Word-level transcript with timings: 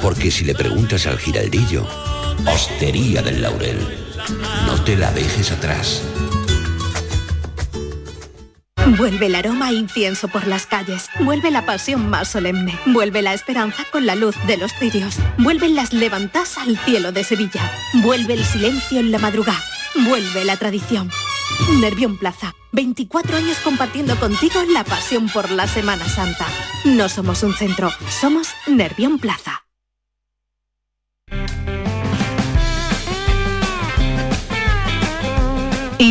Porque 0.00 0.30
si 0.30 0.44
le 0.44 0.54
preguntas 0.54 1.06
al 1.06 1.18
giraldillo, 1.18 1.86
Hostería 2.46 3.22
del 3.22 3.42
Laurel, 3.42 3.78
no 4.66 4.82
te 4.82 4.96
la 4.96 5.12
dejes 5.12 5.52
atrás. 5.52 6.02
Vuelve 8.98 9.26
el 9.26 9.34
aroma 9.36 9.66
a 9.66 9.72
incienso 9.72 10.28
por 10.28 10.46
las 10.46 10.66
calles. 10.66 11.08
Vuelve 11.20 11.50
la 11.50 11.64
pasión 11.64 12.10
más 12.10 12.28
solemne. 12.28 12.78
Vuelve 12.86 13.22
la 13.22 13.32
esperanza 13.32 13.84
con 13.90 14.06
la 14.06 14.16
luz 14.16 14.34
de 14.46 14.56
los 14.56 14.72
cirios. 14.74 15.16
Vuelven 15.38 15.76
las 15.76 15.92
levantas 15.92 16.58
al 16.58 16.76
cielo 16.78 17.12
de 17.12 17.24
Sevilla. 17.24 17.62
Vuelve 18.02 18.34
el 18.34 18.44
silencio 18.44 18.98
en 19.00 19.12
la 19.12 19.18
madrugada. 19.18 19.62
Vuelve 19.94 20.44
la 20.44 20.56
tradición. 20.56 21.10
Nervión 21.80 22.18
Plaza. 22.18 22.54
24 22.72 23.36
años 23.36 23.58
compartiendo 23.62 24.16
contigo 24.18 24.62
la 24.72 24.84
pasión 24.84 25.28
por 25.28 25.50
la 25.50 25.66
Semana 25.66 26.08
Santa. 26.08 26.46
No 26.84 27.08
somos 27.08 27.42
un 27.42 27.54
centro, 27.54 27.90
somos 28.08 28.48
Nervión 28.66 29.18
Plaza. 29.18 29.61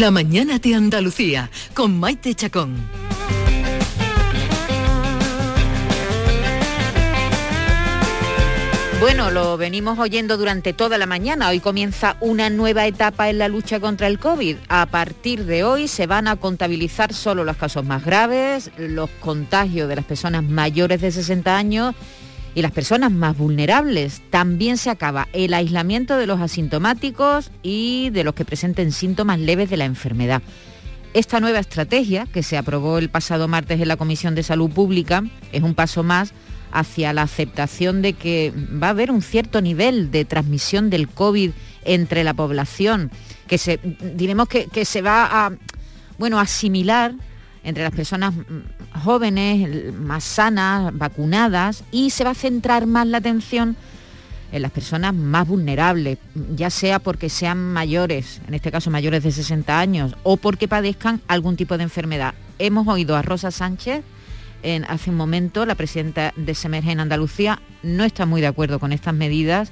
La 0.02 0.10
mañana 0.10 0.58
de 0.58 0.74
Andalucía 0.74 1.52
con 1.76 2.00
Maite 2.00 2.34
Chacón. 2.34 2.76
Bueno, 9.00 9.30
lo 9.30 9.58
venimos 9.58 10.00
oyendo 10.00 10.38
durante 10.38 10.74
toda 10.74 10.98
la 10.98 11.06
mañana. 11.06 11.50
Hoy 11.50 11.60
comienza 11.60 12.18
una 12.20 12.50
nueva 12.50 12.88
etapa 12.88 13.30
en 13.30 13.38
la 13.38 13.48
lucha 13.48 13.80
contra 13.80 14.08
el 14.08 14.18
COVID. 14.18 14.58
A 14.70 14.88
partir 14.88 15.46
de 15.46 15.64
hoy 15.64 15.88
se 15.88 16.08
van 16.08 16.28
a 16.28 16.36
contabilizar 16.38 17.14
solo 17.14 17.44
los 17.44 17.58
casos 17.58 17.86
más 17.86 18.04
graves, 18.04 18.72
los 18.78 19.12
contagios 19.20 19.88
de 19.88 19.98
las 19.98 20.06
personas 20.06 20.44
mayores 20.44 21.00
de 21.02 21.12
60 21.12 21.56
años 21.56 21.94
y 22.56 22.62
las 22.62 22.72
personas 22.72 23.12
más 23.12 23.38
vulnerables. 23.38 24.22
También 24.30 24.78
se 24.78 24.90
acaba 24.90 25.28
el 25.34 25.54
aislamiento 25.54 26.18
de 26.18 26.28
los 26.28 26.42
asintomáticos 26.42 27.52
y 27.64 28.10
de 28.12 28.24
los 28.24 28.34
que 28.34 28.46
presenten 28.46 28.92
síntomas 28.92 29.40
leves 29.40 29.70
de 29.70 29.78
la 29.78 29.86
enfermedad. 29.86 30.42
Esta 31.14 31.40
nueva 31.40 31.60
estrategia, 31.60 32.26
que 32.26 32.44
se 32.44 32.58
aprobó 32.58 32.98
el 32.98 33.10
pasado 33.10 33.48
martes 33.48 33.82
en 33.82 33.88
la 33.88 33.98
Comisión 33.98 34.34
de 34.34 34.44
Salud 34.44 34.72
Pública, 34.72 35.24
es 35.52 35.62
un 35.62 35.76
paso 35.76 36.04
más 36.04 36.34
hacia 36.72 37.12
la 37.12 37.24
aceptación 37.24 38.02
de 38.02 38.14
que 38.14 38.54
va 38.82 38.88
a 38.88 38.92
haber 38.92 39.12
un 39.12 39.22
cierto 39.22 39.62
nivel 39.62 40.10
de 40.10 40.24
transmisión 40.24 40.90
del 40.90 41.10
COVID 41.10 41.52
entre 41.84 42.24
la 42.24 42.34
población, 42.34 43.12
que 43.48 43.58
se, 43.58 43.80
diremos 44.16 44.48
que, 44.48 44.68
que 44.68 44.86
se 44.86 45.02
va 45.02 45.26
a 45.26 45.52
bueno, 46.18 46.40
asimilar 46.40 47.16
entre 47.64 47.84
las 47.84 47.94
personas 47.94 48.34
jóvenes, 49.04 49.94
más 49.94 50.24
sanas, 50.24 50.98
vacunadas, 50.98 51.84
y 51.92 52.10
se 52.10 52.24
va 52.24 52.32
a 52.32 52.36
centrar 52.36 52.88
más 52.88 53.08
la 53.08 53.18
atención 53.18 53.76
en 54.52 54.62
las 54.64 54.72
personas 54.72 55.14
más 55.14 55.48
vulnerables, 55.48 56.18
ya 56.56 56.70
sea 56.70 57.00
porque 57.00 57.30
sean 57.30 57.72
mayores, 57.72 58.42
en 58.48 58.54
este 58.54 58.72
caso 58.72 58.92
mayores 58.92 59.24
de 59.24 59.32
60 59.32 59.80
años, 59.80 60.16
o 60.24 60.38
porque 60.38 60.68
padezcan 60.68 61.22
algún 61.28 61.56
tipo 61.56 61.78
de 61.78 61.84
enfermedad. 61.84 62.34
Hemos 62.60 62.88
oído 62.88 63.16
a 63.16 63.22
Rosa 63.22 63.52
Sánchez 63.52 64.04
hace 64.88 65.10
un 65.10 65.16
momento, 65.16 65.66
la 65.66 65.76
presidenta 65.76 66.34
de 66.36 66.54
Semerge 66.54 66.92
en 66.92 67.00
Andalucía, 67.00 67.62
no 67.82 68.04
está 68.04 68.26
muy 68.26 68.42
de 68.42 68.48
acuerdo 68.48 68.80
con 68.80 68.92
estas 68.92 69.14
medidas, 69.14 69.72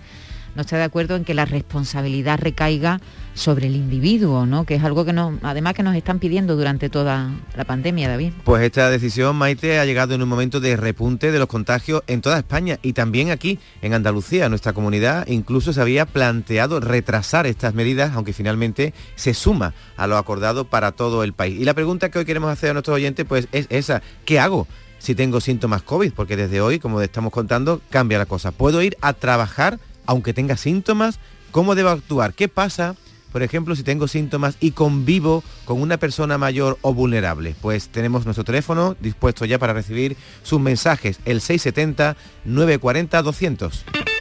no 0.56 0.62
está 0.62 0.78
de 0.78 0.84
acuerdo 0.84 1.16
en 1.16 1.26
que 1.26 1.34
la 1.34 1.46
responsabilidad 1.46 2.40
recaiga 2.40 3.02
sobre 3.40 3.68
el 3.68 3.76
individuo, 3.76 4.46
¿no? 4.46 4.66
Que 4.66 4.76
es 4.76 4.84
algo 4.84 5.06
que 5.06 5.14
nos, 5.14 5.34
además 5.42 5.74
que 5.74 5.82
nos 5.82 5.96
están 5.96 6.20
pidiendo 6.20 6.56
durante 6.56 6.90
toda 6.90 7.32
la 7.56 7.64
pandemia, 7.64 8.10
David. 8.10 8.34
Pues 8.44 8.64
esta 8.64 8.90
decisión, 8.90 9.36
Maite, 9.38 9.80
ha 9.80 9.86
llegado 9.86 10.14
en 10.14 10.22
un 10.22 10.30
momento 10.30 10.60
de 10.60 10.76
repunte 10.76 11.32
de 11.32 11.40
los 11.40 11.48
contagios 11.48 12.04
en 12.08 12.22
toda 12.22 12.38
España 12.38 12.80
y 12.82 12.94
también 12.94 13.32
aquí 13.32 13.60
en 13.82 13.94
Andalucía, 13.94 14.50
nuestra 14.50 14.74
comunidad. 14.74 15.26
Incluso 15.28 15.72
se 15.72 15.82
había 15.82 16.06
planteado 16.06 16.82
retrasar 16.82 17.48
estas 17.48 17.74
medidas, 17.74 18.12
aunque 18.14 18.34
finalmente 18.34 18.94
se 19.16 19.34
suma 19.34 19.74
a 19.96 20.06
lo 20.06 20.18
acordado 20.18 20.66
para 20.66 20.92
todo 20.92 21.24
el 21.24 21.34
país. 21.34 21.60
Y 21.60 21.64
la 21.64 21.74
pregunta 21.74 22.10
que 22.10 22.20
hoy 22.20 22.26
queremos 22.26 22.52
hacer 22.52 22.72
a 22.72 22.74
nuestros 22.74 22.96
oyentes, 22.96 23.26
pues 23.26 23.48
es 23.54 23.68
esa: 23.70 24.02
¿qué 24.26 24.40
hago? 24.40 24.68
Si 25.00 25.16
tengo 25.16 25.40
síntomas 25.40 25.82
COVID, 25.82 26.12
porque 26.12 26.36
desde 26.36 26.60
hoy, 26.60 26.78
como 26.78 27.00
estamos 27.02 27.32
contando, 27.32 27.82
cambia 27.90 28.18
la 28.18 28.26
cosa. 28.26 28.52
¿Puedo 28.52 28.82
ir 28.82 28.98
a 29.00 29.14
trabajar 29.14 29.80
aunque 30.06 30.34
tenga 30.34 30.58
síntomas? 30.58 31.20
¿Cómo 31.52 31.74
debo 31.74 31.90
actuar? 31.90 32.34
¿Qué 32.34 32.50
pasa 32.50 32.96
por 33.32 33.44
ejemplo, 33.44 33.76
si 33.76 33.84
tengo 33.84 34.08
síntomas 34.08 34.56
y 34.60 34.72
convivo 34.72 35.44
con 35.66 35.80
una 35.82 35.98
persona 35.98 36.38
mayor 36.38 36.78
o 36.82 36.94
vulnerable. 36.94 37.56
Pues 37.62 37.90
tenemos 37.90 38.26
nuestro 38.26 38.44
teléfono 38.44 38.96
dispuesto 39.00 39.46
ya 39.46 39.60
para 39.60 39.74
recibir 39.74 40.18
sus 40.44 40.60
mensajes, 40.60 41.20
el 41.26 41.42
670-940-200. 41.42 44.19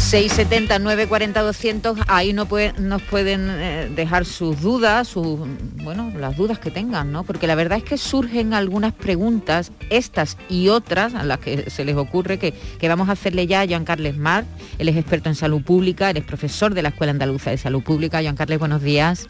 670 0.00 0.78
940 0.78 1.40
200 1.40 1.98
ahí 2.08 2.32
no 2.32 2.48
nos 2.78 3.02
pueden 3.02 3.48
eh, 3.50 3.90
dejar 3.94 4.24
sus 4.24 4.60
dudas, 4.60 5.06
sus, 5.06 5.38
bueno, 5.84 6.10
las 6.18 6.36
dudas 6.36 6.58
que 6.58 6.70
tengan, 6.70 7.12
¿no? 7.12 7.22
Porque 7.22 7.46
la 7.46 7.54
verdad 7.54 7.78
es 7.78 7.84
que 7.84 7.98
surgen 7.98 8.54
algunas 8.54 8.92
preguntas, 8.92 9.72
estas 9.90 10.36
y 10.48 10.68
otras, 10.68 11.14
a 11.14 11.22
las 11.22 11.38
que 11.38 11.70
se 11.70 11.84
les 11.84 11.96
ocurre 11.96 12.38
que, 12.38 12.52
que 12.52 12.88
vamos 12.88 13.08
a 13.08 13.12
hacerle 13.12 13.46
ya 13.46 13.60
a 13.60 13.66
Joan 13.68 13.84
Carles 13.84 14.16
Mar, 14.16 14.44
él 14.78 14.88
es 14.88 14.96
experto 14.96 15.28
en 15.28 15.34
salud 15.34 15.62
pública, 15.62 16.10
él 16.10 16.16
es 16.16 16.24
profesor 16.24 16.74
de 16.74 16.82
la 16.82 16.88
Escuela 16.88 17.12
Andaluza 17.12 17.50
de 17.50 17.58
Salud 17.58 17.82
Pública. 17.82 18.20
Joan 18.22 18.36
Carles, 18.36 18.58
buenos 18.58 18.82
días. 18.82 19.28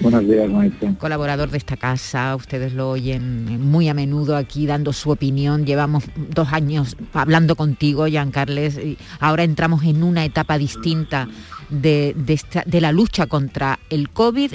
Buenos 0.00 0.28
días, 0.28 0.48
Maite. 0.48 0.94
Colaborador 0.98 1.50
de 1.50 1.58
esta 1.58 1.76
casa, 1.76 2.36
ustedes 2.36 2.72
lo 2.72 2.90
oyen 2.90 3.60
muy 3.60 3.88
a 3.88 3.94
menudo 3.94 4.36
aquí 4.36 4.64
dando 4.64 4.92
su 4.92 5.10
opinión. 5.10 5.66
Llevamos 5.66 6.04
dos 6.30 6.52
años 6.52 6.96
hablando 7.12 7.56
contigo, 7.56 8.06
Jean 8.06 8.30
Carles, 8.30 8.78
y 8.78 8.96
ahora 9.18 9.42
entramos 9.42 9.82
en 9.82 10.04
una 10.04 10.24
etapa 10.24 10.56
distinta 10.56 11.28
de, 11.68 12.14
de, 12.16 12.32
esta, 12.32 12.62
de 12.64 12.80
la 12.80 12.92
lucha 12.92 13.26
contra 13.26 13.80
el 13.90 14.10
COVID. 14.10 14.52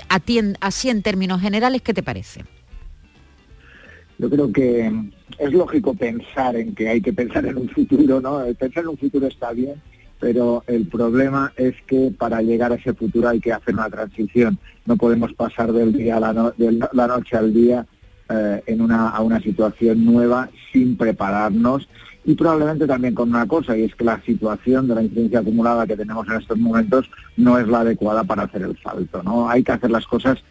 así 0.61 0.89
en 0.89 1.01
términos 1.01 1.41
generales, 1.41 1.81
¿qué 1.81 1.93
te 1.93 2.03
parece? 2.03 2.45
Yo 4.17 4.29
creo 4.29 4.51
que 4.53 4.91
es 5.39 5.51
lógico 5.51 5.93
pensar 5.93 6.55
en 6.55 6.73
que 6.73 6.87
hay 6.87 7.01
que 7.01 7.11
pensar 7.11 7.45
en 7.45 7.57
un 7.57 7.67
futuro, 7.67 8.21
¿no? 8.21 8.45
Pensar 8.57 8.83
en 8.83 8.89
un 8.91 8.97
futuro 8.97 9.27
está 9.27 9.51
bien, 9.51 9.75
pero 10.23 10.63
el 10.67 10.87
problema 10.87 11.51
es 11.57 11.75
que 11.85 12.09
para 12.17 12.41
llegar 12.41 12.71
a 12.71 12.75
ese 12.75 12.93
futuro 12.93 13.27
hay 13.27 13.41
que 13.41 13.51
hacer 13.51 13.73
una 13.73 13.89
transición. 13.89 14.57
No 14.85 14.95
podemos 14.95 15.33
pasar 15.33 15.73
del 15.73 15.91
día 15.91 16.15
a 16.15 16.21
la, 16.21 16.53
de 16.55 16.79
la 16.93 17.07
noche 17.07 17.35
al 17.35 17.53
día 17.53 17.85
eh, 18.29 18.63
en 18.65 18.79
una, 18.79 19.09
a 19.09 19.19
una 19.19 19.41
situación 19.41 20.05
nueva 20.05 20.49
sin 20.71 20.95
prepararnos 20.95 21.89
y 22.23 22.35
probablemente 22.35 22.87
también 22.87 23.13
con 23.13 23.31
una 23.31 23.45
cosa, 23.45 23.77
y 23.77 23.83
es 23.83 23.95
que 23.95 24.05
la 24.05 24.21
situación 24.21 24.87
de 24.87 24.95
la 24.95 25.03
incidencia 25.03 25.39
acumulada 25.39 25.85
que 25.85 25.97
tenemos 25.97 26.25
en 26.29 26.35
estos 26.39 26.57
momentos 26.57 27.11
no 27.35 27.59
es 27.59 27.67
la 27.67 27.81
adecuada 27.81 28.23
para 28.23 28.43
hacer 28.43 28.61
el 28.61 28.79
salto. 28.81 29.21
¿no? 29.23 29.49
Hay 29.49 29.61
que 29.61 29.73
hacer 29.73 29.91
las 29.91 30.07
cosas 30.07 30.41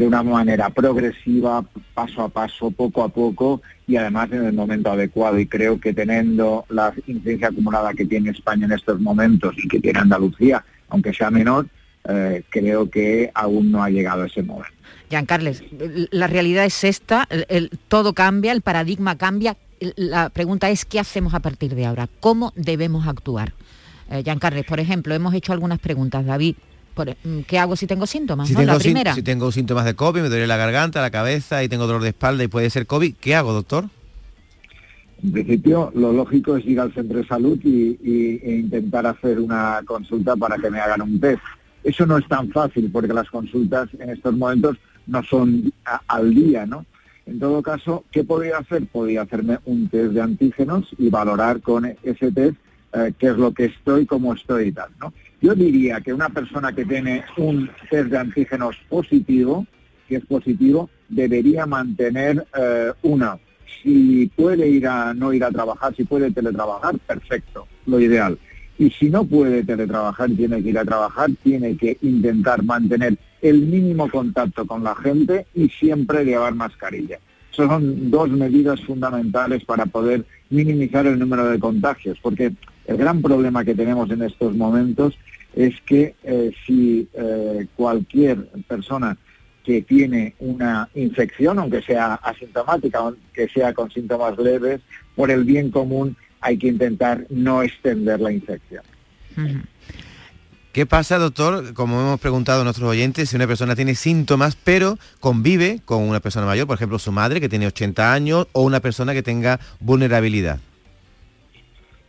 de 0.00 0.06
una 0.06 0.22
manera 0.22 0.70
progresiva, 0.70 1.62
paso 1.92 2.22
a 2.22 2.30
paso, 2.30 2.70
poco 2.70 3.02
a 3.02 3.10
poco 3.10 3.60
y 3.86 3.96
además 3.96 4.32
en 4.32 4.46
el 4.46 4.54
momento 4.54 4.90
adecuado. 4.90 5.38
Y 5.38 5.46
creo 5.46 5.78
que 5.78 5.92
teniendo 5.92 6.64
la 6.70 6.94
incidencia 7.06 7.48
acumulada 7.48 7.92
que 7.92 8.06
tiene 8.06 8.30
España 8.30 8.64
en 8.64 8.72
estos 8.72 8.98
momentos 8.98 9.54
y 9.62 9.68
que 9.68 9.78
tiene 9.78 9.98
Andalucía, 9.98 10.64
aunque 10.88 11.12
sea 11.12 11.30
menor, 11.30 11.66
eh, 12.08 12.42
creo 12.48 12.88
que 12.88 13.30
aún 13.34 13.70
no 13.70 13.84
ha 13.84 13.90
llegado 13.90 14.24
ese 14.24 14.42
momento. 14.42 14.72
Carles, 15.26 15.62
la 16.10 16.28
realidad 16.28 16.64
es 16.64 16.82
esta, 16.82 17.28
todo 17.88 18.14
cambia, 18.14 18.52
el 18.52 18.62
paradigma 18.62 19.18
cambia. 19.18 19.58
La 19.96 20.30
pregunta 20.30 20.70
es, 20.70 20.86
¿qué 20.86 20.98
hacemos 20.98 21.34
a 21.34 21.40
partir 21.40 21.74
de 21.74 21.84
ahora? 21.84 22.08
¿Cómo 22.20 22.54
debemos 22.56 23.06
actuar? 23.06 23.52
Eh, 24.10 24.24
Carles, 24.40 24.64
por 24.64 24.80
ejemplo, 24.80 25.14
hemos 25.14 25.34
hecho 25.34 25.52
algunas 25.52 25.78
preguntas. 25.78 26.24
David, 26.24 26.56
mm, 26.96 27.40
¿qué 27.46 27.58
hago 27.58 27.76
si 27.76 27.86
tengo 27.86 28.06
síntomas? 28.06 28.48
Si, 28.48 28.54
tengo, 28.54 28.72
la 28.72 28.78
primera. 28.78 29.14
si 29.14 29.22
tengo 29.22 29.50
síntomas 29.52 29.84
de 29.84 29.94
COVID, 29.94 30.22
me 30.22 30.28
duele 30.28 30.46
la 30.46 30.56
garganta, 30.56 31.00
la 31.00 31.10
cabeza 31.10 31.62
y 31.62 31.68
tengo 31.68 31.86
dolor 31.86 32.02
de 32.02 32.10
espalda 32.10 32.44
y 32.44 32.48
puede 32.48 32.70
ser 32.70 32.86
COVID, 32.86 33.14
¿qué 33.20 33.34
hago, 33.34 33.52
doctor? 33.52 33.86
En 35.22 35.32
principio, 35.32 35.92
lo 35.94 36.12
lógico 36.12 36.56
es 36.56 36.64
ir 36.64 36.80
al 36.80 36.94
centro 36.94 37.18
de 37.18 37.26
salud 37.26 37.58
y, 37.62 37.98
e 38.42 38.56
intentar 38.58 39.06
hacer 39.06 39.38
una 39.38 39.82
consulta 39.84 40.34
para 40.36 40.56
que 40.56 40.70
me 40.70 40.80
hagan 40.80 41.02
un 41.02 41.20
test. 41.20 41.42
Eso 41.84 42.06
no 42.06 42.18
es 42.18 42.26
tan 42.26 42.50
fácil 42.50 42.90
porque 42.90 43.12
las 43.12 43.28
consultas 43.28 43.88
en 43.98 44.10
estos 44.10 44.34
momentos 44.34 44.76
no 45.06 45.22
son 45.22 45.72
al 46.08 46.34
día, 46.34 46.64
¿no? 46.64 46.86
En 47.26 47.38
todo 47.38 47.62
caso, 47.62 48.04
¿qué 48.10 48.24
podría 48.24 48.58
hacer? 48.58 48.86
Podría 48.86 49.22
hacerme 49.22 49.58
un 49.66 49.88
test 49.88 50.12
de 50.12 50.22
antígenos 50.22 50.88
y 50.98 51.10
valorar 51.10 51.60
con 51.60 51.84
ese 52.02 52.32
test 52.32 52.56
eh, 52.92 53.12
qué 53.18 53.28
es 53.28 53.36
lo 53.36 53.52
que 53.52 53.66
estoy, 53.66 54.06
cómo 54.06 54.32
estoy 54.34 54.68
y 54.68 54.72
tal, 54.72 54.88
¿no? 55.00 55.12
Yo 55.42 55.54
diría 55.54 56.00
que 56.00 56.12
una 56.12 56.28
persona 56.28 56.72
que 56.72 56.84
tiene 56.84 57.24
un 57.38 57.70
test 57.88 58.10
de 58.10 58.18
antígenos 58.18 58.76
positivo, 58.88 59.66
que 60.06 60.16
es 60.16 60.26
positivo, 60.26 60.90
debería 61.08 61.64
mantener 61.64 62.46
eh, 62.58 62.92
una. 63.02 63.38
Si 63.82 64.30
puede 64.36 64.68
ir 64.68 64.86
a 64.86 65.14
no 65.14 65.32
ir 65.32 65.42
a 65.44 65.50
trabajar, 65.50 65.94
si 65.96 66.04
puede 66.04 66.30
teletrabajar, 66.30 66.98
perfecto, 66.98 67.66
lo 67.86 67.98
ideal. 68.00 68.38
Y 68.78 68.90
si 68.90 69.08
no 69.08 69.24
puede 69.24 69.62
teletrabajar 69.62 70.30
tiene 70.30 70.62
que 70.62 70.70
ir 70.70 70.78
a 70.78 70.84
trabajar, 70.84 71.30
tiene 71.42 71.76
que 71.76 71.96
intentar 72.02 72.62
mantener 72.62 73.16
el 73.40 73.62
mínimo 73.62 74.10
contacto 74.10 74.66
con 74.66 74.84
la 74.84 74.94
gente 74.94 75.46
y 75.54 75.68
siempre 75.68 76.24
llevar 76.24 76.54
mascarilla. 76.54 77.18
son 77.50 78.10
dos 78.10 78.30
medidas 78.30 78.80
fundamentales 78.82 79.64
para 79.64 79.86
poder 79.86 80.24
minimizar 80.50 81.06
el 81.06 81.18
número 81.18 81.48
de 81.48 81.58
contagios, 81.58 82.18
porque 82.22 82.52
el 82.86 82.96
gran 82.96 83.22
problema 83.22 83.64
que 83.64 83.74
tenemos 83.74 84.10
en 84.10 84.22
estos 84.22 84.54
momentos 84.54 85.18
es 85.54 85.80
que 85.82 86.14
eh, 86.22 86.52
si 86.66 87.08
eh, 87.14 87.66
cualquier 87.76 88.46
persona 88.68 89.16
que 89.64 89.82
tiene 89.82 90.34
una 90.38 90.88
infección, 90.94 91.58
aunque 91.58 91.82
sea 91.82 92.14
asintomática, 92.14 92.98
aunque 92.98 93.48
sea 93.48 93.74
con 93.74 93.90
síntomas 93.90 94.38
leves, 94.38 94.80
por 95.14 95.30
el 95.30 95.44
bien 95.44 95.70
común 95.70 96.16
hay 96.40 96.56
que 96.56 96.68
intentar 96.68 97.26
no 97.28 97.62
extender 97.62 98.20
la 98.20 98.32
infección. 98.32 98.82
¿Qué 100.72 100.86
pasa, 100.86 101.18
doctor? 101.18 101.74
Como 101.74 102.00
hemos 102.00 102.20
preguntado 102.20 102.60
a 102.60 102.64
nuestros 102.64 102.88
oyentes, 102.88 103.28
si 103.28 103.36
una 103.36 103.46
persona 103.46 103.74
tiene 103.74 103.94
síntomas, 103.94 104.56
pero 104.56 104.98
convive 105.18 105.80
con 105.84 106.02
una 106.04 106.20
persona 106.20 106.46
mayor, 106.46 106.66
por 106.66 106.76
ejemplo, 106.76 106.98
su 106.98 107.12
madre 107.12 107.40
que 107.40 107.48
tiene 107.48 107.66
80 107.66 108.12
años, 108.12 108.46
o 108.52 108.62
una 108.62 108.80
persona 108.80 109.12
que 109.12 109.22
tenga 109.22 109.58
vulnerabilidad. 109.80 110.60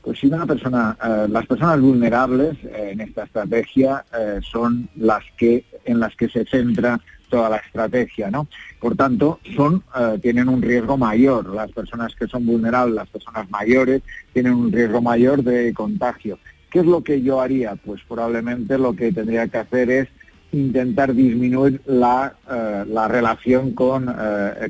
Pues 0.02 0.20
si 0.20 0.28
una 0.28 0.46
persona, 0.46 0.98
eh, 1.04 1.28
las 1.30 1.46
personas 1.46 1.80
vulnerables 1.80 2.58
eh, 2.64 2.90
en 2.94 3.02
esta 3.02 3.24
estrategia 3.24 4.04
eh, 4.18 4.40
son 4.42 4.90
las 4.96 5.24
que 5.38 5.66
en 5.86 6.00
las 6.00 6.16
que 6.16 6.28
se 6.28 6.44
centra 6.46 7.00
toda 7.30 7.50
la 7.50 7.58
estrategia, 7.58 8.30
¿no? 8.30 8.48
Por 8.80 8.96
tanto, 8.96 9.40
son 9.56 9.84
tienen 10.22 10.50
un 10.50 10.62
riesgo 10.62 10.98
mayor. 10.98 11.48
Las 11.48 11.72
personas 11.72 12.14
que 12.14 12.28
son 12.28 12.46
vulnerables, 12.46 12.94
las 12.94 13.08
personas 13.08 13.50
mayores, 13.50 14.02
tienen 14.34 14.54
un 14.54 14.70
riesgo 14.70 15.02
mayor 15.02 15.42
de 15.42 15.74
contagio. 15.74 16.40
¿Qué 16.70 16.80
es 16.80 16.86
lo 16.86 17.02
que 17.02 17.22
yo 17.22 17.40
haría? 17.40 17.76
Pues 17.78 18.02
probablemente 18.06 18.78
lo 18.78 18.94
que 18.94 19.14
tendría 19.14 19.48
que 19.48 19.60
hacer 19.60 19.90
es 19.90 20.10
intentar 20.52 21.14
disminuir 21.14 21.82
la, 21.86 22.36
eh, 22.52 22.84
relación 23.08 23.72
con, 23.72 24.14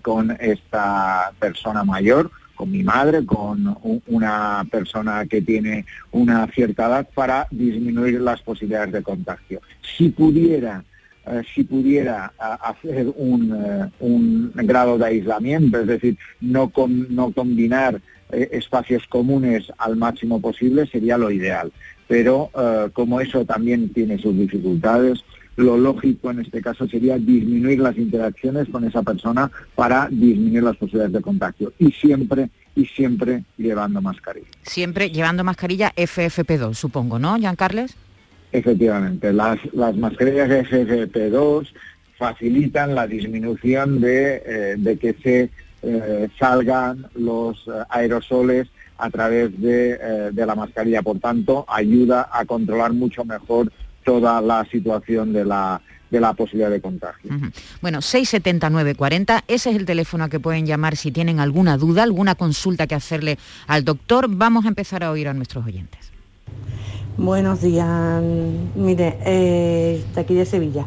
con 0.04 0.38
esta 0.40 1.32
persona 1.40 1.84
mayor, 1.84 2.30
con 2.62 2.70
mi 2.70 2.84
madre, 2.84 3.26
con 3.26 3.76
una 4.06 4.64
persona 4.70 5.26
que 5.26 5.42
tiene 5.42 5.84
una 6.12 6.46
cierta 6.46 6.86
edad, 6.86 7.10
para 7.12 7.48
disminuir 7.50 8.22
las 8.22 8.40
posibilidades 8.44 8.94
de 8.94 9.02
contagio. 9.02 9.62
Si 9.82 10.10
pudiera 10.10 10.84
eh, 11.26 11.42
si 11.56 11.64
pudiera 11.64 12.32
hacer 12.38 13.08
un, 13.16 13.92
un, 14.00 14.52
grado 14.54 15.00
de 15.00 15.06
aislamiento, 15.08 15.80
es 15.80 15.88
decir, 15.88 16.20
no, 16.40 16.72
no 17.10 17.32
combinar 17.32 18.00
espacios 18.30 19.08
comunes 19.08 19.72
al 19.80 19.96
máximo 19.96 20.40
posible, 20.40 20.86
sería 20.86 21.18
lo 21.18 21.32
ideal 21.32 21.72
pero 22.12 22.52
eh, 22.60 22.90
como 22.92 23.22
eso 23.22 23.46
también 23.46 23.88
tiene 23.94 24.18
sus 24.18 24.38
dificultades, 24.38 25.24
lo 25.56 25.78
lógico 25.78 26.32
en 26.32 26.40
este 26.40 26.62
caso 26.62 26.88
sería 26.88 27.18
disminuir 27.18 27.80
las 27.80 27.98
interacciones 27.98 28.70
con 28.70 28.84
esa 28.84 29.04
persona 29.04 29.52
para 29.76 30.08
disminuir 30.10 30.64
las 30.64 30.78
posibilidades 30.78 31.14
de 31.14 31.22
contagio 31.22 31.74
y 31.78 31.92
siempre 31.92 32.50
y 32.76 32.86
siempre 32.86 33.44
llevando 33.58 34.02
mascarilla. 34.02 34.48
Siempre 34.62 35.10
llevando 35.10 35.44
mascarilla 35.44 35.94
FFP2, 35.96 36.74
supongo, 36.74 37.20
¿no, 37.20 37.38
Jean 37.38 37.56
Carles? 37.56 37.96
Efectivamente, 38.52 39.34
las, 39.34 39.60
las 39.74 39.96
mascarillas 39.96 40.50
FFP2 40.50 41.68
facilitan 42.18 42.96
la 42.96 43.08
disminución 43.08 44.00
de, 44.00 44.44
eh, 44.46 44.98
que 45.00 45.16
se 45.22 45.50
eh, 45.82 46.30
salgan 46.38 47.08
los 47.16 47.66
aerosoles 47.90 48.68
a 49.02 49.10
través 49.10 49.52
eh, 49.64 50.30
de, 50.32 50.46
la 50.46 50.56
mascarilla. 50.56 51.02
Por 51.02 51.20
tanto, 51.20 51.66
ayuda 51.68 52.30
a 52.32 52.46
controlar 52.46 52.94
mucho 52.94 53.26
mejor 53.26 53.72
toda 54.04 54.42
la 54.42 54.66
situación 54.66 55.34
de 55.34 55.46
la, 55.46 55.82
de 56.10 56.20
la 56.20 56.34
posibilidad 56.34 56.70
de 56.70 56.82
contagio. 56.82 57.32
Bueno, 57.82 58.02
67940, 58.02 59.44
ese 59.48 59.70
es 59.70 59.76
el 59.76 59.86
teléfono 59.86 60.26
a 60.26 60.30
que 60.30 60.40
pueden 60.40 60.66
llamar 60.66 60.96
si 60.96 61.12
tienen 61.12 61.40
alguna 61.40 61.78
duda, 61.78 62.04
alguna 62.04 62.36
consulta 62.36 62.88
que 62.88 62.96
hacerle 62.96 63.38
al 63.68 63.84
doctor. 63.84 64.28
Vamos 64.30 64.66
a 64.66 64.68
empezar 64.68 65.04
a 65.04 65.12
oír 65.12 65.28
a 65.28 65.34
nuestros 65.34 65.66
oyentes. 65.66 66.12
Buenos 67.18 67.62
días, 67.62 68.22
mire, 68.76 69.18
eh, 69.26 70.04
de 70.14 70.22
aquí 70.22 70.34
de 70.34 70.46
Sevilla. 70.46 70.86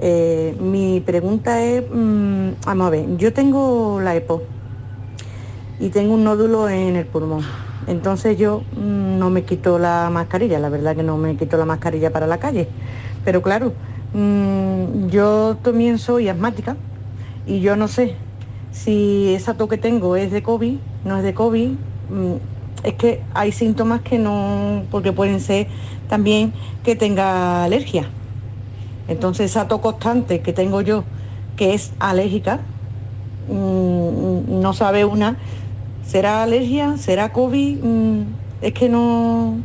Eh, 0.00 0.56
mi 0.60 1.00
pregunta 1.00 1.62
es, 1.62 1.82
mm, 1.90 2.50
vamos 2.64 2.86
a 2.86 2.90
ver, 2.90 3.16
yo 3.16 3.32
tengo 3.32 4.00
la 4.00 4.14
EPO, 4.14 4.42
y 5.80 5.90
tengo 5.90 6.14
un 6.14 6.24
nódulo 6.24 6.68
en 6.68 6.96
el 6.96 7.06
pulmón. 7.06 7.44
Entonces 7.86 8.36
yo 8.36 8.62
mm, 8.76 9.18
no 9.18 9.30
me 9.30 9.44
quito 9.44 9.78
la 9.78 10.10
mascarilla, 10.10 10.58
la 10.58 10.68
verdad 10.68 10.96
que 10.96 11.02
no 11.02 11.16
me 11.16 11.36
quito 11.36 11.56
la 11.56 11.64
mascarilla 11.64 12.12
para 12.12 12.26
la 12.26 12.38
calle. 12.38 12.68
Pero 13.24 13.42
claro, 13.42 13.72
mm, 14.14 15.08
yo 15.08 15.56
también 15.62 15.98
soy 15.98 16.28
asmática 16.28 16.76
y 17.46 17.60
yo 17.60 17.76
no 17.76 17.88
sé 17.88 18.16
si 18.72 19.34
esa 19.34 19.54
tos 19.54 19.68
que 19.68 19.78
tengo 19.78 20.16
es 20.16 20.30
de 20.30 20.42
COVID, 20.42 20.76
no 21.04 21.16
es 21.16 21.22
de 21.22 21.34
COVID. 21.34 21.70
Mm, 21.70 22.34
es 22.84 22.94
que 22.94 23.22
hay 23.34 23.52
síntomas 23.52 24.02
que 24.02 24.18
no, 24.18 24.84
porque 24.90 25.12
pueden 25.12 25.40
ser 25.40 25.66
también 26.08 26.52
que 26.84 26.94
tenga 26.94 27.64
alergia. 27.64 28.08
Entonces 29.08 29.50
esa 29.50 29.66
tos 29.66 29.80
constante 29.80 30.40
que 30.40 30.52
tengo 30.52 30.80
yo, 30.80 31.04
que 31.56 31.74
es 31.74 31.92
alérgica, 31.98 32.60
no 33.48 34.72
sabe 34.74 35.04
una 35.04 35.36
¿Será 36.08 36.42
alergia? 36.42 36.96
¿Será 36.96 37.34
COVID? 37.34 37.84
Mm, 37.84 38.22
es 38.62 38.72
que 38.72 38.88
no, 38.88 39.58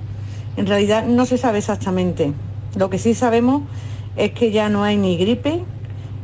en 0.57 0.67
realidad 0.67 1.05
no 1.05 1.25
se 1.25 1.37
sabe 1.37 1.59
exactamente. 1.59 2.33
Lo 2.75 2.89
que 2.89 2.99
sí 2.99 3.13
sabemos 3.13 3.63
es 4.17 4.33
que 4.33 4.51
ya 4.51 4.67
no 4.67 4.83
hay 4.83 4.97
ni 4.97 5.15
gripe 5.15 5.63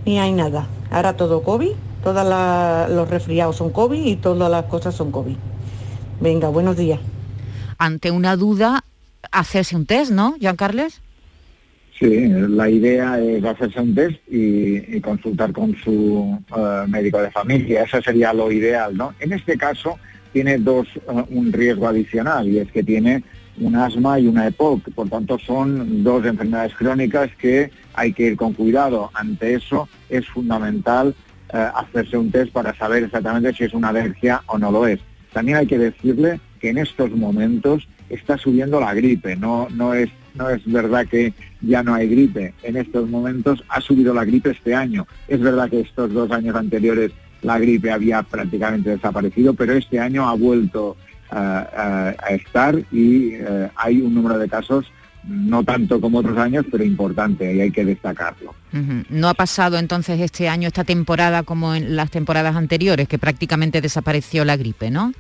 ni 0.06 0.20
hay 0.20 0.34
nada. 0.34 0.68
Ahora 0.92 1.14
todo 1.16 1.42
COVID, 1.42 1.72
todos 2.04 2.90
los 2.90 3.10
resfriados 3.10 3.56
son 3.56 3.70
COVID 3.70 4.06
y 4.06 4.18
todas 4.18 4.52
las 4.52 4.66
cosas 4.66 4.94
son 4.94 5.10
COVID. 5.12 5.38
Venga, 6.20 6.50
buenos 6.50 6.76
días. 6.76 7.00
Ante 7.78 8.12
una 8.12 8.36
duda, 8.36 8.84
hacerse 9.32 9.78
un 9.78 9.86
test, 9.86 10.12
¿no, 10.12 10.36
Jean 10.38 10.58
Carles? 10.58 11.02
Sí, 11.98 12.28
la 12.28 12.70
idea 12.70 13.22
es 13.22 13.44
hacerse 13.46 13.80
un 13.80 13.96
test 13.96 14.20
y, 14.30 15.00
consultar 15.00 15.54
con 15.54 15.78
su 15.78 16.38
eh, 16.58 16.84
médico 16.90 17.22
de 17.22 17.32
familia. 17.32 17.84
Eso 17.84 18.02
sería 18.02 18.34
lo 18.34 18.52
ideal, 18.52 18.98
¿no? 18.98 19.14
En 19.20 19.32
este 19.32 19.58
caso, 19.58 19.98
tiene 20.32 20.58
dos, 20.58 20.88
uh, 21.08 21.24
un 21.30 21.52
riesgo 21.52 21.88
adicional 21.88 22.48
y 22.48 22.60
es 22.60 22.72
que 22.72 22.84
tiene 22.84 23.24
un 23.60 23.76
asma 23.76 24.20
y 24.20 24.28
una 24.28 24.48
EPOC. 24.48 24.92
Por 24.92 25.10
tanto, 25.10 25.38
son 25.40 26.04
dos 26.04 26.26
enfermedades 26.26 26.74
crónicas 26.76 27.30
que 27.38 27.72
hay 27.94 28.14
que 28.14 28.28
ir 28.28 28.38
con 28.38 28.54
cuidado. 28.54 29.12
Ante 29.14 29.54
eso 29.54 29.90
es 30.10 30.28
fundamental 30.28 31.14
hacerse 31.52 32.18
un 32.18 32.32
test 32.32 32.52
para 32.52 32.76
saber 32.76 33.04
exactamente 33.04 33.54
si 33.54 33.64
es 33.64 33.74
una 33.74 33.90
alergia 33.90 34.44
o 34.48 34.58
no 34.58 34.72
lo 34.72 34.86
es. 34.88 35.00
También 35.34 35.58
hay 35.58 35.68
que 35.68 35.78
decirle 35.78 36.40
que 36.60 36.70
en 36.70 36.78
estos 36.78 37.12
momentos 37.12 37.88
está 38.10 38.38
subiendo 38.38 38.80
la 38.80 38.94
gripe, 38.94 39.36
no, 39.36 39.68
no, 39.72 39.94
es, 39.94 40.10
no 40.36 40.50
es 40.50 40.62
verdad 40.66 41.06
que 41.08 41.34
ya 41.62 41.84
no 41.84 41.94
hay 41.94 42.08
gripe, 42.08 42.54
en 42.64 42.78
estos 42.78 43.08
momentos 43.08 43.64
ha 43.70 43.82
subido 43.82 44.14
la 44.14 44.26
gripe 44.26 44.52
este 44.52 44.74
año. 44.74 45.08
Es 45.28 45.40
verdad 45.40 45.70
que 45.70 45.82
estos 45.82 46.12
dos 46.12 46.32
años 46.32 46.56
anteriores 46.56 47.12
la 47.42 47.60
gripe 47.60 47.92
había 47.92 48.24
prácticamente 48.24 48.90
desaparecido, 48.90 49.54
pero 49.54 49.74
este 49.74 50.00
año 50.00 50.28
ha 50.28 50.34
vuelto 50.34 50.98
a 51.32 52.16
estar 52.32 52.76
y 52.92 53.36
eh, 53.36 53.70
hay 53.76 54.02
un 54.02 54.16
número 54.16 54.40
de 54.40 54.50
casos 54.50 54.92
no 55.24 55.64
tanto 55.64 56.00
como 56.00 56.20
otros 56.20 56.38
años, 56.38 56.66
pero 56.72 56.84
importante 56.84 57.54
y 57.54 57.62
hay 57.62 57.72
que 57.72 57.86
destacarlo. 57.86 58.54
No 59.10 59.30
ha 59.30 59.34
pasado 59.34 59.78
entonces 59.78 60.20
este 60.20 60.48
año, 60.48 60.68
esta 60.68 60.84
temporada, 60.84 61.44
como 61.44 61.76
en 61.76 61.96
las 61.96 62.10
temporadas 62.10 62.56
anteriores, 62.56 63.08
que 63.08 63.20
prácticamente 63.20 63.82
desapareció 63.82 64.46
la 64.46 64.58
gripe, 64.58 64.90
¿no? 64.90 65.14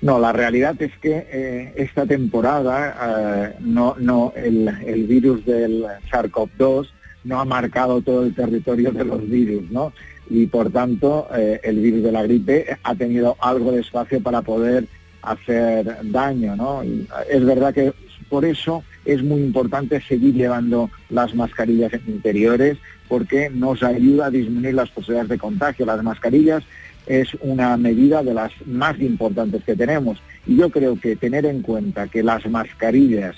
No, 0.00 0.18
la 0.18 0.32
realidad 0.32 0.80
es 0.82 0.92
que 0.98 1.28
eh, 1.30 1.74
esta 1.76 2.06
temporada 2.06 2.96
eh, 3.00 3.56
no, 3.60 3.94
no, 3.98 4.32
el, 4.34 5.06
virus 5.06 5.44
del 5.44 5.84
SARS-CoV-2 6.10 6.88
no 7.24 7.40
ha 7.40 7.44
marcado 7.44 8.00
todo 8.00 8.24
el 8.24 8.34
territorio 8.34 8.90
de 8.90 9.04
los 9.04 9.28
virus, 9.28 9.70
¿no? 9.70 9.92
Y 10.32 10.46
por 10.46 10.72
tanto, 10.72 11.28
eh, 11.36 11.60
el 11.62 11.78
virus 11.78 12.04
de 12.04 12.12
la 12.12 12.22
gripe 12.22 12.78
ha 12.82 12.94
tenido 12.94 13.36
algo 13.38 13.70
de 13.70 13.80
espacio 13.80 14.18
para 14.22 14.40
poder 14.40 14.86
hacer 15.20 15.98
daño, 16.04 16.56
¿no? 16.56 16.82
es 16.82 17.44
verdad 17.44 17.72
que 17.74 17.92
por 18.30 18.46
eso 18.46 18.82
es 19.04 19.22
muy 19.22 19.42
importante 19.42 20.00
seguir 20.00 20.32
llevando 20.34 20.90
las 21.10 21.34
mascarillas 21.34 21.92
interiores 22.06 22.78
porque 23.08 23.50
nos 23.50 23.82
ayuda 23.82 24.26
a 24.26 24.30
disminuir 24.30 24.74
las 24.74 24.88
posibilidades 24.88 25.28
de 25.28 25.38
contagio. 25.38 25.84
Las 25.84 26.02
mascarillas 26.02 26.64
es 27.06 27.28
una 27.40 27.76
medida 27.76 28.22
de 28.22 28.32
las 28.32 28.52
más 28.64 28.98
importantes 29.00 29.62
que 29.64 29.76
tenemos. 29.76 30.18
Y 30.46 30.56
yo 30.56 30.70
creo 30.70 30.98
que 30.98 31.14
tener 31.14 31.44
en 31.44 31.60
cuenta 31.60 32.08
que 32.08 32.22
las 32.22 32.46
mascarillas 32.46 33.36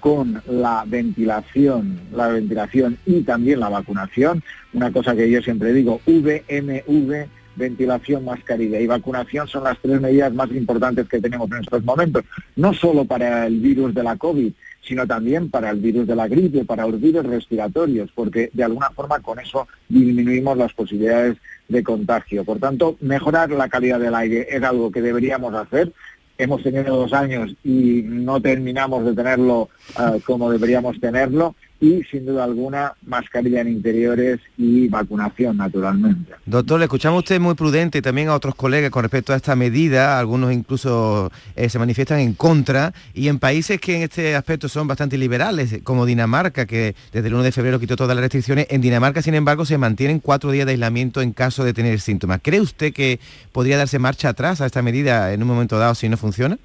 con 0.00 0.42
la 0.46 0.84
ventilación, 0.86 2.00
la 2.12 2.28
ventilación 2.28 2.98
y 3.06 3.22
también 3.22 3.60
la 3.60 3.68
vacunación, 3.68 4.42
una 4.72 4.92
cosa 4.92 5.14
que 5.16 5.30
yo 5.30 5.42
siempre 5.42 5.72
digo, 5.72 6.00
VMV, 6.06 7.26
ventilación, 7.56 8.24
mascarilla 8.24 8.80
y 8.80 8.86
vacunación 8.86 9.48
son 9.48 9.64
las 9.64 9.78
tres 9.80 10.00
medidas 10.00 10.32
más 10.32 10.50
importantes 10.50 11.08
que 11.08 11.20
tenemos 11.20 11.50
en 11.50 11.58
estos 11.58 11.82
momentos, 11.84 12.24
no 12.54 12.72
solo 12.74 13.04
para 13.04 13.46
el 13.46 13.60
virus 13.60 13.94
de 13.94 14.02
la 14.02 14.16
COVID, 14.16 14.52
sino 14.82 15.06
también 15.06 15.50
para 15.50 15.70
el 15.70 15.80
virus 15.80 16.06
de 16.06 16.14
la 16.14 16.28
gripe, 16.28 16.64
para 16.64 16.86
los 16.86 17.00
virus 17.00 17.26
respiratorios, 17.26 18.10
porque 18.14 18.50
de 18.52 18.64
alguna 18.64 18.90
forma 18.90 19.20
con 19.20 19.40
eso 19.40 19.66
disminuimos 19.88 20.56
las 20.56 20.72
posibilidades 20.72 21.36
de 21.68 21.82
contagio. 21.82 22.44
Por 22.44 22.58
tanto, 22.58 22.96
mejorar 23.00 23.50
la 23.50 23.68
calidad 23.68 23.98
del 23.98 24.14
aire 24.14 24.46
es 24.48 24.62
algo 24.62 24.92
que 24.92 25.02
deberíamos 25.02 25.54
hacer. 25.54 25.92
Hemos 26.38 26.62
tenido 26.62 26.96
dos 26.96 27.12
años 27.12 27.54
y 27.64 28.02
no 28.04 28.40
terminamos 28.40 29.04
de 29.04 29.14
tenerlo 29.14 29.68
eh, 29.98 30.20
como 30.24 30.50
deberíamos 30.50 31.00
tenerlo 31.00 31.54
y 31.80 32.02
sin 32.04 32.24
duda 32.24 32.44
alguna 32.44 32.94
mascarilla 33.06 33.60
en 33.60 33.68
interiores 33.68 34.40
y 34.56 34.88
vacunación 34.88 35.56
naturalmente. 35.56 36.32
Doctor, 36.46 36.78
le 36.78 36.86
escuchamos 36.86 37.18
usted 37.18 37.40
muy 37.40 37.54
prudente 37.54 38.00
también 38.00 38.28
a 38.28 38.34
otros 38.34 38.54
colegas 38.54 38.90
con 38.90 39.02
respecto 39.02 39.32
a 39.32 39.36
esta 39.36 39.54
medida, 39.56 40.18
algunos 40.18 40.52
incluso 40.52 41.30
eh, 41.54 41.68
se 41.68 41.78
manifiestan 41.78 42.20
en 42.20 42.34
contra 42.34 42.94
y 43.12 43.28
en 43.28 43.38
países 43.38 43.80
que 43.80 43.96
en 43.96 44.02
este 44.02 44.34
aspecto 44.34 44.68
son 44.68 44.88
bastante 44.88 45.18
liberales, 45.18 45.80
como 45.82 46.06
Dinamarca, 46.06 46.66
que 46.66 46.94
desde 47.12 47.28
el 47.28 47.34
1 47.34 47.42
de 47.42 47.52
febrero 47.52 47.80
quitó 47.80 47.96
todas 47.96 48.16
las 48.16 48.22
restricciones, 48.22 48.66
en 48.70 48.80
Dinamarca 48.80 49.22
sin 49.22 49.34
embargo 49.34 49.64
se 49.64 49.78
mantienen 49.78 50.20
cuatro 50.20 50.50
días 50.50 50.66
de 50.66 50.72
aislamiento 50.72 51.20
en 51.20 51.32
caso 51.32 51.64
de 51.64 51.74
tener 51.74 52.00
síntomas. 52.00 52.40
¿Cree 52.42 52.60
usted 52.60 52.92
que 52.92 53.20
podría 53.52 53.76
darse 53.76 53.98
marcha 53.98 54.30
atrás 54.30 54.60
a 54.60 54.66
esta 54.66 54.82
medida 54.82 55.32
en 55.32 55.42
un 55.42 55.48
momento 55.48 55.78
dado 55.78 55.94
si 55.94 56.08
no 56.08 56.16
funciona? 56.16 56.58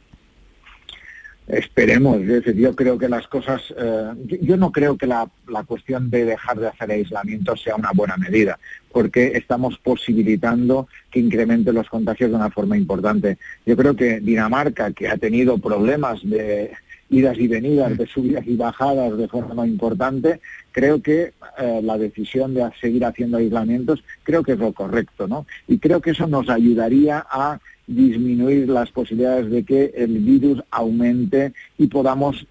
Esperemos, 1.51 2.22
yo 2.55 2.75
creo 2.77 2.98
que 2.98 3.10
las 3.10 3.27
cosas, 3.27 3.62
eh, 3.77 4.12
yo 4.41 4.55
no 4.55 4.72
creo 4.72 4.98
que 4.98 5.05
la, 5.05 5.29
cuestión 5.67 6.10
de 6.10 6.24
dejar 6.24 6.58
de 6.58 6.70
hacer 6.70 6.89
aislamiento 6.91 7.58
sea 7.58 7.75
una 7.75 7.91
buena 7.93 8.15
medida, 8.15 8.58
porque 8.89 9.34
estamos 9.36 9.77
posibilitando 9.77 10.88
que 11.12 11.20
incremente 11.20 11.74
los 11.74 11.89
contagios 11.89 12.29
de 12.29 12.38
una 12.38 12.51
forma 12.51 12.77
importante. 12.77 13.38
Yo 13.65 13.75
creo 13.75 13.98
que 13.98 14.22
Dinamarca, 14.22 14.93
que 14.93 15.10
ha 15.10 15.17
tenido 15.17 15.58
problemas 15.58 16.22
de 16.24 16.72
idas 17.10 17.38
y 17.38 17.50
venidas, 17.50 17.98
de 17.98 18.08
subidas 18.08 18.48
y 18.48 18.55
bajadas 18.55 19.17
de 19.17 19.27
forma 19.27 19.67
importante, 19.67 20.39
creo 20.72 21.01
que 21.01 21.34
eh, 21.60 21.81
la 21.84 21.98
decisión 21.98 22.53
de 22.53 22.70
seguir 22.79 23.03
haciendo 23.03 23.39
aislamientos, 23.39 24.01
creo 24.24 24.41
que 24.41 24.53
es 24.53 24.58
lo 24.58 24.72
correcto, 24.72 25.27
¿no? 25.27 25.46
Y 25.67 25.79
creo 25.79 26.00
que 26.00 26.12
eso 26.12 26.27
nos 26.27 26.50
ayudaría 26.50 27.25
a 27.29 27.60
disminuir 27.96 28.70
las 28.70 28.90
posibilidades 28.92 29.50
de 29.50 29.64
que 29.64 29.94
el 29.96 30.20
virus 30.20 30.64
aumente 30.72 31.54
y 31.78 31.88
podamos 31.88 32.46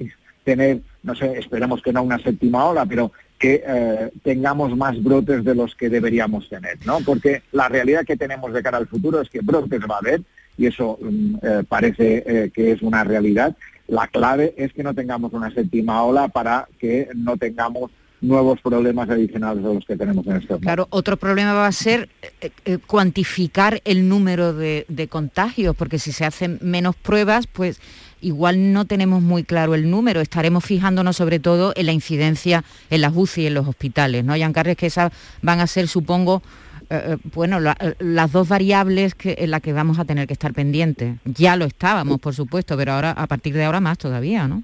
tener, 0.44 0.80
no 1.02 1.14
sé, 1.14 1.38
esperemos 1.38 1.82
que 1.82 1.92
no 1.92 2.02
una 2.02 2.18
séptima 2.18 2.66
ola, 2.66 2.86
pero 2.86 3.12
que 3.38 3.62
eh, 3.66 4.10
tengamos 4.22 4.76
más 4.76 5.02
brotes 5.02 5.44
de 5.44 5.54
los 5.54 5.74
que 5.74 5.88
deberíamos 5.88 6.48
tener, 6.48 6.76
¿no? 6.84 6.98
Porque 7.00 7.42
la 7.52 7.68
realidad 7.68 8.04
que 8.04 8.16
tenemos 8.16 8.52
de 8.52 8.62
cara 8.62 8.76
al 8.76 8.86
futuro 8.86 9.20
es 9.20 9.30
que 9.30 9.40
brotes 9.40 9.80
va 9.90 9.94
a 9.94 9.98
haber, 9.98 10.22
y 10.58 10.66
eso 10.66 10.98
mm, 11.00 11.34
eh, 11.42 11.64
parece 11.66 12.22
eh, 12.26 12.50
que 12.52 12.72
es 12.72 12.82
una 12.82 13.02
realidad. 13.02 13.56
La 13.88 14.06
clave 14.08 14.54
es 14.58 14.72
que 14.74 14.82
no 14.82 14.94
tengamos 14.94 15.32
una 15.32 15.50
séptima 15.52 16.02
ola 16.02 16.28
para 16.28 16.68
que 16.78 17.08
no 17.14 17.38
tengamos 17.38 17.90
nuevos 18.20 18.60
problemas 18.60 19.08
adicionales 19.08 19.64
a 19.64 19.68
los 19.68 19.84
que 19.84 19.96
tenemos 19.96 20.26
en 20.26 20.36
este 20.36 20.48
momento. 20.48 20.60
Claro, 20.60 20.86
otro 20.90 21.16
problema 21.16 21.52
va 21.54 21.66
a 21.66 21.72
ser 21.72 22.08
eh, 22.40 22.50
eh, 22.64 22.78
cuantificar 22.78 23.80
el 23.84 24.08
número 24.08 24.52
de, 24.52 24.84
contagios, 25.08 25.74
porque 25.74 25.98
si 25.98 26.12
se 26.12 26.24
hacen 26.24 26.58
menos 26.60 26.96
pruebas, 26.96 27.46
pues 27.46 27.80
igual 28.20 28.72
no 28.72 28.84
tenemos 28.84 29.22
muy 29.22 29.44
claro 29.44 29.74
el 29.74 29.90
número. 29.90 30.20
Estaremos 30.20 30.64
fijándonos 30.64 31.16
sobre 31.16 31.40
todo 31.40 31.72
en 31.76 31.86
la 31.86 31.92
incidencia 31.92 32.64
en 32.90 33.00
las 33.00 33.12
UCI 33.14 33.42
y 33.42 33.46
en 33.46 33.54
los 33.54 33.66
hospitales, 33.66 34.24
¿no? 34.24 34.36
Yancarres, 34.36 34.76
que 34.76 34.86
esas 34.86 35.12
van 35.40 35.60
a 35.60 35.66
ser, 35.66 35.88
supongo, 35.88 36.42
eh, 36.90 37.16
bueno, 37.34 37.58
las 37.60 38.32
dos 38.32 38.48
variables 38.48 39.14
que, 39.14 39.36
en 39.38 39.52
las 39.52 39.62
que 39.62 39.72
vamos 39.72 39.98
a 39.98 40.04
tener 40.04 40.26
que 40.26 40.34
estar 40.34 40.52
pendientes. 40.52 41.16
Ya 41.24 41.56
lo 41.56 41.64
estábamos, 41.64 42.20
por 42.20 42.34
supuesto, 42.34 42.76
pero 42.76 42.92
ahora 42.92 43.12
a 43.12 43.26
partir 43.26 43.54
de 43.54 43.64
ahora 43.64 43.80
más 43.80 43.96
todavía, 43.96 44.46
¿no? 44.46 44.62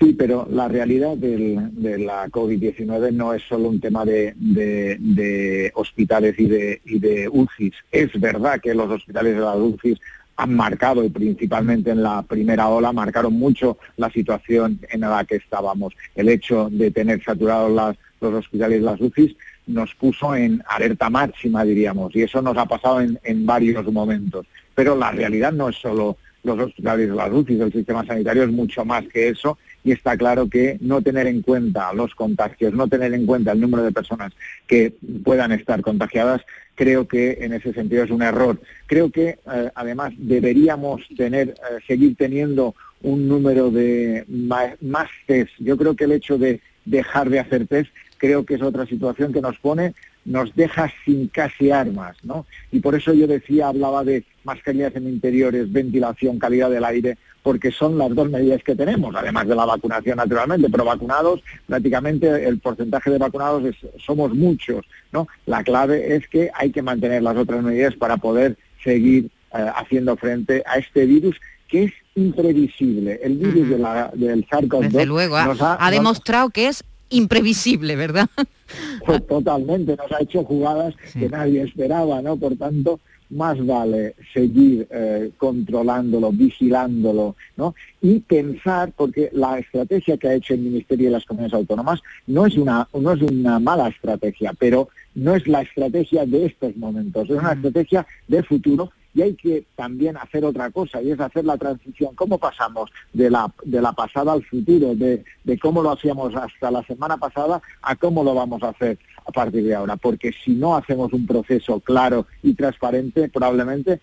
Sí, 0.00 0.14
pero 0.14 0.48
la 0.50 0.66
realidad 0.66 1.14
de 1.18 1.98
la 1.98 2.26
COVID-19 2.28 3.12
no 3.12 3.34
es 3.34 3.42
solo 3.42 3.68
un 3.68 3.80
tema 3.80 4.06
de, 4.06 5.70
hospitales 5.74 6.38
y 6.38 6.46
de, 6.46 6.80
y 6.86 6.98
de 6.98 7.28
UCIs. 7.28 7.74
Es 7.92 8.18
verdad 8.18 8.60
que 8.62 8.74
los 8.74 8.90
hospitales 8.90 9.34
de 9.34 9.42
las 9.42 9.56
UCIs 9.56 10.00
han 10.36 10.54
marcado, 10.54 11.04
y 11.04 11.10
principalmente 11.10 11.90
en 11.90 12.02
la 12.02 12.22
primera 12.22 12.68
ola, 12.68 12.92
marcaron 12.92 13.34
mucho 13.34 13.76
la 13.98 14.08
situación 14.08 14.80
en 14.88 15.00
la 15.00 15.22
que 15.26 15.36
estábamos. 15.36 15.92
El 16.14 16.30
hecho 16.30 16.70
de 16.70 16.90
tener 16.90 17.22
saturados 17.22 17.98
los 18.22 18.34
hospitales 18.34 18.80
y 18.80 18.84
las 18.84 18.98
UCIs 18.98 19.36
nos 19.66 19.94
puso 19.96 20.34
en 20.34 20.62
alerta 20.66 21.10
máxima, 21.10 21.62
diríamos, 21.62 22.16
y 22.16 22.22
eso 22.22 22.40
nos 22.40 22.56
ha 22.56 22.64
pasado 22.64 23.02
en, 23.02 23.20
en 23.22 23.44
varios 23.44 23.84
momentos. 23.92 24.46
Pero 24.74 24.96
la 24.96 25.12
realidad 25.12 25.52
no 25.52 25.68
es 25.68 25.76
solo 25.76 26.16
los 26.42 26.58
hospitales 26.58 27.10
y 27.12 27.14
las 27.14 27.30
UCIs, 27.30 27.60
el 27.60 27.72
sistema 27.72 28.06
sanitario 28.06 28.44
es 28.44 28.50
mucho 28.50 28.82
más 28.86 29.06
que 29.08 29.28
eso 29.28 29.58
y 29.84 29.92
está 29.92 30.16
claro 30.16 30.48
que 30.48 30.78
no 30.80 31.00
tener 31.02 31.26
en 31.26 31.42
cuenta 31.42 31.92
los 31.92 32.14
contagios, 32.14 32.72
no 32.72 32.88
tener 32.88 33.14
en 33.14 33.26
cuenta 33.26 33.52
el 33.52 33.60
número 33.60 33.82
de 33.82 33.92
personas 33.92 34.32
que 34.66 34.94
puedan 35.24 35.52
estar 35.52 35.80
contagiadas, 35.80 36.42
creo 36.74 37.06
que 37.06 37.38
en 37.40 37.52
ese 37.52 37.72
sentido 37.72 38.04
es 38.04 38.10
un 38.10 38.22
error. 38.22 38.60
Creo 38.86 39.10
que 39.10 39.38
eh, 39.52 39.70
además 39.74 40.12
deberíamos 40.16 41.02
tener, 41.16 41.50
eh, 41.50 41.54
seguir 41.86 42.16
teniendo 42.16 42.74
un 43.02 43.28
número 43.28 43.70
de 43.70 44.24
más, 44.28 44.80
más 44.82 45.08
test. 45.26 45.52
Yo 45.58 45.76
creo 45.76 45.96
que 45.96 46.04
el 46.04 46.12
hecho 46.12 46.38
de 46.38 46.60
dejar 46.84 47.30
de 47.30 47.40
hacer 47.40 47.66
test 47.66 47.90
creo 48.18 48.44
que 48.44 48.54
es 48.54 48.62
otra 48.62 48.86
situación 48.86 49.32
que 49.32 49.40
nos 49.40 49.58
pone 49.58 49.94
nos 50.24 50.54
deja 50.54 50.92
sin 51.04 51.28
casi 51.28 51.70
armas, 51.70 52.16
¿no? 52.22 52.46
Y 52.70 52.80
por 52.80 52.94
eso 52.94 53.12
yo 53.12 53.26
decía, 53.26 53.68
hablaba 53.68 54.04
de 54.04 54.24
mascarillas 54.44 54.94
en 54.96 55.08
interiores, 55.08 55.72
ventilación, 55.72 56.38
calidad 56.38 56.70
del 56.70 56.84
aire, 56.84 57.18
porque 57.42 57.70
son 57.70 57.96
las 57.96 58.14
dos 58.14 58.30
medidas 58.30 58.62
que 58.62 58.74
tenemos, 58.74 59.14
además 59.14 59.46
de 59.48 59.54
la 59.54 59.64
vacunación 59.64 60.16
naturalmente, 60.18 60.68
pero 60.70 60.84
vacunados, 60.84 61.40
prácticamente 61.66 62.46
el 62.46 62.58
porcentaje 62.58 63.10
de 63.10 63.18
vacunados 63.18 63.64
es, 63.64 63.76
somos 64.04 64.34
muchos, 64.34 64.84
¿no? 65.12 65.26
La 65.46 65.64
clave 65.64 66.16
es 66.16 66.28
que 66.28 66.50
hay 66.54 66.70
que 66.70 66.82
mantener 66.82 67.22
las 67.22 67.36
otras 67.36 67.62
medidas 67.62 67.94
para 67.96 68.18
poder 68.18 68.56
seguir 68.84 69.30
eh, 69.52 69.66
haciendo 69.74 70.16
frente 70.16 70.62
a 70.66 70.78
este 70.78 71.06
virus 71.06 71.36
que 71.68 71.84
es 71.84 71.92
imprevisible. 72.14 73.20
El 73.22 73.38
virus 73.38 73.68
de 73.68 73.78
la, 73.78 74.10
del 74.14 74.46
SARS-CoV-2 74.46 74.88
Desde 74.88 75.06
luego, 75.06 75.36
ha, 75.36 75.90
demostrado 75.90 76.50
que 76.50 76.68
es 76.68 76.84
imprevisible, 77.08 77.96
¿verdad? 77.96 78.28
Pues 79.04 79.26
totalmente, 79.26 79.96
nos 79.96 80.12
ha 80.12 80.22
hecho 80.22 80.44
jugadas 80.44 80.94
que 81.12 81.28
nadie 81.28 81.62
esperaba, 81.62 82.22
¿no? 82.22 82.36
Por 82.36 82.56
tanto, 82.56 83.00
más 83.30 83.64
vale 83.64 84.14
seguir 84.34 84.86
eh, 84.90 85.30
controlándolo, 85.38 86.32
vigilándolo, 86.32 87.36
¿no? 87.56 87.74
Y 88.02 88.20
pensar, 88.20 88.92
porque 88.96 89.30
la 89.32 89.58
estrategia 89.58 90.16
que 90.16 90.28
ha 90.28 90.34
hecho 90.34 90.54
el 90.54 90.60
Ministerio 90.60 91.06
de 91.06 91.12
las 91.12 91.24
Comunidades 91.24 91.54
Autónomas 91.54 92.00
no 92.26 92.46
es 92.46 92.56
una, 92.56 92.88
no 92.92 93.12
es 93.12 93.22
una 93.22 93.58
mala 93.58 93.88
estrategia, 93.88 94.52
pero 94.58 94.88
no 95.14 95.34
es 95.34 95.46
la 95.46 95.62
estrategia 95.62 96.26
de 96.26 96.46
estos 96.46 96.76
momentos, 96.76 97.24
es 97.30 97.36
una 97.36 97.52
estrategia 97.52 98.06
de 98.28 98.42
futuro 98.42 98.90
y 99.14 99.22
hay 99.22 99.34
que 99.34 99.64
también 99.76 100.16
hacer 100.16 100.44
otra 100.44 100.70
cosa 100.70 101.02
y 101.02 101.10
es 101.10 101.20
hacer 101.20 101.44
la 101.44 101.56
transición. 101.56 102.14
¿Cómo 102.14 102.38
pasamos 102.38 102.90
de 103.12 103.30
la, 103.30 103.52
de 103.64 103.80
la 103.80 103.92
pasada 103.92 104.32
al 104.32 104.44
futuro, 104.44 104.94
de, 104.94 105.24
de 105.44 105.58
cómo 105.58 105.82
lo 105.82 105.92
hacíamos 105.92 106.34
hasta 106.34 106.70
la 106.70 106.82
semana 106.84 107.16
pasada 107.16 107.60
a 107.82 107.96
cómo 107.96 108.22
lo 108.22 108.34
vamos 108.34 108.62
a 108.62 108.68
hacer 108.68 108.98
a 109.26 109.32
partir 109.32 109.64
de 109.64 109.74
ahora? 109.74 109.96
Porque 109.96 110.32
si 110.32 110.52
no 110.52 110.76
hacemos 110.76 111.12
un 111.12 111.26
proceso 111.26 111.80
claro 111.80 112.26
y 112.42 112.54
transparente, 112.54 113.28
probablemente 113.28 114.00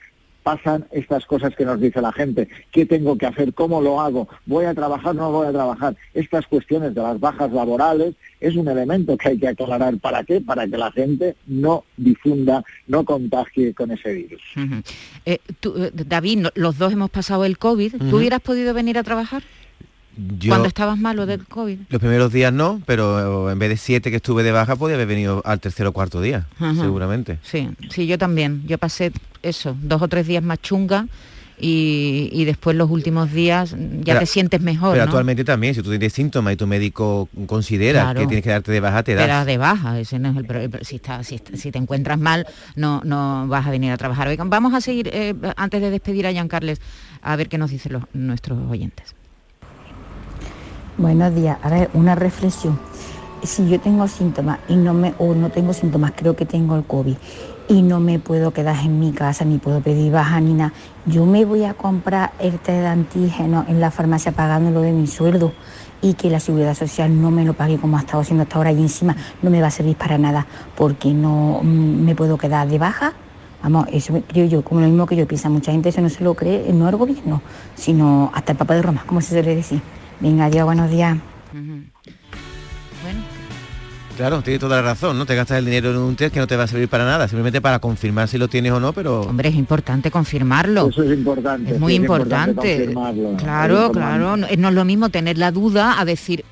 pasan 0.48 0.86
estas 0.92 1.26
cosas 1.26 1.54
que 1.58 1.66
nos 1.66 1.78
dice 1.82 2.02
la 2.02 2.14
gente. 2.14 2.48
¿Qué 2.72 2.86
tengo 2.86 3.18
que 3.18 3.26
hacer? 3.26 3.54
¿Cómo 3.54 3.82
lo 3.82 4.00
hago? 4.00 4.30
¿Voy 4.46 4.64
a 4.64 4.74
trabajar? 4.74 5.14
¿No 5.14 5.30
voy 5.30 5.46
a 5.46 5.52
trabajar? 5.52 5.94
Estas 6.14 6.48
cuestiones 6.48 6.96
de 6.96 7.02
las 7.02 7.20
bajas 7.20 7.52
laborales 7.52 8.16
es 8.40 8.56
un 8.56 8.70
elemento 8.70 9.18
que 9.18 9.28
hay 9.28 9.38
que 9.38 9.50
aclarar. 9.50 9.98
¿Para 9.98 10.24
qué? 10.24 10.40
Para 10.40 10.66
que 10.66 10.78
la 10.78 10.90
gente 10.94 11.36
no 11.48 11.84
difunda, 11.98 12.64
no 12.88 13.04
contagie 13.04 13.74
con 13.74 13.92
ese 13.92 14.14
virus. 14.14 14.42
Eh, 15.26 15.40
eh, 15.50 15.92
David, 15.94 16.48
los 16.56 16.78
dos 16.78 16.94
hemos 16.94 17.10
pasado 17.10 17.44
el 17.44 17.58
COVID. 17.58 17.96
¿Tú 18.10 18.16
hubieras 18.16 18.40
podido 18.40 18.74
venir 18.74 18.98
a 18.98 19.04
trabajar? 19.04 19.44
Cuando 20.48 20.68
estabas 20.68 20.98
malo 20.98 21.26
del 21.26 21.46
COVID. 21.46 21.80
Los 21.90 22.00
primeros 22.00 22.32
días 22.32 22.52
no, 22.52 22.82
pero 22.86 23.52
en 23.52 23.60
vez 23.60 23.70
de 23.70 23.78
siete 23.78 24.10
que 24.10 24.18
estuve 24.18 24.44
de 24.44 24.52
baja, 24.52 24.76
podía 24.76 24.96
haber 24.96 25.08
venido 25.08 25.42
al 25.46 25.60
tercer 25.60 25.86
o 25.88 25.94
cuarto 25.94 26.22
día, 26.22 26.48
seguramente. 26.58 27.40
Sí, 27.44 27.70
sí, 27.90 28.08
yo 28.08 28.18
también. 28.18 28.64
Yo 28.68 28.78
pasé 28.78 29.12
eso, 29.44 29.76
dos 29.82 30.02
o 30.02 30.08
tres 30.08 30.28
días 30.28 30.44
más 30.44 30.62
chunga. 30.62 31.08
Y, 31.60 32.46
después 32.46 32.76
los 32.76 32.92
últimos 32.92 33.34
días 33.34 33.76
ya 34.04 34.20
te 34.20 34.28
sientes 34.28 34.62
mejor. 34.62 34.92
Pero 34.92 35.06
actualmente 35.06 35.44
también, 35.44 35.74
si 35.74 35.82
tú 35.82 35.90
tienes 35.90 36.14
síntomas 36.14 36.54
y 36.54 36.56
tu 36.56 36.68
médico 36.68 37.30
considera 37.48 38.14
que 38.14 38.28
tienes 38.28 38.44
que 38.44 38.52
darte 38.52 38.72
de 38.72 38.80
baja, 38.80 39.02
te 39.02 39.16
das. 39.16 39.46
Te 39.46 39.52
de 39.52 39.58
baja, 39.58 40.00
ese 40.00 40.20
no 40.20 40.30
es 40.30 40.38
el 40.38 40.46
problema. 40.46 40.78
Si, 40.84 41.02
si, 41.24 41.72
te 41.72 41.78
encuentras 41.80 42.20
mal, 42.20 42.46
no, 42.76 43.02
no 43.04 43.48
vas 43.48 43.66
a 43.66 43.72
venir 43.72 43.92
a 43.92 43.98
trabajar. 43.98 44.38
vamos 44.38 44.76
a 44.76 44.82
seguir, 44.82 45.10
eh, 45.12 45.34
antes 45.56 45.82
de 45.82 45.90
despedir 45.90 46.28
a 46.28 46.32
Jean 46.32 46.48
Carles, 46.48 46.80
a 47.24 47.36
ver 47.36 47.50
qué 47.50 47.58
nos 47.58 47.72
dicen 47.72 47.94
los, 47.94 48.04
nuestros 48.14 48.60
oyentes. 48.70 49.16
Buenos 50.98 51.36
días. 51.36 51.60
A 51.62 51.70
ver, 51.70 51.92
una 51.94 52.16
reflexión. 52.16 52.80
Si 53.44 53.70
yo 53.70 53.80
tengo 53.80 54.08
síntomas 54.08 54.58
y 54.68 54.76
no 54.76 54.96
me, 54.96 55.14
o 55.20 55.36
no 55.36 55.52
tengo 55.52 55.72
síntomas, 55.72 56.14
creo 56.16 56.36
que 56.36 56.48
tengo 56.48 56.76
el 56.76 56.86
COVID 56.86 57.16
y 57.68 57.84
no 57.84 58.00
me 58.00 58.18
puedo 58.18 58.50
quedar 58.50 58.84
en 58.84 59.00
mi 59.00 59.12
casa, 59.12 59.46
ni 59.46 59.60
puedo 59.60 59.80
pedir 59.80 60.12
baja 60.12 60.42
ni 60.42 60.56
nada, 60.56 60.74
yo 61.06 61.28
me 61.28 61.46
voy 61.46 61.66
a 61.66 61.76
comprar 61.76 62.32
el 62.40 62.60
de 62.66 62.88
antígeno 62.88 63.64
en 63.68 63.80
la 63.80 63.92
farmacia 63.92 64.32
pagándolo 64.32 64.82
de 64.82 64.92
mi 64.92 65.06
sueldo 65.06 65.54
y 66.02 66.16
que 66.16 66.32
la 66.32 66.40
seguridad 66.40 66.74
social 66.74 67.22
no 67.22 67.30
me 67.30 67.46
lo 67.46 67.54
pague 67.54 67.78
como 67.78 67.98
ha 67.98 68.00
estado 68.00 68.22
haciendo 68.22 68.42
hasta 68.42 68.58
ahora 68.58 68.72
y 68.72 68.82
encima 68.82 69.16
no 69.44 69.52
me 69.52 69.62
va 69.62 69.68
a 69.68 69.72
servir 69.72 69.98
para 69.98 70.18
nada 70.18 70.48
porque 70.76 71.14
no 71.14 71.60
mm, 71.62 72.06
me 72.06 72.16
puedo 72.16 72.40
quedar 72.40 72.68
de 72.68 72.80
baja. 72.80 73.14
Vamos, 73.62 73.86
eso 73.92 74.20
creo 74.28 74.48
yo, 74.48 74.64
como 74.64 74.82
lo 74.82 74.88
mismo 74.88 75.06
que 75.06 75.16
yo 75.16 75.28
pienso, 75.28 75.48
mucha 75.52 75.72
gente 75.72 75.90
eso 75.90 76.02
no 76.02 76.10
se 76.10 76.24
lo 76.24 76.34
cree, 76.34 76.74
no 76.74 76.90
el 76.90 76.96
gobierno, 76.96 77.44
sino 77.76 78.32
hasta 78.34 78.54
el 78.54 78.58
Papa 78.58 78.74
de 78.74 78.82
Roma, 78.82 79.04
como 79.06 79.22
se 79.22 79.30
suele 79.30 79.56
decir. 79.56 79.80
Venga, 80.20 80.46
adiós, 80.46 80.66
buenos 80.66 80.90
días. 80.90 81.18
Bueno. 81.54 83.20
Claro, 84.16 84.42
tiene 84.42 84.58
toda 84.58 84.78
la 84.78 84.82
razón, 84.82 85.16
¿no? 85.16 85.28
Te 85.28 85.36
gastas 85.36 85.60
el 85.60 85.66
dinero 85.66 85.92
en 85.92 85.98
un 85.98 86.16
test 86.16 86.34
que 86.34 86.40
no 86.40 86.48
te 86.48 86.56
va 86.56 86.64
a 86.64 86.68
servir 86.68 86.90
para 86.90 87.06
nada, 87.06 87.28
simplemente 87.28 87.62
para 87.62 87.78
confirmar 87.78 88.28
si 88.28 88.40
lo 88.40 88.48
tienes 88.48 88.72
o 88.72 88.80
no, 88.80 88.92
pero... 88.92 89.22
Hombre, 89.22 89.50
es 89.50 89.56
importante 89.56 90.10
confirmarlo. 90.10 90.90
Eso 90.90 91.04
es 91.04 91.16
importante. 91.20 91.76
Es 91.76 91.80
muy 91.80 91.94
importante. 91.94 92.92
claro, 93.38 93.92
claro. 93.92 94.38
No 94.38 94.48
es 94.48 94.58
lo 94.58 94.86
mismo 94.86 95.10
tener 95.10 95.38
la 95.38 95.52
duda 95.52 96.00
a 96.00 96.06
decir... 96.06 96.44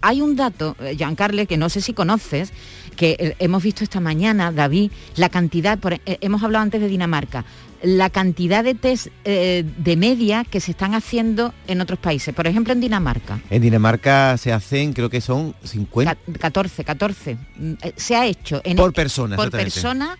Hay 0.00 0.20
un 0.20 0.36
dato, 0.36 0.76
eh, 0.80 0.96
Giancarle, 0.96 1.46
que 1.46 1.56
no 1.56 1.68
sé 1.68 1.80
si 1.80 1.92
conoces, 1.92 2.52
que 2.96 3.16
eh, 3.18 3.36
hemos 3.38 3.62
visto 3.62 3.84
esta 3.84 4.00
mañana, 4.00 4.52
David, 4.52 4.90
la 5.16 5.28
cantidad, 5.28 5.78
eh, 6.06 6.18
hemos 6.20 6.42
hablado 6.42 6.62
antes 6.62 6.80
de 6.80 6.88
Dinamarca, 6.88 7.44
la 7.82 8.10
cantidad 8.10 8.62
de 8.62 8.74
test 8.74 9.08
eh, 9.24 9.64
de 9.78 9.96
media 9.96 10.44
que 10.44 10.60
se 10.60 10.72
están 10.72 10.94
haciendo 10.94 11.54
en 11.66 11.80
otros 11.80 11.98
países. 11.98 12.34
Por 12.34 12.46
ejemplo, 12.46 12.72
en 12.72 12.80
Dinamarca. 12.80 13.40
En 13.48 13.62
Dinamarca 13.62 14.36
se 14.36 14.52
hacen, 14.52 14.92
creo 14.92 15.08
que 15.08 15.20
son 15.20 15.54
50. 15.64 16.16
14, 16.38 16.84
14. 16.84 17.34
Mm, 17.56 17.72
eh, 17.82 17.92
se 17.96 18.16
ha 18.16 18.26
hecho 18.26 18.60
en 18.64 18.76
por 18.76 18.92
persona. 18.92 19.36
Por 19.36 19.50
persona. 19.50 20.18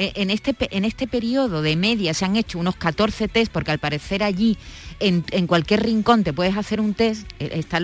Eh, 0.00 0.12
en 0.14 0.30
este, 0.30 0.54
en 0.70 0.84
este 0.84 1.06
periodo 1.06 1.60
de 1.60 1.76
media 1.76 2.14
se 2.14 2.24
han 2.24 2.36
hecho 2.36 2.58
unos 2.58 2.76
14 2.76 3.28
test, 3.28 3.52
porque 3.52 3.72
al 3.72 3.78
parecer 3.78 4.22
allí 4.22 4.56
en, 5.00 5.22
cualquier 5.46 5.82
rincón 5.82 6.24
te 6.24 6.32
puedes 6.32 6.56
hacer 6.56 6.80
un 6.80 6.94
test, 6.94 7.28
está 7.38 7.80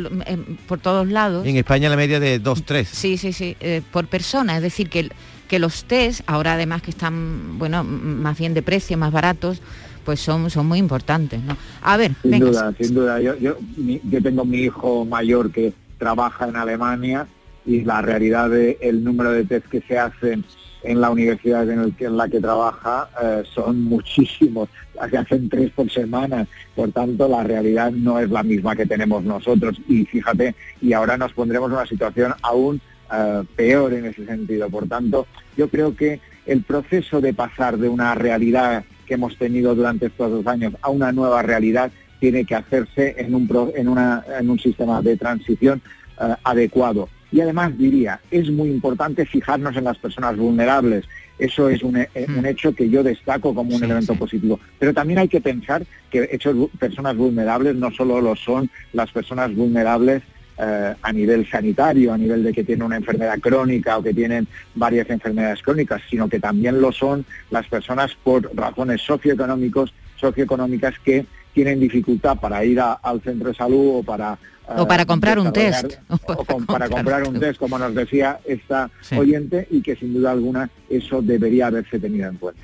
por 0.66 0.78
todos 0.78 1.08
lados. 1.08 1.46
En 1.46 1.56
España 1.56 1.88
la 1.88 1.96
media 1.96 2.20
de 2.20 2.38
2, 2.38 2.64
3. 2.64 2.88
Sí, 2.88 3.18
sí, 3.18 3.32
sí, 3.32 3.56
por 3.92 4.06
persona. 4.06 4.56
Es 4.56 4.62
decir, 4.62 4.88
que 4.88 5.10
que 5.48 5.58
los 5.58 5.84
test, 5.84 6.22
ahora 6.26 6.54
además 6.54 6.82
que 6.82 6.90
están, 6.90 7.58
bueno, 7.58 7.84
más 7.84 8.38
bien 8.38 8.54
de 8.54 8.62
precio, 8.62 8.96
más 8.96 9.12
baratos, 9.12 9.60
pues 10.04 10.20
son, 10.20 10.50
son 10.50 10.66
muy 10.66 10.78
importantes, 10.78 11.42
¿no? 11.42 11.56
A 11.82 11.96
ver, 11.96 12.12
sin 12.22 12.38
duda, 12.40 12.74
sin 12.78 12.94
duda. 12.94 13.20
Yo, 13.20 13.36
yo, 13.36 13.56
yo 13.76 14.22
tengo 14.22 14.44
mi 14.44 14.58
hijo 14.58 15.04
mayor 15.04 15.50
que 15.50 15.72
trabaja 15.98 16.48
en 16.48 16.56
Alemania 16.56 17.26
y 17.64 17.82
la 17.82 18.02
realidad 18.02 18.50
de 18.50 18.78
el 18.80 19.04
número 19.04 19.30
de 19.32 19.44
test 19.44 19.66
que 19.66 19.80
se 19.82 19.98
hacen 19.98 20.44
en 20.84 21.00
la 21.00 21.10
universidad 21.10 21.68
en, 21.68 21.80
el 21.80 21.94
en 21.98 22.16
la 22.16 22.28
que 22.28 22.40
trabaja 22.40 23.08
eh, 23.22 23.42
son 23.54 23.82
muchísimos, 23.82 24.68
se 25.10 25.16
hacen 25.16 25.48
tres 25.48 25.70
por 25.70 25.90
semana, 25.90 26.46
por 26.76 26.92
tanto 26.92 27.26
la 27.26 27.42
realidad 27.42 27.90
no 27.90 28.20
es 28.20 28.30
la 28.30 28.42
misma 28.42 28.76
que 28.76 28.86
tenemos 28.86 29.24
nosotros 29.24 29.80
y 29.88 30.04
fíjate, 30.04 30.54
y 30.80 30.92
ahora 30.92 31.16
nos 31.16 31.32
pondremos 31.32 31.70
en 31.70 31.76
una 31.76 31.86
situación 31.86 32.34
aún 32.42 32.80
eh, 33.12 33.42
peor 33.56 33.94
en 33.94 34.06
ese 34.06 34.24
sentido. 34.26 34.68
Por 34.68 34.86
tanto, 34.86 35.26
yo 35.56 35.68
creo 35.68 35.96
que 35.96 36.20
el 36.46 36.62
proceso 36.62 37.20
de 37.20 37.34
pasar 37.34 37.78
de 37.78 37.88
una 37.88 38.14
realidad 38.14 38.84
que 39.06 39.14
hemos 39.14 39.36
tenido 39.36 39.74
durante 39.74 40.06
estos 40.06 40.30
dos 40.30 40.46
años 40.46 40.74
a 40.82 40.90
una 40.90 41.12
nueva 41.12 41.42
realidad 41.42 41.90
tiene 42.20 42.44
que 42.44 42.54
hacerse 42.54 43.16
en 43.18 43.34
un, 43.34 43.48
en 43.76 44.50
un 44.50 44.58
sistema 44.58 45.02
de 45.02 45.16
transición 45.16 45.82
eh, 46.20 46.34
adecuado. 46.44 47.08
Y 47.34 47.40
además 47.40 47.76
diría, 47.76 48.20
es 48.30 48.48
muy 48.48 48.68
importante 48.70 49.26
fijarnos 49.26 49.76
en 49.76 49.82
las 49.82 49.98
personas 49.98 50.36
vulnerables. 50.36 51.04
Eso 51.36 51.68
es 51.68 51.82
un, 51.82 51.96
eh, 51.96 52.08
hmm. 52.14 52.46
hecho 52.46 52.72
que 52.72 52.88
yo 52.88 53.02
destaco 53.02 53.52
como 53.52 53.74
un 53.74 53.82
elemento 53.82 54.14
positivo. 54.14 54.60
Pero 54.78 54.94
también 54.94 55.18
hay 55.18 55.26
que 55.26 55.40
pensar 55.40 55.84
que 56.12 56.28
hechos 56.30 56.54
personas 56.78 57.16
vulnerables 57.16 57.74
no 57.74 57.90
solo 57.90 58.20
lo 58.20 58.36
son 58.36 58.70
las 58.92 59.10
personas 59.10 59.52
vulnerables 59.52 60.22
eh, 60.58 60.94
a 61.02 61.12
nivel 61.12 61.50
sanitario, 61.50 62.12
a 62.12 62.18
nivel 62.18 62.44
de 62.44 62.52
que 62.52 62.62
tienen 62.62 62.84
una 62.84 62.98
enfermedad 62.98 63.40
crónica 63.40 63.98
o 63.98 64.02
que 64.04 64.14
tienen 64.14 64.46
varias 64.76 65.10
enfermedades 65.10 65.60
crónicas, 65.60 66.02
sino 66.08 66.28
que 66.28 66.38
también 66.38 66.80
lo 66.80 66.92
son 66.92 67.26
las 67.50 67.66
personas 67.66 68.14
por 68.22 68.48
razones 68.54 69.00
socioeconómicos, 69.00 69.92
socioeconómicas 70.20 71.00
que 71.00 71.26
tienen 71.52 71.80
dificultad 71.80 72.38
para 72.38 72.64
ir 72.64 72.78
al 72.80 73.20
centro 73.22 73.48
de 73.48 73.54
salud 73.54 73.96
o 73.96 74.02
para 74.04 74.38
o 74.68 74.86
para 74.88 75.06
comprar 75.06 75.38
un 75.38 75.52
test. 75.52 75.94
o, 76.08 76.18
para, 76.66 76.88
comprar, 76.88 77.28
un 77.28 77.38
test 77.38 77.58
como 77.58 77.78
nos 77.78 77.94
decía 77.94 78.40
esta 78.44 78.90
oyente 79.16 79.66
y 79.70 79.82
que 79.82 79.96
sin 79.96 80.14
duda 80.14 80.32
alguna 80.32 80.70
eso 80.88 81.22
debería 81.22 81.68
haberse 81.68 81.98
tenido 81.98 82.28
en 82.28 82.36
cuenta. 82.36 82.62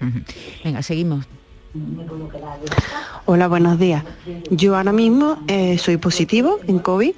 Venga 0.64 0.82
seguimos. 0.82 1.26
Hola, 3.26 3.46
buenos 3.46 3.78
días. 3.78 4.02
Yo 4.50 4.76
ahora 4.76 4.92
mismo 4.92 5.38
eh, 5.46 5.78
soy 5.78 5.98
positivo 5.98 6.58
en 6.66 6.80
COVID. 6.80 7.14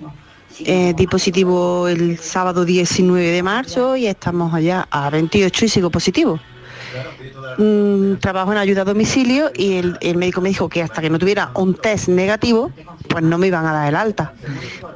Eh, 0.61 0.92
di 0.95 1.07
positivo 1.07 1.88
el 1.88 2.18
sábado 2.18 2.66
19 2.66 3.27
de 3.27 3.42
marzo 3.42 3.97
y 3.97 4.07
estamos 4.07 4.53
allá 4.53 4.87
a 4.90 5.09
28 5.09 5.64
y 5.64 5.68
sigo 5.68 5.90
positivo. 5.90 6.38
Trabajo 8.20 8.52
en 8.52 8.59
ayuda 8.59 8.83
a 8.83 8.85
domicilio 8.85 9.50
y 9.55 9.74
el, 9.74 10.16
médico 10.16 10.40
me 10.40 10.48
dijo 10.48 10.68
que 10.68 10.83
hasta 10.83 11.00
que 11.00 11.11
no 11.11 11.18
tuviera 11.18 11.50
un 11.55 11.74
test 11.74 12.09
negativo, 12.09 12.70
pues 13.09 13.22
no 13.22 13.38
me 13.38 13.48
iban 13.48 13.66
a 13.66 13.72
dar 13.72 13.88
el 13.88 13.96
alta. 13.96 14.33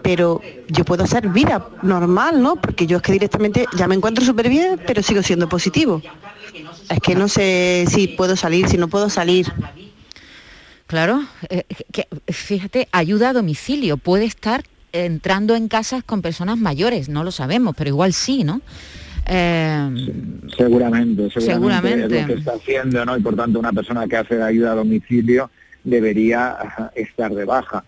Pero 0.02 0.40
yo 0.68 0.84
puedo 0.84 1.04
hacer 1.04 1.28
vida 1.28 1.68
normal, 1.82 2.42
¿no? 2.42 2.56
Porque 2.56 2.86
yo 2.86 2.98
es 2.98 3.02
que 3.02 3.12
directamente 3.12 3.66
ya 3.76 3.88
me 3.88 3.94
encuentro 3.94 4.24
súper 4.24 4.48
bien, 4.48 4.80
pero 4.86 5.02
sigo 5.02 5.22
siendo 5.22 5.48
positivo. 5.48 6.02
Es 6.88 7.00
que 7.00 7.14
no 7.14 7.28
sé 7.28 7.84
si 7.88 8.08
puedo 8.08 8.36
salir, 8.36 8.68
si 8.68 8.78
no 8.78 8.88
puedo 8.88 9.10
salir. 9.10 9.52
Claro, 10.86 11.24
eh, 11.48 11.64
que, 11.92 12.06
fíjate, 12.28 12.88
ayuda 12.92 13.30
a 13.30 13.32
domicilio 13.32 13.96
puede 13.96 14.24
estar 14.24 14.62
entrando 14.92 15.56
en 15.56 15.68
casas 15.68 16.04
con 16.04 16.22
personas 16.22 16.58
mayores, 16.58 17.08
no 17.08 17.24
lo 17.24 17.32
sabemos, 17.32 17.74
pero 17.76 17.88
igual 17.88 18.12
sí, 18.12 18.44
¿no? 18.44 18.60
Eh, 19.28 19.90
seguramente, 20.56 21.28
seguramente, 21.30 22.20
lo 22.22 22.26
que 22.26 22.32
está 22.34 22.52
haciendo, 22.52 23.04
¿no? 23.04 23.16
Y 23.16 23.20
por 23.20 23.34
tanto 23.34 23.58
una 23.58 23.72
persona 23.72 24.06
que 24.06 24.16
hace 24.16 24.40
ayuda 24.40 24.72
a 24.72 24.76
domicilio 24.76 25.50
debería 25.82 26.56
estar 26.94 27.34
de 27.34 27.44
baja, 27.44 27.84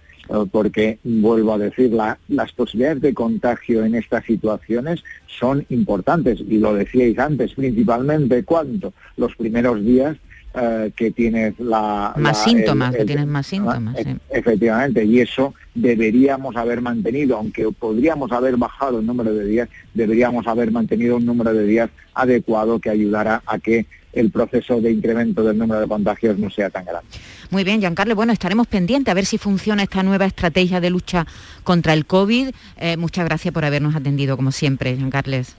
porque 0.51 0.99
vuelvo 1.05 1.55
a 1.55 1.59
decir, 1.59 1.93
las 2.29 2.53
posibilidades 2.53 3.01
de 3.03 3.15
contagio 3.15 3.85
en 3.85 3.95
estas 3.95 4.25
situaciones 4.25 5.03
son 5.27 5.65
importantes, 5.69 6.41
y 6.41 6.59
lo 6.59 6.75
decíais 6.75 7.19
antes, 7.19 7.55
principalmente 7.55 8.45
cuando 8.45 8.93
los 9.17 9.35
primeros 9.37 9.85
días 9.85 10.17
eh, 10.55 10.91
que 10.97 11.11
tienes 11.11 11.55
la... 11.59 12.13
Más 12.17 12.39
la- 12.39 12.45
síntomas, 12.45 12.93
el- 12.95 13.01
que 13.01 13.05
tienes 13.07 13.27
más 13.27 13.47
síntomas. 13.47 13.97
E- 13.97 14.05
sí. 14.05 14.17
Efectivamente, 14.31 15.05
y 15.05 15.21
eso 15.21 15.55
deberíamos 15.75 16.57
haber 16.57 16.81
mantenido, 16.81 17.37
aunque 17.37 17.67
podríamos 17.71 18.33
haber 18.33 18.57
bajado 18.57 18.99
el 19.01 19.07
número 19.07 19.33
de 19.33 19.45
días, 19.45 19.69
deberíamos 19.95 20.47
haber 20.47 20.71
mantenido 20.73 21.17
un 21.17 21.27
número 21.27 21.53
de 21.55 21.65
días 21.65 21.91
adecuado 22.15 22.79
que 22.81 22.91
ayudara 22.91 23.43
a 23.47 23.59
que 23.59 23.87
el 24.13 24.31
proceso 24.31 24.81
de 24.81 24.91
incremento 24.91 25.45
del 25.45 25.59
número 25.59 25.81
de 25.81 25.87
contagios 25.87 26.39
no 26.39 26.51
sea 26.51 26.71
tan 26.71 26.85
grande. 26.87 27.07
Muy 27.51 27.63
bien, 27.63 27.79
Giancarlo. 27.81 28.17
Bueno, 28.17 28.33
estaremos 28.33 28.67
pendientes 28.67 29.13
a 29.13 29.15
ver 29.15 29.27
si 29.27 29.39
funciona 29.39 29.83
esta 29.83 30.03
nueva 30.03 30.25
estrategia 30.25 30.81
de 30.81 30.91
lucha 30.91 31.27
contra 31.63 31.93
el 31.93 32.07
COVID. 32.07 32.49
Eh, 32.79 32.97
muchas 32.97 33.27
gracias 33.27 33.53
por 33.55 33.65
habernos 33.65 33.95
atendido, 33.95 34.37
como 34.37 34.51
siempre, 34.51 34.97
Giancarles. 34.97 35.55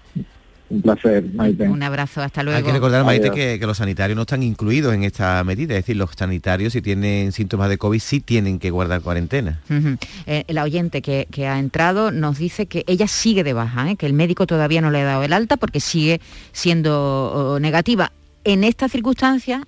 Un 0.70 0.82
placer, 0.82 1.24
Maite. 1.34 1.68
Un 1.68 1.82
abrazo, 1.82 2.22
hasta 2.22 2.44
luego. 2.44 2.58
Hay 2.58 2.64
que 2.64 2.72
recordar, 2.72 3.04
Maite, 3.04 3.32
que, 3.32 3.58
que 3.60 3.66
los 3.66 3.78
sanitarios 3.78 4.16
no 4.16 4.22
están 4.22 4.44
incluidos 4.44 4.94
en 4.94 5.04
esta 5.04 5.44
medida. 5.44 5.74
Es 5.74 5.82
decir, 5.84 5.98
los 5.98 6.12
sanitarios, 6.16 6.74
si 6.74 6.82
tienen 6.82 7.32
síntomas 7.32 7.70
de 7.70 7.78
COVID, 7.78 8.00
sí 8.00 8.20
tienen 8.20 8.60
que 8.60 8.70
guardar 8.70 9.02
cuarentena. 9.02 9.62
Eh, 10.28 10.44
la 10.48 10.64
oyente 10.64 11.02
que, 11.02 11.28
que 11.32 11.48
ha 11.48 11.58
entrado 11.58 12.12
nos 12.12 12.38
dice 12.38 12.68
que 12.68 12.84
ella 12.88 13.08
sigue 13.08 13.44
de 13.44 13.54
baja, 13.54 13.90
¿eh? 13.90 13.96
que 13.96 14.06
el 14.06 14.14
médico 14.14 14.46
todavía 14.46 14.82
no 14.82 14.92
le 14.92 15.02
ha 15.02 15.06
dado 15.06 15.24
el 15.24 15.34
alta 15.34 15.58
porque 15.58 15.80
sigue 15.80 16.22
siendo 16.52 17.58
negativa. 17.60 18.12
En 18.44 18.64
estas 18.64 18.92
circunstancias, 18.92 19.64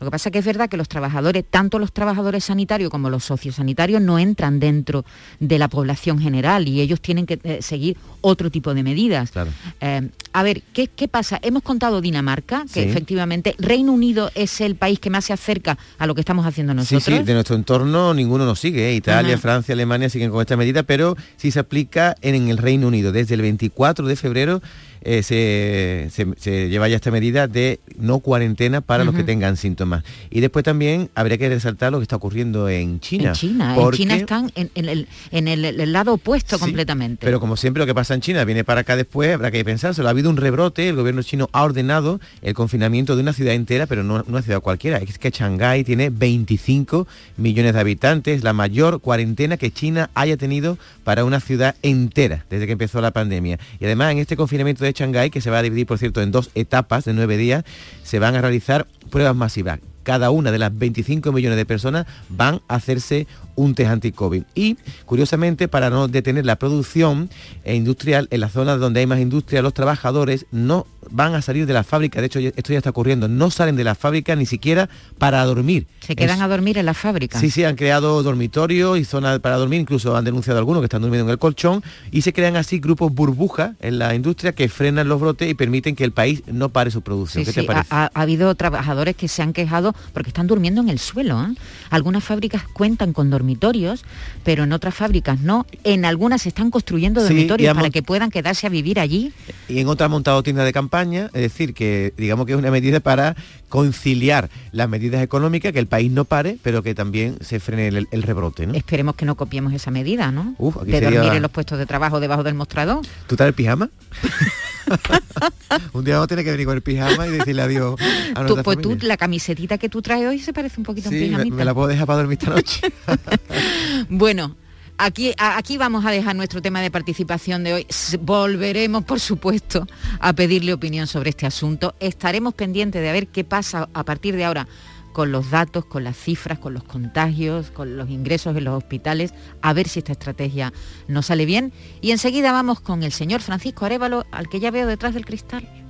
lo 0.00 0.06
que 0.06 0.10
pasa 0.10 0.30
que 0.30 0.38
es 0.38 0.44
verdad 0.44 0.68
que 0.68 0.76
los 0.76 0.88
trabajadores, 0.88 1.44
tanto 1.48 1.78
los 1.78 1.92
trabajadores 1.92 2.44
sanitarios 2.44 2.90
como 2.90 3.10
los 3.10 3.24
sociosanitarios, 3.24 4.00
no 4.00 4.18
entran 4.18 4.60
dentro 4.60 5.04
de 5.40 5.58
la 5.58 5.68
población 5.68 6.18
general 6.20 6.68
y 6.68 6.80
ellos 6.80 7.00
tienen 7.00 7.26
que 7.26 7.38
eh, 7.42 7.58
seguir 7.62 7.96
otro 8.20 8.50
tipo 8.50 8.74
de 8.74 8.82
medidas. 8.82 9.30
Claro. 9.30 9.50
Eh, 9.80 10.08
a 10.32 10.42
ver, 10.42 10.62
¿qué, 10.72 10.86
qué 10.88 11.08
pasa? 11.08 11.38
Hemos 11.42 11.62
contado 11.62 12.00
Dinamarca, 12.00 12.64
que 12.72 12.82
Sí. 12.84 12.88
efectivamente 12.88 13.54
Reino 13.58 13.92
Unido 13.92 14.30
es 14.34 14.60
el 14.60 14.76
país 14.76 14.98
que 15.00 15.10
más 15.10 15.24
se 15.24 15.32
acerca 15.32 15.78
a 15.98 16.06
lo 16.06 16.14
que 16.14 16.20
estamos 16.20 16.46
haciendo 16.46 16.74
nosotros. 16.74 17.02
Sí, 17.02 17.12
sí, 17.16 17.22
de 17.22 17.34
nuestro 17.34 17.56
entorno 17.56 18.14
ninguno 18.14 18.44
nos 18.44 18.60
sigue. 18.60 18.90
¿eh? 18.90 18.94
Italia, 18.94 19.34
Ajá. 19.34 19.42
Francia, 19.42 19.72
Alemania 19.72 20.08
siguen 20.08 20.30
con 20.30 20.40
esta 20.40 20.56
medida, 20.56 20.82
pero 20.84 21.16
sí 21.36 21.50
se 21.50 21.58
aplica 21.58 22.14
en, 22.20 22.34
en 22.34 22.48
el 22.48 22.58
Reino 22.58 22.86
Unido. 22.86 23.10
Desde 23.12 23.34
el 23.34 23.42
24 23.42 24.06
de 24.06 24.16
febrero 24.16 24.62
eh, 25.02 25.22
se, 25.22 26.08
se- 26.10 26.34
se 26.38 26.68
lleva 26.68 26.88
ya 26.88 26.96
esta 26.96 27.10
medida 27.10 27.46
de 27.46 27.80
no 27.98 28.18
cuarentena 28.20 28.80
para 28.80 29.04
los 29.04 29.14
que 29.14 29.22
tengan 29.24 29.56
síntomas. 29.56 30.04
Y 30.30 30.40
después 30.40 30.64
también 30.64 31.10
habría 31.14 31.38
que 31.38 31.48
resaltar 31.48 31.92
lo 31.92 31.98
que 31.98 32.02
está 32.04 32.16
ocurriendo 32.16 32.68
en 32.68 33.00
China. 33.00 33.28
En 33.30 33.34
China, 33.34 33.76
en 33.76 33.90
China 33.92 34.16
están 34.16 34.52
en, 34.54 34.70
en 34.74 34.88
el, 34.88 35.08
en 35.30 35.48
el- 35.48 35.64
el 35.64 35.92
lado 35.92 36.14
opuesto 36.14 36.56
Sí, 36.56 36.60
completamente. 36.64 37.24
Pero 37.24 37.40
como 37.40 37.56
siempre 37.56 37.80
lo 37.80 37.86
que 37.86 37.94
pasa 37.94 38.14
en 38.14 38.20
China 38.20 38.44
viene 38.44 38.64
para 38.64 38.82
acá 38.82 38.96
después, 38.96 39.34
habrá 39.34 39.50
que 39.50 39.64
pensárselo. 39.64 40.08
Ha 40.08 40.10
habido 40.10 40.30
un 40.30 40.36
rebrote, 40.36 40.88
el 40.88 40.96
gobierno 40.96 41.22
chino 41.22 41.48
ha 41.52 41.62
ordenado 41.62 42.20
el 42.42 42.54
confinamiento 42.54 43.16
de 43.16 43.22
una 43.22 43.32
ciudad 43.32 43.54
entera, 43.54 43.86
pero 43.86 44.02
no 44.04 44.24
una 44.28 44.42
ciudad 44.42 44.60
cualquiera. 44.60 44.98
Es 44.98 45.18
que 45.18 45.30
Shanghái 45.30 45.84
tiene 45.84 46.10
25 46.10 47.06
millones 47.36 47.74
de 47.74 47.80
habitantes, 47.80 48.42
la 48.42 48.52
mayor 48.52 49.00
cuarentena 49.00 49.56
que 49.56 49.70
China 49.70 50.10
haya 50.14 50.36
tenido 50.36 50.78
para 51.04 51.24
una 51.24 51.40
ciudad 51.40 51.74
entera 51.82 52.44
desde 52.50 52.66
que 52.66 52.72
empezó 52.72 53.00
la 53.00 53.10
pandemia. 53.10 53.58
Y 53.80 53.84
además 53.84 54.12
en 54.12 54.18
este 54.18 54.36
confinamiento 54.36 54.84
de 54.84 54.87
Shanghái, 54.92 55.30
que 55.30 55.40
se 55.40 55.50
va 55.50 55.58
a 55.58 55.62
dividir, 55.62 55.86
por 55.86 55.98
cierto, 55.98 56.22
en 56.22 56.30
dos 56.30 56.50
etapas 56.54 57.04
de 57.04 57.14
nueve 57.14 57.36
días, 57.36 57.64
se 58.02 58.18
van 58.18 58.34
a 58.34 58.40
realizar 58.40 58.86
pruebas 59.10 59.36
masivas 59.36 59.80
cada 60.08 60.30
una 60.30 60.50
de 60.50 60.58
las 60.58 60.74
25 60.74 61.32
millones 61.32 61.58
de 61.58 61.66
personas 61.66 62.06
van 62.30 62.62
a 62.66 62.76
hacerse 62.76 63.26
un 63.56 63.74
test 63.74 63.90
anti-COVID. 63.90 64.44
Y, 64.54 64.78
curiosamente, 65.04 65.68
para 65.68 65.90
no 65.90 66.08
detener 66.08 66.46
la 66.46 66.56
producción 66.56 67.28
eh, 67.62 67.74
industrial, 67.74 68.26
en 68.30 68.40
las 68.40 68.52
zonas 68.52 68.80
donde 68.80 69.00
hay 69.00 69.06
más 69.06 69.20
industria, 69.20 69.60
los 69.60 69.74
trabajadores 69.74 70.46
no 70.50 70.86
van 71.10 71.34
a 71.34 71.42
salir 71.42 71.66
de 71.66 71.72
la 71.72 71.84
fábrica. 71.84 72.20
De 72.20 72.26
hecho, 72.26 72.38
esto 72.38 72.72
ya 72.72 72.78
está 72.78 72.90
ocurriendo. 72.90 73.28
No 73.28 73.50
salen 73.50 73.76
de 73.76 73.84
la 73.84 73.94
fábrica 73.94 74.34
ni 74.36 74.46
siquiera 74.46 74.88
para 75.18 75.44
dormir. 75.44 75.86
Se 76.00 76.16
quedan 76.16 76.36
Es- 76.38 76.42
a 76.42 76.48
dormir 76.48 76.78
en 76.78 76.86
la 76.86 76.94
fábrica. 76.94 77.38
Sí, 77.40 77.50
sí, 77.50 77.64
han 77.64 77.76
creado 77.76 78.22
dormitorios 78.22 78.98
y 78.98 79.04
zonas 79.04 79.38
para 79.40 79.56
dormir, 79.56 79.80
incluso 79.80 80.16
han 80.16 80.24
denunciado 80.24 80.58
algunos 80.58 80.80
que 80.82 80.86
están 80.86 81.02
durmiendo 81.02 81.26
en 81.28 81.32
el 81.32 81.38
colchón 81.38 81.82
y 82.10 82.22
se 82.22 82.32
crean 82.32 82.56
así 82.56 82.78
grupos 82.78 83.12
burbuja 83.12 83.74
en 83.80 83.98
la 83.98 84.14
industria 84.14 84.52
que 84.52 84.68
frenan 84.68 85.08
los 85.08 85.20
brotes 85.20 85.50
y 85.50 85.54
permiten 85.54 85.94
que 85.96 86.04
el 86.04 86.12
país 86.12 86.42
no 86.46 86.68
pare 86.70 86.90
su 86.90 87.02
producción. 87.02 87.44
Sí, 87.44 87.46
¿Qué 87.50 87.52
sí, 87.54 87.60
te 87.60 87.66
parece? 87.66 87.86
Ha, 87.90 88.04
ha- 88.04 88.10
ha 88.14 88.20
habido 88.22 88.54
trabajadores 88.54 89.16
que 89.16 89.28
se 89.28 89.42
han 89.42 89.52
quejado 89.52 89.94
porque 90.12 90.30
están 90.30 90.46
durmiendo 90.46 90.80
en 90.80 90.88
el 90.88 90.98
suelo. 90.98 91.40
¿eh? 91.42 91.54
Algunas 91.90 92.24
fábricas 92.24 92.62
cuentan 92.72 93.12
con 93.12 93.30
dormitorios, 93.30 94.04
pero 94.44 94.64
en 94.64 94.72
otras 94.72 94.94
fábricas 94.94 95.40
no. 95.40 95.66
En 95.84 96.04
algunas 96.04 96.42
se 96.42 96.48
están 96.50 96.70
construyendo 96.70 97.22
dormitorios 97.22 97.74
para 97.74 97.90
que 97.90 98.02
puedan 98.02 98.30
quedarse 98.30 98.66
a 98.66 98.70
vivir 98.70 98.98
allí. 99.00 99.32
y 99.68 99.78
en 99.80 99.88
otra 99.88 100.06
han 100.06 100.10
montado 100.12 100.42
tiendas 100.42 100.64
de 100.64 100.72
campaña, 100.72 100.88
es 101.06 101.32
decir, 101.32 101.74
que 101.74 102.12
digamos 102.16 102.46
que 102.46 102.52
es 102.52 102.58
una 102.58 102.70
medida 102.70 103.00
para 103.00 103.36
conciliar 103.68 104.48
las 104.72 104.88
medidas 104.88 105.22
económicas, 105.22 105.72
que 105.72 105.78
el 105.78 105.86
país 105.86 106.10
no 106.10 106.24
pare, 106.24 106.58
pero 106.62 106.82
que 106.82 106.94
también 106.94 107.36
se 107.40 107.60
frene 107.60 107.88
el, 107.88 108.08
el 108.10 108.22
rebrote, 108.22 108.66
¿no? 108.66 108.74
Esperemos 108.74 109.14
que 109.14 109.24
no 109.26 109.36
copiemos 109.36 109.72
esa 109.74 109.90
medida, 109.90 110.30
¿no? 110.32 110.54
Uf, 110.58 110.76
de 110.82 110.92
sería- 110.92 111.10
dormir 111.20 111.34
en 111.36 111.42
los 111.42 111.50
puestos 111.50 111.78
de 111.78 111.86
trabajo 111.86 112.18
debajo 112.20 112.42
del 112.42 112.54
mostrador. 112.54 113.04
¿Tú 113.26 113.34
estás 113.34 113.48
en 113.48 113.54
pijama? 113.54 113.90
un 115.92 116.04
día 116.04 116.14
vamos 116.14 116.24
a 116.24 116.28
tener 116.28 116.44
que 116.44 116.50
venir 116.50 116.66
con 116.66 116.76
el 116.76 116.82
pijama 116.82 117.26
y 117.26 117.30
decirle 117.30 117.62
adiós 117.62 118.00
a 118.34 118.46
Tú- 118.46 118.56
pues 118.64 118.78
tú, 118.80 118.96
la 119.02 119.16
camisetita 119.16 119.76
que 119.78 119.88
tú 119.88 120.00
traes 120.02 120.26
hoy 120.26 120.38
se 120.38 120.52
parece 120.52 120.80
un 120.80 120.84
poquito 120.84 121.08
a 121.08 121.12
un 121.12 121.18
me, 121.18 121.26
pijamita. 121.26 121.56
me 121.56 121.64
la 121.64 121.74
puedo 121.74 121.88
dejar 121.88 122.06
para 122.06 122.18
dormir 122.20 122.38
esta 122.40 122.50
noche. 122.54 122.80
Bueno, 124.08 124.56
aquí, 124.98 125.32
aquí 125.38 125.78
vamos 125.78 126.04
a 126.04 126.10
dejar 126.10 126.36
nuestro 126.36 126.60
tema 126.60 126.80
de 126.82 126.90
participación 126.90 127.64
de 127.64 127.74
hoy. 127.74 127.86
Volveremos, 128.20 129.04
por 129.04 129.20
supuesto, 129.20 129.86
a 130.20 130.32
pedirle 130.32 130.72
opinión 130.72 131.06
sobre 131.06 131.30
este 131.30 131.46
asunto. 131.46 131.94
Estaremos 132.00 132.54
pendientes 132.54 133.00
de 133.00 133.12
ver 133.12 133.28
qué 133.28 133.44
pasa 133.44 133.88
a 133.94 134.04
partir 134.04 134.36
de 134.36 134.44
ahora 134.44 134.68
con 135.12 135.32
los 135.32 135.50
datos, 135.50 135.84
con 135.84 136.04
las 136.04 136.16
cifras, 136.16 136.58
con 136.58 136.74
los 136.74 136.84
contagios, 136.84 137.70
con 137.70 137.96
los 137.96 138.08
ingresos 138.08 138.56
en 138.56 138.64
los 138.64 138.76
hospitales, 138.76 139.34
a 139.62 139.72
ver 139.72 139.88
si 139.88 139.98
esta 140.00 140.12
estrategia 140.12 140.72
nos 141.08 141.26
sale 141.26 141.44
bien. 141.44 141.72
Y 142.00 142.12
enseguida 142.12 142.52
vamos 142.52 142.80
con 142.80 143.02
el 143.02 143.12
señor 143.12 143.40
Francisco 143.40 143.86
Arevalo, 143.86 144.26
al 144.30 144.48
que 144.48 144.60
ya 144.60 144.70
veo 144.70 144.86
detrás 144.86 145.14
del 145.14 145.24
cristal. 145.24 145.87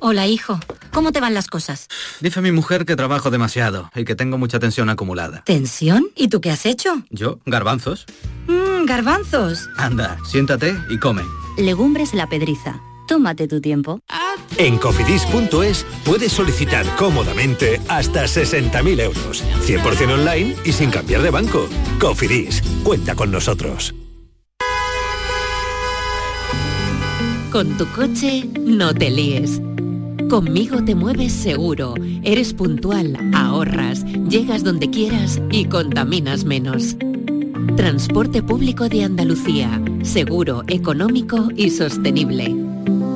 Hola, 0.00 0.28
hijo. 0.28 0.60
¿Cómo 0.92 1.10
te 1.10 1.20
van 1.20 1.34
las 1.34 1.48
cosas? 1.48 1.88
Dice 2.20 2.40
mi 2.40 2.52
mujer 2.52 2.86
que 2.86 2.94
trabajo 2.94 3.30
demasiado 3.30 3.90
y 3.96 4.04
que 4.04 4.14
tengo 4.14 4.38
mucha 4.38 4.60
tensión 4.60 4.90
acumulada. 4.90 5.42
¿Tensión? 5.44 6.06
¿Y 6.14 6.28
tú 6.28 6.40
qué 6.40 6.52
has 6.52 6.66
hecho? 6.66 7.02
¿Yo? 7.10 7.40
¿Garbanzos? 7.46 8.06
Mmm, 8.46 8.84
garbanzos. 8.86 9.68
Anda, 9.76 10.16
siéntate 10.24 10.72
y 10.88 10.98
come. 10.98 11.22
Legumbres 11.56 12.14
la 12.14 12.28
pedriza. 12.28 12.80
Tómate 13.08 13.48
tu 13.48 13.60
tiempo. 13.60 13.98
En 14.56 14.78
cofidis.es 14.78 15.84
puedes 16.04 16.30
solicitar 16.30 16.86
cómodamente 16.94 17.80
hasta 17.88 18.24
60.000 18.26 19.00
euros. 19.00 19.42
100% 19.66 20.12
online 20.12 20.54
y 20.64 20.72
sin 20.72 20.90
cambiar 20.90 21.22
de 21.22 21.30
banco. 21.30 21.68
Cofidis, 21.98 22.62
cuenta 22.84 23.16
con 23.16 23.32
nosotros. 23.32 23.96
Con 27.50 27.76
tu 27.76 27.86
coche 27.88 28.44
no 28.60 28.94
te 28.94 29.10
líes. 29.10 29.60
Conmigo 30.28 30.84
te 30.84 30.94
mueves 30.94 31.32
seguro, 31.32 31.94
eres 32.22 32.52
puntual, 32.52 33.16
ahorras, 33.34 34.04
llegas 34.04 34.62
donde 34.62 34.90
quieras 34.90 35.40
y 35.50 35.64
contaminas 35.64 36.44
menos. 36.44 36.96
Transporte 37.76 38.42
público 38.42 38.90
de 38.90 39.04
Andalucía, 39.04 39.82
seguro, 40.02 40.64
económico 40.68 41.48
y 41.56 41.70
sostenible. 41.70 42.54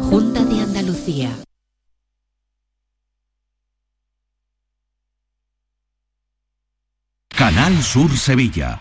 Junta 0.08 0.42
de 0.46 0.60
Andalucía. 0.62 1.36
Canal 7.28 7.82
Sur 7.82 8.10
Sevilla. 8.16 8.80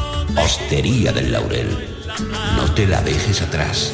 Hostería 0.37 1.11
del 1.11 1.31
Laurel, 1.31 1.67
no 2.55 2.71
te 2.73 2.87
la 2.87 3.01
dejes 3.01 3.41
atrás. 3.41 3.93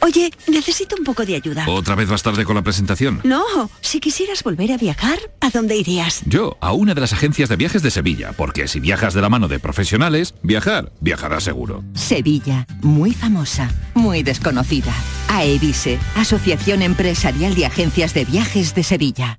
Oye, 0.00 0.32
necesito 0.48 0.96
un 0.98 1.04
poco 1.04 1.24
de 1.24 1.36
ayuda. 1.36 1.64
¿Otra 1.68 1.94
vez 1.94 2.08
vas 2.08 2.22
tarde 2.22 2.44
con 2.44 2.56
la 2.56 2.62
presentación? 2.62 3.20
No, 3.24 3.70
si 3.80 4.00
quisieras 4.00 4.42
volver 4.42 4.72
a 4.72 4.76
viajar, 4.76 5.18
¿a 5.40 5.48
dónde 5.50 5.76
irías? 5.76 6.22
Yo, 6.26 6.58
a 6.60 6.72
una 6.72 6.92
de 6.92 7.00
las 7.00 7.12
agencias 7.12 7.48
de 7.48 7.56
viajes 7.56 7.82
de 7.82 7.90
Sevilla, 7.90 8.32
porque 8.32 8.66
si 8.66 8.80
viajas 8.80 9.14
de 9.14 9.22
la 9.22 9.28
mano 9.28 9.46
de 9.48 9.60
profesionales, 9.60 10.34
viajar, 10.42 10.92
viajarás 11.00 11.44
seguro. 11.44 11.84
Sevilla, 11.94 12.66
muy 12.82 13.12
famosa, 13.14 13.70
muy 13.94 14.22
desconocida. 14.24 14.92
AEVISE, 15.28 15.98
Asociación 16.16 16.82
Empresarial 16.82 17.54
de 17.54 17.66
Agencias 17.66 18.12
de 18.12 18.24
Viajes 18.24 18.74
de 18.74 18.82
Sevilla. 18.82 19.38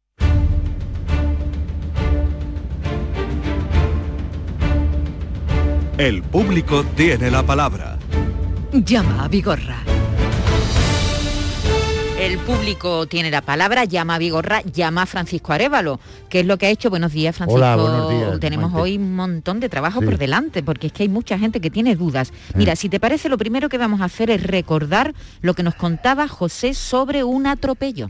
El 6.01 6.23
público 6.23 6.83
tiene 6.95 7.29
la 7.29 7.43
palabra. 7.43 7.99
Llama 8.73 9.25
a 9.25 9.27
Vigorra. 9.27 9.83
El 12.19 12.39
público 12.39 13.05
tiene 13.05 13.29
la 13.29 13.43
palabra, 13.43 13.85
llama 13.85 14.15
a 14.15 14.17
Vigorra, 14.17 14.63
llama 14.63 15.03
a 15.03 15.05
Francisco 15.05 15.53
Arevalo. 15.53 15.99
¿Qué 16.27 16.39
es 16.39 16.47
lo 16.47 16.57
que 16.57 16.65
ha 16.65 16.69
hecho? 16.71 16.89
Buenos 16.89 17.11
días, 17.13 17.35
Francisco. 17.35 17.59
Hola, 17.59 17.75
buenos 17.75 18.09
días, 18.09 18.39
Tenemos 18.39 18.73
hoy 18.73 18.97
un 18.97 19.15
montón 19.15 19.59
de 19.59 19.69
trabajo 19.69 19.99
Sí. 19.99 20.05
por 20.05 20.17
delante, 20.17 20.63
porque 20.63 20.87
es 20.87 20.93
que 20.93 21.03
hay 21.03 21.09
mucha 21.09 21.37
gente 21.37 21.61
que 21.61 21.69
tiene 21.69 21.95
dudas. 21.95 22.33
Mira, 22.55 22.75
si 22.75 22.89
te 22.89 22.99
parece, 22.99 23.29
lo 23.29 23.37
primero 23.37 23.69
que 23.69 23.77
vamos 23.77 24.01
a 24.01 24.05
hacer 24.05 24.31
es 24.31 24.41
recordar 24.41 25.13
lo 25.43 25.53
que 25.53 25.61
nos 25.61 25.75
contaba 25.75 26.27
José 26.27 26.73
sobre 26.73 27.23
un 27.23 27.45
atropello. 27.45 28.09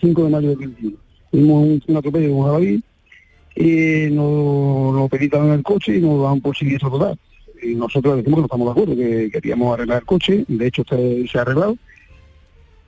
5 0.00 0.24
de 0.24 0.30
mayo 0.30 0.48
de 0.48 0.54
2021. 0.54 0.96
Tuvimos 1.30 1.64
un, 1.64 1.82
un 1.86 1.96
atropello 1.98 2.34
con 2.34 2.46
jabalí 2.46 2.82
y 3.56 4.10
nos 4.10 4.94
lo 4.94 5.08
en 5.10 5.52
el 5.52 5.62
coche 5.62 5.96
y 5.96 6.00
nos 6.00 6.22
dan 6.22 6.40
por 6.40 6.56
siniestro 6.56 6.90
total. 6.90 7.18
Y 7.62 7.74
nosotros 7.74 8.16
decimos 8.16 8.36
que 8.36 8.40
no 8.42 8.46
estamos 8.46 8.66
de 8.66 8.70
acuerdo, 8.82 8.96
que 8.96 9.30
queríamos 9.30 9.74
arreglar 9.74 9.98
el 10.00 10.04
coche, 10.06 10.44
de 10.48 10.66
hecho 10.66 10.82
este 10.82 11.26
se 11.28 11.38
ha 11.38 11.42
arreglado. 11.42 11.76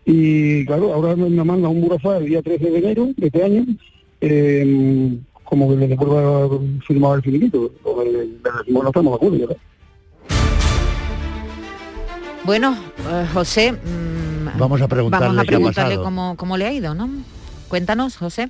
Y 0.04 0.64
claro, 0.66 0.92
ahora 0.94 1.14
me 1.16 1.28
me 1.28 1.44
manda 1.44 1.68
un 1.68 1.80
burofax 1.82 2.20
el 2.22 2.26
día 2.26 2.42
13 2.42 2.70
de 2.70 2.78
enero 2.78 3.08
de 3.16 3.26
este 3.26 3.42
año, 3.42 3.64
eh, 4.20 5.16
como 5.44 5.68
que 5.70 5.76
le 5.76 5.88
devuelva 5.88 6.58
firmado 6.86 7.14
el 7.16 7.22
finiquito. 7.22 7.70
O 7.84 8.02
le- 8.04 8.12
le 8.12 8.26
decimos 8.58 8.82
no 8.82 8.88
estamos 8.88 9.12
de 9.12 9.16
acuerdo, 9.16 9.38
¿verdad? 9.38 9.56
Bueno, 12.44 12.76
eh, 13.10 13.26
José, 13.32 13.72
mm, 13.72 14.58
Vamos 14.58 14.80
a 14.80 14.88
preguntarle 14.88 15.26
vamos 15.28 15.42
a 15.42 15.44
preguntarle 15.46 15.96
cómo, 15.98 16.34
cómo 16.36 16.56
le 16.56 16.64
ha 16.66 16.72
ido, 16.72 16.94
¿no? 16.94 17.08
Cuéntanos, 17.68 18.16
José. 18.16 18.48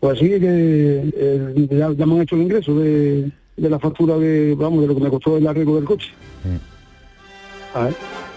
Pues 0.00 0.18
sí, 0.18 0.28
que 0.28 1.10
eh, 1.14 1.68
ya, 1.70 1.92
ya 1.92 2.06
me 2.06 2.14
han 2.14 2.20
hecho 2.22 2.36
el 2.36 2.42
ingreso 2.42 2.74
de, 2.78 3.30
de 3.58 3.70
la 3.70 3.78
factura 3.78 4.16
de, 4.16 4.54
vamos, 4.54 4.80
de 4.82 4.86
lo 4.86 4.94
que 4.94 5.00
me 5.00 5.10
costó 5.10 5.36
el 5.36 5.46
arreglo 5.46 5.76
del 5.76 5.84
coche. 5.84 6.10
A 7.74 7.84
ver. 7.84 7.94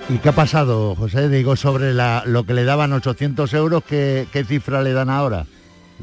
¿Y 0.10 0.18
qué 0.18 0.30
ha 0.30 0.34
pasado, 0.34 0.96
José? 0.96 1.30
Digo, 1.30 1.56
sobre 1.56 1.94
la, 1.94 2.24
lo 2.26 2.44
que 2.44 2.54
le 2.54 2.66
daban 2.66 2.92
800 2.92 3.54
euros, 3.54 3.84
¿qué, 3.84 4.28
qué 4.34 4.44
cifra 4.44 4.82
le 4.82 4.94
dan 4.94 5.10
ahora? 5.10 5.46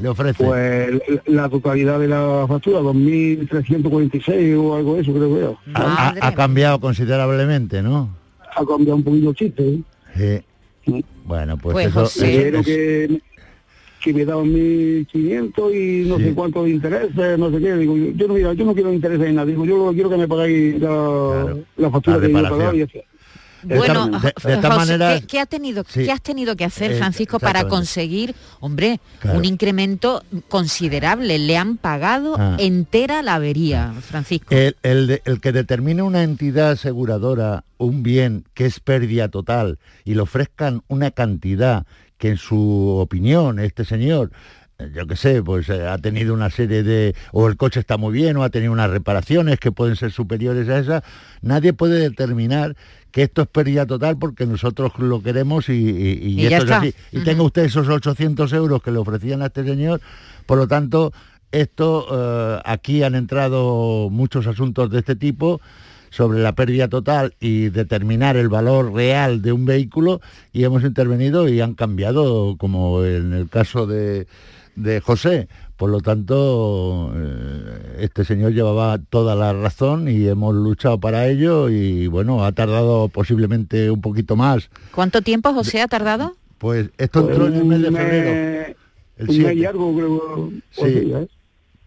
¿Le 0.01 0.07
ofrece? 0.07 0.43
Pues 0.43 1.01
la, 1.25 1.49
totalidad 1.49 1.99
de 1.99 2.07
la 2.07 2.45
factura, 2.47 2.79
2.346 2.79 4.57
o 4.57 4.75
algo 4.75 4.95
de 4.95 5.01
eso, 5.01 5.13
creo 5.13 5.33
que 5.33 5.39
era. 5.39 6.13
ha, 6.21 6.33
cambiado 6.33 6.79
considerablemente, 6.79 7.81
¿no? 7.81 8.09
Ha 8.55 8.65
cambiado 8.65 8.95
un 8.95 9.03
poquito 9.03 9.29
el 9.31 9.35
chiste. 9.35 9.79
¿eh? 10.15 10.43
Sí. 10.85 11.05
Bueno, 11.25 11.57
pues, 11.57 11.73
Pues, 11.73 11.87
eso, 11.87 11.99
José, 11.99 12.31
eso- 12.31 12.41
Quiero 12.41 12.63
que, 12.63 13.21
que 14.03 14.13
me 14.13 14.25
daban 14.25 14.45
1.500 14.53 15.73
y 15.73 16.07
no 16.09 16.17
Sí. 16.17 16.23
sé 16.25 16.33
cuánto 16.33 16.63
de 16.63 16.69
intereses, 16.71 17.37
no 17.39 17.51
sé 17.51 17.59
qué. 17.59 17.75
Digo, 17.75 17.95
yo, 17.97 18.27
no, 18.27 18.33
mira, 18.33 18.53
yo 18.53 18.65
no 18.65 18.73
quiero 18.73 18.93
intereses 18.93 19.27
en 19.27 19.35
nada. 19.35 19.45
Digo, 19.45 19.65
yo 19.65 19.91
quiero 19.93 20.09
que 20.09 20.17
me 20.17 20.27
pagáis 20.27 20.79
la, 20.79 21.55
la 21.77 21.89
factura 21.91 22.17
la 22.17 22.27
que 22.27 22.31
yo 22.33 22.73
y 22.73 22.81
está. 22.81 22.99
Bueno, 23.61 24.07
de- 24.07 24.19
de 24.19 24.55
José, 24.55 24.69
manera- 24.69 25.19
¿qué, 25.19 25.27
qué 25.27 25.39
ha 25.41 25.45
tenido, 25.45 25.83
Sí. 25.85 26.05
qué 26.05 26.13
has 26.13 26.21
tenido 26.21 26.55
que 26.55 26.63
hacer, 26.63 26.93
Eh, 26.93 26.95
Francisco, 26.97 27.39
para 27.39 27.67
conseguir, 27.67 28.33
hombre, 28.61 29.01
Claro. 29.19 29.37
un 29.37 29.43
incremento 29.43 30.23
considerable? 30.47 31.37
Le 31.39 31.57
han 31.57 31.75
pagado 31.75 32.35
Ah. 32.39 32.55
entera 32.57 33.21
la 33.21 33.35
avería, 33.35 33.93
Francisco. 33.99 34.47
El, 34.55 34.77
el 34.81 35.07
de- 35.07 35.21
el 35.25 35.41
que 35.41 35.51
determine 35.51 36.01
una 36.03 36.23
entidad 36.23 36.71
aseguradora 36.71 37.65
un 37.77 38.01
bien 38.01 38.45
que 38.53 38.65
es 38.65 38.79
pérdida 38.79 39.27
total 39.27 39.77
y 40.05 40.13
le 40.13 40.21
ofrezcan 40.21 40.81
una 40.87 41.11
cantidad 41.11 41.85
que 42.19 42.29
en 42.29 42.37
su 42.37 42.97
opinión 42.99 43.57
este 43.57 43.83
señor 43.85 44.29
eh, 44.77 44.91
yo 44.95 45.07
qué 45.07 45.15
sé, 45.15 45.41
pues 45.43 45.67
eh, 45.69 45.87
ha 45.87 45.97
tenido 45.97 46.33
una 46.33 46.49
serie 46.49 46.83
de, 46.83 47.15
o 47.33 47.47
el 47.47 47.57
coche 47.57 47.79
está 47.79 47.97
muy 47.97 48.13
bien, 48.13 48.37
o 48.37 48.43
ha 48.43 48.49
tenido 48.49 48.71
unas 48.71 48.89
reparaciones 48.91 49.59
que 49.59 49.71
pueden 49.71 49.95
ser 49.95 50.11
superiores 50.11 50.69
a 50.69 50.79
esas, 50.79 51.03
nadie 51.41 51.73
puede 51.73 51.99
determinar 51.99 52.75
que 53.11 53.23
esto 53.23 53.41
es 53.41 53.47
pérdida 53.47 53.85
total 53.87 54.17
porque 54.19 54.45
nosotros 54.45 54.91
lo 54.99 55.21
queremos 55.23 55.67
y, 55.67 55.73
y- 55.73 56.19
y 56.21 56.41
Y 56.41 56.45
esto 56.45 56.63
es 56.63 56.71
así. 56.77 56.93
Y 57.11 57.23
tenga 57.25 57.43
usted 57.43 57.63
esos 57.63 57.89
800 57.89 58.53
euros 58.53 58.81
que 58.83 58.91
le 58.91 58.99
ofrecían 58.99 59.41
a 59.41 59.47
este 59.47 59.63
señor, 59.65 59.99
por 60.45 60.57
lo 60.59 60.67
tanto, 60.67 61.11
esto, 61.51 62.05
eh, 62.11 62.61
aquí 62.63 63.01
han 63.03 63.15
entrado 63.15 64.09
muchos 64.11 64.45
asuntos 64.47 64.91
de 64.91 64.99
este 64.99 65.15
tipo 65.15 65.59
sobre 66.09 66.39
la 66.39 66.53
pérdida 66.53 66.87
total 66.87 67.33
y 67.39 67.69
determinar 67.69 68.37
el 68.37 68.49
valor 68.49 68.93
real 68.93 69.41
de 69.41 69.51
un 69.51 69.65
vehículo 69.65 70.21
y 70.53 70.63
hemos 70.63 70.83
intervenido 70.83 71.47
y 71.47 71.61
han 71.61 71.73
cambiado, 71.75 72.55
como 72.57 73.03
en 73.03 73.33
el 73.33 73.49
caso 73.49 73.87
de, 73.87 74.27
de 74.75 75.01
José. 75.01 75.47
Por 75.77 75.89
lo 75.91 76.01
tanto, 76.01 77.13
eh, 77.15 77.99
este 78.01 78.25
señor 78.25 78.51
llevaba 78.51 78.97
toda 78.97 79.33
la 79.33 79.53
razón 79.53 80.09
y 80.09 80.27
hemos 80.27 80.53
luchado 80.53 80.99
para 80.99 81.27
ello 81.27 81.69
y 81.69 82.07
bueno, 82.07 82.43
ha 82.43 82.51
tardado 82.51 83.07
posiblemente 83.07 83.89
un 83.89 84.01
poquito 84.01 84.35
más. 84.35 84.69
¿Cuánto 84.93 85.21
tiempo, 85.21 85.53
José, 85.53 85.81
ha 85.81 85.87
tardado? 85.87 86.35
Pues 86.57 86.89
esto 86.97 87.21
entró 87.21 87.47
en 87.47 87.53
el 87.55 87.63
mes 87.63 87.81
de 87.81 87.91
febrero. 87.91 88.75
El 89.19 89.29
un 89.29 89.37
mes 89.37 89.45
7. 89.45 89.55
y 89.55 89.65
algo, 89.65 89.95
creo. 89.95 90.15
o 90.15 90.51
Sí. 90.71 91.11
¿eh? 91.13 91.27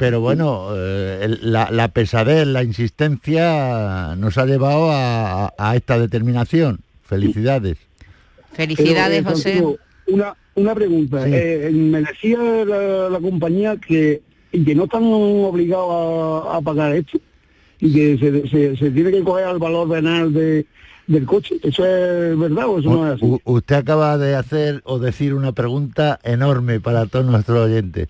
Pero 0.02 0.20
bueno, 0.20 0.70
eh, 0.74 1.38
la, 1.42 1.70
la 1.70 1.86
pesadez, 1.86 2.44
la 2.44 2.64
insistencia 2.64 4.16
nos 4.16 4.36
ha 4.36 4.46
llevado 4.46 4.88
a, 4.90 5.72
esta 5.76 5.96
determinación. 5.96 6.80
Felicidades. 7.04 7.78
Felicidades, 8.52 9.18
Pero, 9.22 9.30
eh, 9.30 9.32
José. 9.32 9.64
Una, 10.08 10.34
una 10.56 10.74
pregunta. 10.74 11.24
Sí. 11.24 11.30
Eh, 11.32 11.70
me 11.72 12.00
decía 12.00 12.38
la, 12.66 13.10
la 13.10 13.20
compañía 13.20 13.76
que, 13.76 14.22
que 14.50 14.74
no 14.74 14.84
están 14.84 15.04
obligados 15.04 16.46
a, 16.48 16.56
a 16.56 16.60
pagar 16.62 16.96
esto 16.96 17.18
y 17.78 17.92
que 17.92 18.18
se, 18.18 18.48
se- 18.48 18.76
se 18.76 18.90
tiene 18.90 19.12
que 19.12 19.22
coger 19.22 19.44
al 19.44 19.60
valor 19.60 19.88
venal 19.88 20.32
de, 20.32 20.66
del 21.06 21.24
coche. 21.26 21.56
¿Eso 21.62 21.86
es 21.86 22.36
verdad 22.36 22.66
o 22.66 22.80
eso 22.80 22.90
no 22.90 23.06
es 23.06 23.14
así? 23.14 23.24
U- 23.24 23.40
usted 23.44 23.76
acaba 23.76 24.18
de 24.18 24.34
hacer 24.34 24.80
o 24.84 24.98
decir 24.98 25.32
una 25.32 25.52
pregunta 25.52 26.18
enorme 26.24 26.80
para 26.80 27.06
todos 27.06 27.24
nuestros 27.24 27.66
oyentes. 27.66 28.08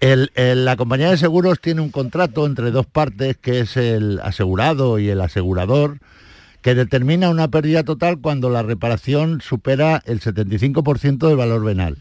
La 0.00 0.76
compañía 0.76 1.10
de 1.10 1.18
seguros 1.18 1.60
tiene 1.60 1.82
un 1.82 1.90
contrato 1.90 2.46
entre 2.46 2.70
dos 2.70 2.86
partes, 2.86 3.36
que 3.36 3.60
es 3.60 3.76
el 3.76 4.18
asegurado 4.22 4.98
y 4.98 5.10
el 5.10 5.20
asegurador, 5.20 5.98
que 6.62 6.74
determina 6.74 7.28
una 7.28 7.48
pérdida 7.48 7.84
total 7.84 8.18
cuando 8.18 8.48
la 8.48 8.62
reparación 8.62 9.42
supera 9.42 10.02
el 10.06 10.20
75% 10.20 11.28
del 11.28 11.36
valor 11.36 11.64
venal. 11.64 11.98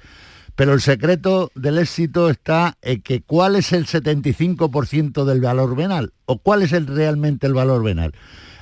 Pero 0.56 0.74
el 0.74 0.82
secreto 0.82 1.52
del 1.56 1.78
éxito 1.78 2.30
está 2.30 2.78
en 2.82 3.02
que 3.02 3.22
cuál 3.22 3.56
es 3.56 3.74
el 3.74 3.86
75% 3.86 5.26
del 5.26 5.42
valor 5.42 5.76
venal 5.76 6.14
o 6.26 6.38
cuál 6.38 6.62
es 6.62 6.74
el, 6.74 6.88
realmente 6.88 7.48
el 7.48 7.54
valor 7.54 7.84
venal. 7.84 8.14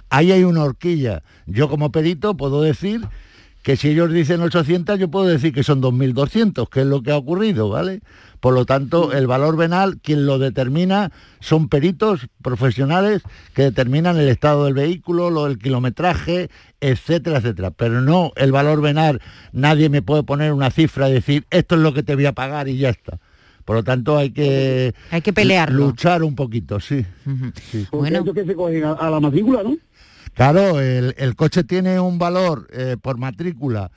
Ahí 0.09 0.31
hay 0.31 0.43
una 0.43 0.63
horquilla. 0.63 1.23
Yo 1.45 1.69
como 1.69 1.91
perito 1.91 2.37
puedo 2.37 2.61
decir 2.61 3.01
que 3.67 3.75
si 3.75 3.89
ellos 3.89 4.13
dicen 4.13 4.39
800, 4.39 4.97
yo 4.97 5.09
puedo 5.11 5.25
decir 5.25 5.51
que 5.51 5.61
son 5.61 5.81
2.200, 5.81 6.69
que 6.69 6.79
es 6.79 6.85
lo 6.87 7.01
que 7.03 7.11
ha 7.11 7.17
ocurrido, 7.17 7.67
¿vale? 7.67 7.99
Por 8.39 8.53
lo 8.53 8.65
tanto, 8.65 9.11
el 9.11 9.27
valor 9.27 9.57
venal, 9.57 9.99
quien 10.01 10.25
lo 10.25 10.39
determina, 10.39 11.11
son 11.41 11.67
peritos 11.67 12.29
profesionales 12.41 13.23
que 13.53 13.63
determinan 13.63 14.15
el 14.15 14.29
estado 14.29 14.63
del 14.63 14.73
vehículo, 14.73 15.31
lo 15.31 15.49
del 15.49 15.57
kilometraje, 15.59 16.49
etcétera, 16.79 17.39
etcétera. 17.39 17.71
Pero 17.71 17.99
no 17.99 18.31
el 18.37 18.53
valor 18.53 18.79
venal, 18.79 19.21
nadie 19.51 19.89
me 19.89 20.01
puede 20.01 20.23
poner 20.23 20.53
una 20.53 20.71
cifra 20.71 21.09
y 21.09 21.13
decir, 21.15 21.45
esto 21.49 21.75
es 21.75 21.81
lo 21.81 21.93
que 21.93 22.03
te 22.03 22.15
voy 22.15 22.25
a 22.25 22.31
pagar 22.31 22.69
y 22.69 22.77
ya 22.77 22.87
está. 22.91 23.19
Por 23.65 23.75
lo 23.75 23.83
tanto, 23.83 24.17
hay 24.17 24.29
que, 24.29 24.93
Hay 25.11 25.21
que 25.21 25.33
pelearlo. 25.33 25.87
luchar 25.87 26.23
un 26.23 26.35
poquito, 26.35 26.79
sí. 26.79 27.05
sí. 27.69 27.85
Porque 27.91 28.13
eso 28.13 28.33
que 28.33 28.45
se 28.45 28.55
cogen 28.55 28.85
a, 28.85 28.93
a 28.93 29.09
la 29.09 29.19
matrícula, 29.19 29.61
¿no? 29.61 29.75
Claro, 30.37 30.79
el, 30.79 31.15
el 31.17 31.35
coche 31.35 31.63
tiene 31.63 31.99
un 31.99 32.19
valor 32.19 32.67
eh, 32.71 32.95
por 33.01 33.17
matrícula, 33.17 33.89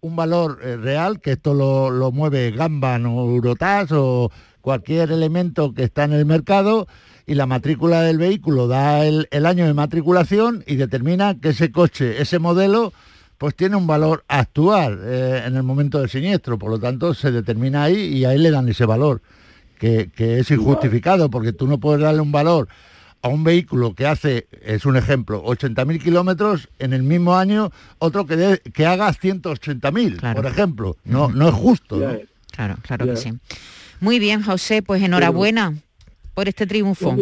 un 0.00 0.14
valor 0.14 0.60
eh, 0.62 0.76
real, 0.76 1.18
que 1.20 1.32
esto 1.32 1.54
lo, 1.54 1.90
lo 1.90 2.12
mueve 2.12 2.52
Gamban 2.52 3.04
o 3.06 3.24
Eurotas 3.24 3.90
o 3.90 4.30
cualquier 4.60 5.10
elemento 5.10 5.74
que 5.74 5.82
está 5.82 6.04
en 6.04 6.12
el 6.12 6.24
mercado, 6.24 6.86
y 7.26 7.34
la 7.34 7.46
matrícula 7.46 8.02
del 8.02 8.16
vehículo 8.16 8.68
da 8.68 9.04
el, 9.04 9.26
el 9.32 9.44
año 9.44 9.66
de 9.66 9.74
matriculación 9.74 10.62
y 10.68 10.76
determina 10.76 11.34
que 11.40 11.48
ese 11.48 11.72
coche, 11.72 12.22
ese 12.22 12.38
modelo, 12.38 12.92
pues 13.36 13.56
tiene 13.56 13.74
un 13.74 13.88
valor 13.88 14.22
actual 14.28 15.00
eh, 15.02 15.42
en 15.46 15.56
el 15.56 15.64
momento 15.64 15.98
del 15.98 16.08
siniestro. 16.08 16.60
Por 16.60 16.70
lo 16.70 16.78
tanto, 16.78 17.12
se 17.12 17.32
determina 17.32 17.82
ahí 17.82 17.96
y 17.96 18.24
ahí 18.24 18.38
le 18.38 18.52
dan 18.52 18.68
ese 18.68 18.86
valor, 18.86 19.20
que, 19.80 20.10
que 20.14 20.38
es 20.38 20.50
injustificado, 20.52 21.28
porque 21.28 21.52
tú 21.52 21.66
no 21.66 21.78
puedes 21.78 22.00
darle 22.00 22.20
un 22.20 22.30
valor 22.30 22.68
a 23.22 23.28
un 23.28 23.42
vehículo 23.44 23.94
que 23.94 24.06
hace, 24.06 24.46
es 24.62 24.86
un 24.86 24.96
ejemplo, 24.96 25.42
80.000 25.44 26.00
kilómetros 26.02 26.68
en 26.78 26.92
el 26.92 27.02
mismo 27.02 27.36
año, 27.36 27.70
otro 27.98 28.26
que, 28.26 28.36
de- 28.36 28.58
que 28.60 28.86
haga 28.86 29.08
180.000, 29.12 30.34
por 30.34 30.46
ejemplo. 30.46 30.96
No, 31.04 31.28
no 31.28 31.48
es 31.48 31.54
justo. 31.54 31.96
¿no? 31.96 32.16
Claro, 32.52 32.76
claro 32.82 33.06
que 33.06 33.16
sí. 33.16 33.32
Muy 34.00 34.18
bien, 34.18 34.42
José, 34.42 34.82
pues 34.82 35.02
enhorabuena 35.02 35.74
por 36.34 36.48
este 36.48 36.66
triunfo. 36.68 37.16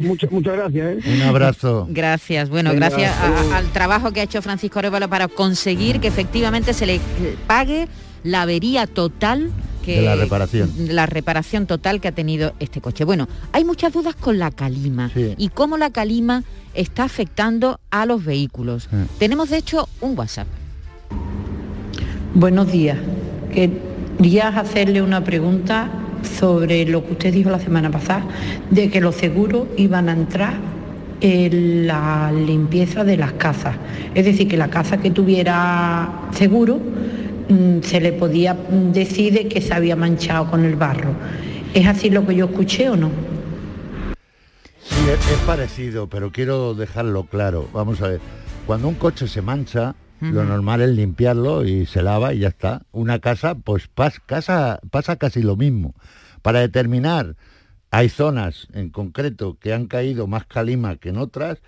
Muchas, 0.00 0.30
muchas 0.32 0.56
gracias. 0.56 1.04
¿eh? 1.06 1.14
Un 1.14 1.22
abrazo. 1.22 1.86
Gracias, 1.88 2.48
bueno, 2.48 2.70
Venga, 2.72 2.88
gracias 2.88 3.14
a- 3.16 3.56
al 3.58 3.66
trabajo 3.70 4.10
que 4.12 4.20
ha 4.20 4.24
hecho 4.24 4.42
Francisco 4.42 4.80
Arevalo 4.80 5.08
para 5.08 5.28
conseguir 5.28 6.00
que 6.00 6.08
efectivamente 6.08 6.74
se 6.74 6.86
le 6.86 7.00
pague 7.46 7.86
la 8.26 8.42
avería 8.42 8.86
total 8.86 9.50
que 9.84 10.00
De 10.00 10.02
la 10.02 10.16
reparación. 10.16 10.70
la 10.88 11.06
reparación 11.06 11.66
total 11.66 12.00
que 12.00 12.08
ha 12.08 12.12
tenido 12.12 12.54
este 12.58 12.80
coche. 12.80 13.04
Bueno, 13.04 13.28
hay 13.52 13.64
muchas 13.64 13.92
dudas 13.92 14.16
con 14.16 14.38
la 14.38 14.50
calima 14.50 15.10
y 15.14 15.48
cómo 15.50 15.78
la 15.78 15.90
calima 15.90 16.42
está 16.74 17.04
afectando 17.04 17.78
a 17.90 18.04
los 18.04 18.24
vehículos. 18.24 18.88
Tenemos 19.18 19.50
de 19.50 19.58
hecho 19.58 19.88
un 20.00 20.18
WhatsApp. 20.18 20.48
Buenos 22.34 22.70
días. 22.70 22.98
Quería 23.52 24.48
hacerle 24.48 25.02
una 25.02 25.22
pregunta 25.24 25.88
sobre 26.38 26.84
lo 26.86 27.06
que 27.06 27.12
usted 27.12 27.32
dijo 27.32 27.50
la 27.50 27.60
semana 27.60 27.90
pasada, 27.90 28.24
de 28.70 28.90
que 28.90 29.00
los 29.00 29.14
seguros 29.14 29.68
iban 29.76 30.08
a 30.08 30.12
entrar 30.12 30.54
en 31.20 31.86
la 31.86 32.32
limpieza 32.32 33.04
de 33.04 33.16
las 33.16 33.32
casas. 33.34 33.76
Es 34.14 34.24
decir, 34.24 34.48
que 34.48 34.56
la 34.56 34.68
casa 34.68 34.98
que 34.98 35.10
tuviera 35.10 36.10
seguro 36.32 36.80
se 37.82 38.00
le 38.00 38.12
podía 38.12 38.54
mm, 38.54 38.92
decir 38.92 39.32
de 39.34 39.48
que 39.48 39.60
se 39.60 39.72
había 39.74 39.96
manchado 39.96 40.50
con 40.50 40.64
el 40.64 40.76
barro. 40.76 41.10
¿Es 41.74 41.86
así 41.86 42.10
lo 42.10 42.26
que 42.26 42.34
yo 42.34 42.46
escuché 42.46 42.88
o 42.88 42.96
no? 42.96 43.10
Sí, 44.82 45.10
es, 45.10 45.38
parecido, 45.46 46.08
pero 46.08 46.32
quiero 46.32 46.74
dejarlo 46.74 47.24
claro. 47.24 47.68
Vamos 47.72 48.00
a 48.02 48.08
ver, 48.08 48.20
cuando 48.66 48.88
un 48.88 48.94
coche 48.94 49.28
se 49.28 49.42
mancha, 49.42 49.94
lo 50.20 50.44
normal 50.44 50.80
es 50.80 50.90
limpiarlo 50.90 51.64
y 51.64 51.86
se 51.86 52.02
lava 52.02 52.32
y 52.32 52.40
ya 52.40 52.48
está. 52.48 52.82
Una 52.92 53.18
casa, 53.18 53.54
pues 53.54 53.90
pas- 53.94 54.20
casa, 54.24 54.80
pasa 54.90 55.16
casi 55.16 55.42
lo 55.42 55.56
mismo. 55.56 55.94
Para 56.42 56.60
determinar, 56.60 57.36
hay 57.90 58.08
zonas 58.08 58.68
en 58.72 58.88
concreto 58.90 59.58
que 59.60 59.74
han 59.74 59.86
caído 59.86 60.26
más 60.26 60.46
calima 60.46 60.96
que 60.96 61.10
en 61.10 61.18
otras 61.18 61.58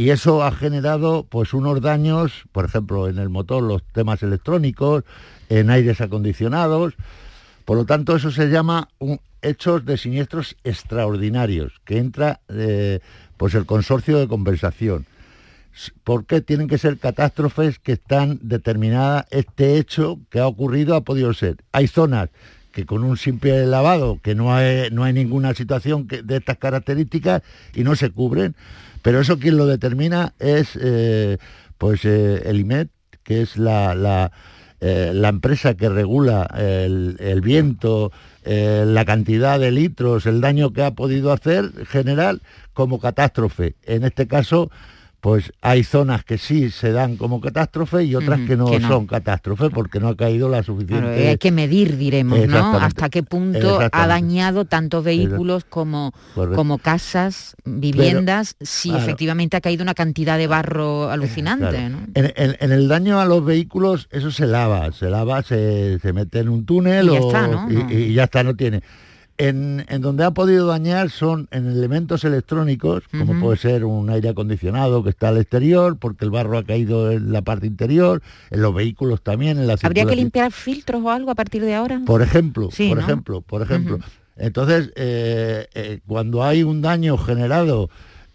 y 0.00 0.08
eso 0.10 0.42
ha 0.42 0.50
generado 0.50 1.26
pues 1.28 1.52
unos 1.52 1.82
daños, 1.82 2.44
por 2.52 2.64
ejemplo, 2.64 3.06
en 3.06 3.18
el 3.18 3.28
motor, 3.28 3.62
los 3.62 3.82
temas 3.92 4.22
electrónicos, 4.22 5.04
en 5.50 5.68
aires 5.68 6.00
acondicionados. 6.00 6.94
Por 7.66 7.76
lo 7.76 7.84
tanto, 7.84 8.16
eso 8.16 8.30
se 8.30 8.48
llama 8.48 8.88
un- 8.98 9.20
hechos 9.42 9.84
de 9.84 9.98
siniestros 9.98 10.56
extraordinarios, 10.64 11.82
que 11.84 11.98
entra 11.98 12.40
eh, 12.48 13.00
pues 13.36 13.54
el 13.54 13.66
consorcio 13.66 14.18
de 14.18 14.26
compensación. 14.26 15.04
S- 15.74 15.92
¿Por 16.02 16.24
qué 16.24 16.40
tienen 16.40 16.66
que 16.68 16.78
ser 16.78 16.96
catástrofes 16.96 17.78
que 17.78 17.92
están 17.92 18.38
determinadas? 18.40 19.26
Este 19.30 19.76
hecho 19.76 20.18
que 20.30 20.40
ha 20.40 20.46
ocurrido 20.46 20.94
ha 20.94 21.02
podido 21.04 21.34
ser. 21.34 21.56
Hay 21.72 21.88
zonas 21.88 22.30
que 22.72 22.86
con 22.86 23.04
un 23.04 23.16
simple 23.16 23.66
lavado, 23.66 24.18
que 24.22 24.34
no 24.34 24.54
hay, 24.54 24.90
no 24.90 25.04
hay 25.04 25.12
ninguna 25.12 25.54
situación 25.54 26.06
de 26.06 26.36
estas 26.36 26.58
características 26.58 27.42
y 27.74 27.84
no 27.84 27.96
se 27.96 28.10
cubren, 28.10 28.54
pero 29.02 29.20
eso 29.20 29.38
quien 29.38 29.56
lo 29.56 29.66
determina 29.66 30.34
es 30.38 30.78
eh, 30.80 31.38
pues 31.78 32.04
eh, 32.04 32.42
el 32.44 32.60
IMET, 32.60 32.88
que 33.22 33.42
es 33.42 33.56
la, 33.56 34.32
eh, 34.80 35.12
la 35.14 35.28
empresa 35.28 35.74
que 35.74 35.88
regula 35.88 36.48
el, 36.56 37.16
el 37.20 37.40
viento, 37.40 38.12
la 38.44 39.04
cantidad 39.04 39.60
de 39.60 39.70
litros, 39.70 40.24
el 40.26 40.40
daño 40.40 40.72
que 40.72 40.82
ha 40.82 40.92
podido 40.92 41.30
hacer 41.30 41.70
general 41.86 42.40
como 42.72 42.98
catástrofe. 42.98 43.76
En 43.84 44.02
este 44.02 44.26
caso, 44.26 44.70
pues 45.20 45.52
hay 45.60 45.84
zonas 45.84 46.24
que 46.24 46.38
sí 46.38 46.70
se 46.70 46.92
dan 46.92 47.16
como 47.16 47.40
catástrofe 47.40 48.04
y 48.04 48.14
otras 48.14 48.40
que, 48.46 48.56
no 48.56 48.66
que 48.66 48.80
no. 48.80 48.88
son 48.88 49.06
catástrofe 49.06 49.68
porque 49.68 50.00
no 50.00 50.08
ha 50.08 50.16
caído 50.16 50.48
la 50.48 50.62
suficiente... 50.62 51.04
Claro, 51.06 51.28
hay 51.30 51.36
que 51.36 51.52
medir, 51.52 51.96
diremos, 51.98 52.46
¿no? 52.48 52.78
Hasta 52.78 53.10
qué 53.10 53.22
punto 53.22 53.80
ha 53.92 54.06
dañado 54.06 54.64
tanto 54.64 55.02
vehículos 55.02 55.64
como, 55.64 56.12
Correcto. 56.34 56.56
como 56.56 56.78
casas, 56.78 57.54
viviendas, 57.64 58.56
si 58.60 58.88
claro. 58.88 59.04
efectivamente 59.04 59.56
ha 59.56 59.60
caído 59.60 59.82
una 59.82 59.94
cantidad 59.94 60.38
de 60.38 60.46
barro 60.46 61.10
alucinante, 61.10 61.68
Claro. 61.68 61.88
¿no? 61.90 61.98
En, 62.14 62.32
en- 62.36 62.56
en 62.58 62.72
el 62.72 62.88
daño 62.88 63.20
a 63.20 63.24
los 63.26 63.44
vehículos, 63.44 64.08
eso 64.10 64.30
se 64.30 64.46
lava, 64.46 64.90
se 64.92 65.10
lava, 65.10 65.42
se, 65.42 65.98
se 66.00 66.12
mete 66.12 66.38
en 66.40 66.48
un 66.48 66.64
túnel 66.64 67.06
Y 67.08 67.12
ya 67.12 67.20
o- 67.20 67.26
está, 67.26 67.46
¿no? 67.46 67.70
y, 67.70 67.74
No. 67.74 67.90
y 67.92 68.14
ya 68.14 68.24
está, 68.24 68.42
no 68.42 68.54
tiene. 68.56 68.82
En, 69.48 69.86
en 69.88 70.02
donde 70.02 70.24
ha 70.24 70.32
podido 70.32 70.66
dañar 70.66 71.08
son 71.08 71.48
en 71.50 71.66
elementos 71.66 72.24
electrónicos, 72.24 73.04
como 73.10 73.40
puede 73.40 73.56
ser 73.56 73.86
un 73.86 74.10
aire 74.10 74.28
acondicionado 74.28 75.02
que 75.02 75.08
está 75.10 75.28
al 75.28 75.38
exterior, 75.38 75.96
porque 75.98 76.26
el 76.26 76.30
barro 76.30 76.58
ha 76.58 76.64
caído 76.64 77.10
en 77.10 77.32
la 77.32 77.40
parte 77.40 77.66
interior, 77.66 78.20
en 78.50 78.60
los 78.60 78.74
vehículos 78.74 79.22
también, 79.22 79.58
en 79.58 79.66
la 79.66 79.76
¿Habría 79.82 80.04
que 80.04 80.16
limpiar 80.16 80.52
filtros 80.52 81.02
o 81.02 81.10
algo 81.10 81.30
a 81.30 81.34
partir 81.34 81.62
de 81.62 81.74
ahora? 81.74 82.02
Por 82.04 82.20
ejemplo, 82.20 82.68
Sí, 82.70 82.88
por 82.88 82.98
¿no? 82.98 83.02
ejemplo, 83.04 83.40
por 83.40 83.62
ejemplo. 83.62 83.98
Entonces, 84.36 84.92
eh, 84.96 85.66
eh, 85.74 86.00
cuando 86.06 86.44
hay 86.44 86.62
un 86.62 86.82
daño 86.82 87.16
generado 87.16 87.88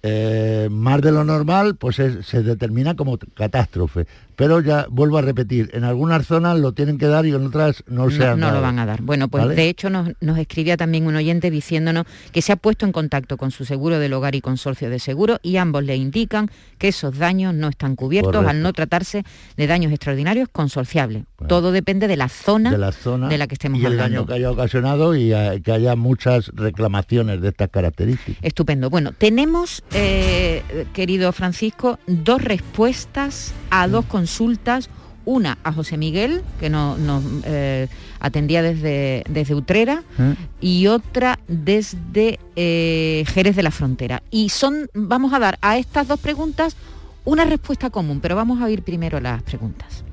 eh, 0.07 0.67
más 0.71 1.01
de 1.01 1.11
lo 1.11 1.23
normal, 1.23 1.77
pues 1.77 1.97
es- 1.97 2.27
se 2.27 2.43
determina 2.43 2.95
como 2.95 3.17
catástrofe. 3.17 4.05
Pero 4.35 4.59
ya 4.61 4.87
vuelvo 4.89 5.17
a 5.17 5.21
repetir, 5.21 5.69
en 5.73 5.83
algunas 5.83 6.25
zonas 6.25 6.59
lo 6.59 6.73
tienen 6.73 6.97
que 6.97 7.07
dar 7.07 7.25
y 7.25 7.29
en 7.29 7.45
otras 7.45 7.83
no, 7.87 8.09
se 8.09 8.25
han 8.25 8.39
no 8.39 8.51
lo 8.51 8.61
van 8.61 8.79
a 8.79 8.85
dar. 8.85 9.01
Bueno, 9.01 9.27
pues 9.27 9.43
¿Vale? 9.43 9.55
de 9.55 9.69
hecho 9.69 9.89
nos, 9.89 10.11
nos 10.21 10.37
escribía 10.37 10.77
también 10.77 11.07
un 11.07 11.15
oyente 11.15 11.51
diciéndonos 11.51 12.05
que 12.31 12.41
se 12.41 12.51
ha 12.51 12.55
puesto 12.55 12.85
en 12.85 12.91
contacto 12.91 13.37
con 13.37 13.51
su 13.51 13.65
seguro 13.65 13.99
del 13.99 14.13
hogar 14.13 14.35
y 14.35 14.41
consorcio 14.41 14.89
de 14.89 14.99
seguro 14.99 15.39
y 15.41 15.57
ambos 15.57 15.83
le 15.83 15.95
indican 15.95 16.49
que 16.77 16.89
esos 16.89 17.17
daños 17.17 17.53
no 17.53 17.69
están 17.69 17.95
cubiertos 17.95 18.33
Correcto. 18.33 18.49
al 18.49 18.61
no 18.61 18.73
tratarse 18.73 19.23
de 19.57 19.67
daños 19.67 19.91
extraordinarios 19.91 20.49
consorciables. 20.51 21.23
Todo 21.47 21.71
depende 21.71 22.07
de 22.07 22.17
la 22.17 22.29
zona 22.29 22.71
de 22.71 22.77
la 22.77 22.91
zona 22.91 23.27
de 23.29 23.37
la 23.37 23.47
que 23.47 23.55
estemos 23.55 23.79
y 23.79 23.85
el 23.85 23.93
hablando. 23.93 24.17
daño 24.17 24.27
que 24.27 24.33
haya 24.33 24.51
ocasionado 24.51 25.15
y 25.15 25.33
eh, 25.33 25.61
que 25.63 25.71
haya 25.71 25.95
muchas 25.95 26.51
reclamaciones 26.53 27.41
de 27.41 27.49
estas 27.49 27.69
características. 27.69 28.43
Estupendo. 28.43 28.89
Bueno, 28.89 29.11
tenemos, 29.17 29.83
eh, 29.93 30.63
querido 30.93 31.31
Francisco, 31.31 31.99
dos 32.07 32.41
respuestas 32.41 33.53
a 33.69 33.87
dos 33.87 34.05
consultas. 34.05 34.24
Una 35.27 35.57
a 35.63 35.73
José 35.73 35.97
Miguel, 35.97 36.43
que 36.59 36.69
no- 36.69 36.97
nos 36.97 37.23
eh, 37.45 37.87
atendía 38.19 38.61
desde, 38.61 39.23
desde 39.27 39.55
Utrera, 39.55 40.03
y 40.61 40.85
otra 40.85 41.39
desde 41.47 42.39
eh, 42.55 43.23
Jerez 43.27 43.55
de 43.55 43.63
la 43.63 43.71
Frontera. 43.71 44.21
Y 44.29 44.49
son, 44.49 44.87
vamos 44.93 45.33
a 45.33 45.39
dar 45.39 45.57
a 45.63 45.77
estas 45.79 46.07
dos 46.07 46.19
preguntas 46.19 46.77
una 47.23 47.43
respuesta 47.43 47.89
común, 47.89 48.19
pero 48.21 48.35
vamos 48.35 48.61
a 48.61 48.65
oír 48.65 48.83
primero 48.83 49.19
las 49.19 49.41
preguntas. 49.41 50.03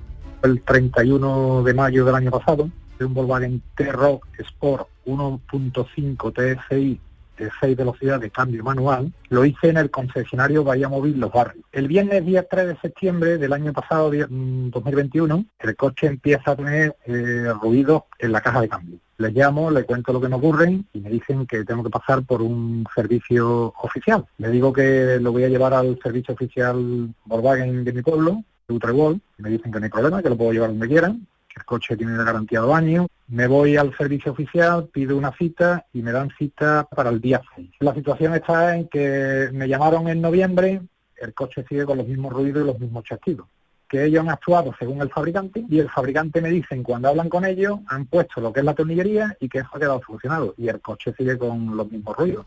el 0.43 0.63
31 0.63 1.63
de 1.63 1.75
mayo 1.75 2.07
del 2.07 2.15
año 2.15 2.31
pasado, 2.31 2.71
de 2.99 3.05
un 3.05 3.13
Volkswagen 3.13 3.61
T-Rock 3.77 4.27
Sport 4.39 4.89
1.5 5.07 6.33
TSI 6.33 6.99
de 7.39 7.51
6 7.61 7.77
velocidades 7.77 8.21
de 8.21 8.31
cambio 8.31 8.63
manual, 8.63 9.13
lo 9.29 9.45
hice 9.45 9.69
en 9.69 9.77
el 9.79 9.91
concesionario 9.91 10.65
Bahía 10.65 10.89
Móvil 10.89 11.19
Los 11.19 11.33
Barrios. 11.33 11.65
El 11.73 11.89
viernes 11.89 12.25
día 12.25 12.47
3 12.49 12.67
de 12.69 12.77
septiembre 12.77 13.39
del 13.39 13.53
año 13.53 13.73
pasado, 13.73 14.11
día- 14.11 14.27
mm, 14.29 14.71
2021, 14.71 15.45
el 15.61 15.77
coche 15.77 16.07
empieza 16.07 16.53
a 16.53 16.57
tener 16.57 16.97
eh, 17.07 17.53
ruidos 17.61 18.03
en 18.19 18.33
la 18.33 18.41
caja 18.41 18.61
de 18.61 18.69
cambio. 18.69 18.99
Les 19.19 19.33
llamo, 19.33 19.71
les 19.71 19.85
cuento 19.85 20.13
lo 20.13 20.21
que 20.21 20.29
me 20.29 20.37
ocurre 20.37 20.81
y 20.93 21.01
me 21.01 21.11
dicen 21.11 21.47
que 21.47 21.65
tengo 21.65 21.83
que 21.85 21.91
pasar 21.91 22.23
por 22.25 22.43
un 22.43 22.85
servicio 22.95 23.73
oficial. 23.83 24.25
Le 24.39 24.51
digo 24.51 24.73
que 24.73 25.19
lo 25.21 25.33
voy 25.33 25.45
a 25.45 25.49
llevar 25.49 25.75
al 25.75 25.99
servicio 26.03 26.35
oficial 26.35 27.15
Volkswagen 27.25 27.85
de 27.85 27.93
mi 27.93 28.03
pueblo, 28.03 28.43
de 28.69 28.75
Utrewol, 28.75 29.21
me 29.39 29.51
dicen 29.51 29.71
que 29.73 29.79
no 29.79 29.85
hay 29.85 29.91
problema, 29.91 30.23
que 30.23 30.29
lo 30.29 30.37
puedo 30.37 30.53
llevar 30.53 30.71
donde 30.71 30.89
quieran, 30.89 31.27
el 31.57 31.65
coche 31.65 31.97
tiene 31.97 32.17
garantía 32.17 32.61
de 32.63 32.73
años. 32.73 33.07
Me 33.29 33.47
voy 33.47 33.77
al 33.77 33.97
servicio 33.97 34.33
oficial, 34.33 34.89
pido 34.93 35.17
una 35.17 35.33
cita 35.33 35.87
y 35.93 36.03
me 36.03 36.13
dan 36.13 36.31
cita 36.37 36.87
para 36.95 37.11
el 37.11 37.21
día 37.21 37.41
6. 37.57 37.71
La 37.81 37.95
situación 37.95 38.35
está 38.35 38.77
en 38.77 38.89
que 38.89 39.51
me 39.53 39.69
llamaron 39.69 40.09
en 40.09 40.21
noviembre, 40.21 40.83
el 41.17 41.35
coche 41.35 41.65
sigue 41.69 41.85
con 41.85 41.99
los 41.99 42.07
mismos 42.07 42.33
ruidos 42.33 42.63
y 42.63 42.67
los 42.67 42.79
mismos 42.79 43.05
chasquidos 43.05 43.47
que 43.93 44.07
ellos 44.07 44.23
han 44.23 44.31
actuado 44.31 44.75
según 44.79 45.03
el 45.03 45.11
fabricante 45.11 45.67
y 45.69 45.79
el 45.79 45.91
fabricante 45.91 46.41
me 46.41 46.49
dicen 46.49 46.83
cuando 46.83 47.09
hablan 47.09 47.29
con 47.29 47.45
ellos 47.45 47.79
han 47.89 48.07
puesto 48.07 48.41
lo 48.41 48.51
que 48.51 48.61
es 48.61 48.65
la 48.65 48.73
tornillería 48.73 49.37
y 49.39 49.51
que 49.51 49.59
eso 49.59 49.69
ha 49.71 49.79
quedado 49.79 50.01
solucionado 50.07 50.55
y 50.57 50.69
el 50.69 50.81
coche 50.81 51.13
sigue 51.15 51.37
con 51.37 51.77
los 51.77 51.93
mismos 51.93 52.17
ruidos. 52.17 52.47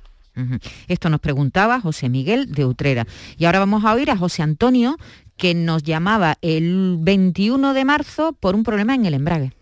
Esto 0.88 1.10
nos 1.10 1.20
preguntaba 1.20 1.80
José 1.80 2.10
Miguel 2.10 2.52
de 2.52 2.66
Utrera. 2.66 3.06
Y 3.38 3.46
ahora 3.46 3.60
vamos 3.60 3.86
a 3.86 3.94
oír 3.94 4.12
a 4.12 4.18
José 4.18 4.44
Antonio, 4.44 4.98
que 5.38 5.54
nos 5.54 5.84
llamaba 5.84 6.36
el 6.42 6.98
21 7.00 7.74
de 7.74 7.86
marzo 7.86 8.34
por 8.34 8.56
un 8.56 8.64
problema 8.64 8.96
en 8.96 9.06
el 9.06 9.14
embrague. 9.14 9.54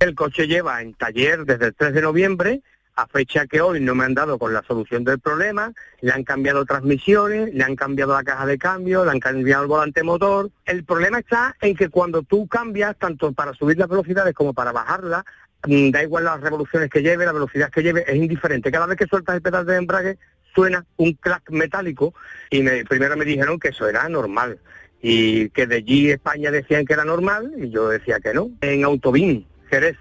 El 0.00 0.14
coche 0.14 0.46
lleva 0.46 0.80
en 0.80 0.94
taller 0.94 1.44
desde 1.44 1.66
el 1.66 1.74
3 1.74 1.92
de 1.92 2.02
noviembre, 2.02 2.62
a 2.96 3.06
fecha 3.06 3.46
que 3.46 3.60
hoy 3.60 3.80
no 3.80 3.94
me 3.94 4.04
han 4.04 4.14
dado 4.14 4.38
con 4.38 4.52
la 4.52 4.62
solución 4.62 5.04
del 5.04 5.18
problema, 5.18 5.72
le 6.00 6.12
han 6.12 6.24
cambiado 6.24 6.64
transmisiones, 6.64 7.52
le 7.54 7.64
han 7.64 7.76
cambiado 7.76 8.12
la 8.12 8.22
caja 8.22 8.46
de 8.46 8.58
cambio, 8.58 9.04
le 9.04 9.10
han 9.10 9.20
cambiado 9.20 9.62
el 9.62 9.68
volante 9.68 10.02
motor. 10.02 10.50
El 10.64 10.84
problema 10.84 11.18
está 11.18 11.56
en 11.60 11.76
que 11.76 11.88
cuando 11.88 12.22
tú 12.22 12.46
cambias, 12.46 12.96
tanto 12.98 13.32
para 13.32 13.54
subir 13.54 13.78
las 13.78 13.88
velocidades 13.88 14.34
como 14.34 14.52
para 14.52 14.72
bajarlas, 14.72 15.24
da 15.62 16.02
igual 16.02 16.24
las 16.24 16.40
revoluciones 16.40 16.90
que 16.90 17.02
lleve, 17.02 17.26
la 17.26 17.32
velocidad 17.32 17.70
que 17.70 17.82
lleve, 17.82 18.04
es 18.06 18.16
indiferente. 18.16 18.70
Cada 18.70 18.86
vez 18.86 18.96
que 18.96 19.06
sueltas 19.06 19.36
el 19.36 19.42
pedal 19.42 19.66
de 19.66 19.76
embrague, 19.76 20.18
suena 20.54 20.84
un 20.96 21.12
clac 21.14 21.48
metálico 21.50 22.14
y 22.50 22.62
me, 22.62 22.84
primero 22.84 23.16
me 23.16 23.24
dijeron 23.24 23.58
que 23.58 23.68
eso 23.68 23.88
era 23.88 24.08
normal 24.08 24.58
y 25.02 25.48
que 25.50 25.66
de 25.66 25.76
allí 25.76 26.10
España 26.10 26.50
decían 26.50 26.84
que 26.84 26.92
era 26.92 27.04
normal 27.04 27.52
y 27.58 27.70
yo 27.70 27.88
decía 27.88 28.20
que 28.20 28.34
no. 28.34 28.50
En 28.60 28.84
Autobín, 28.84 29.46
Jerez. 29.68 29.96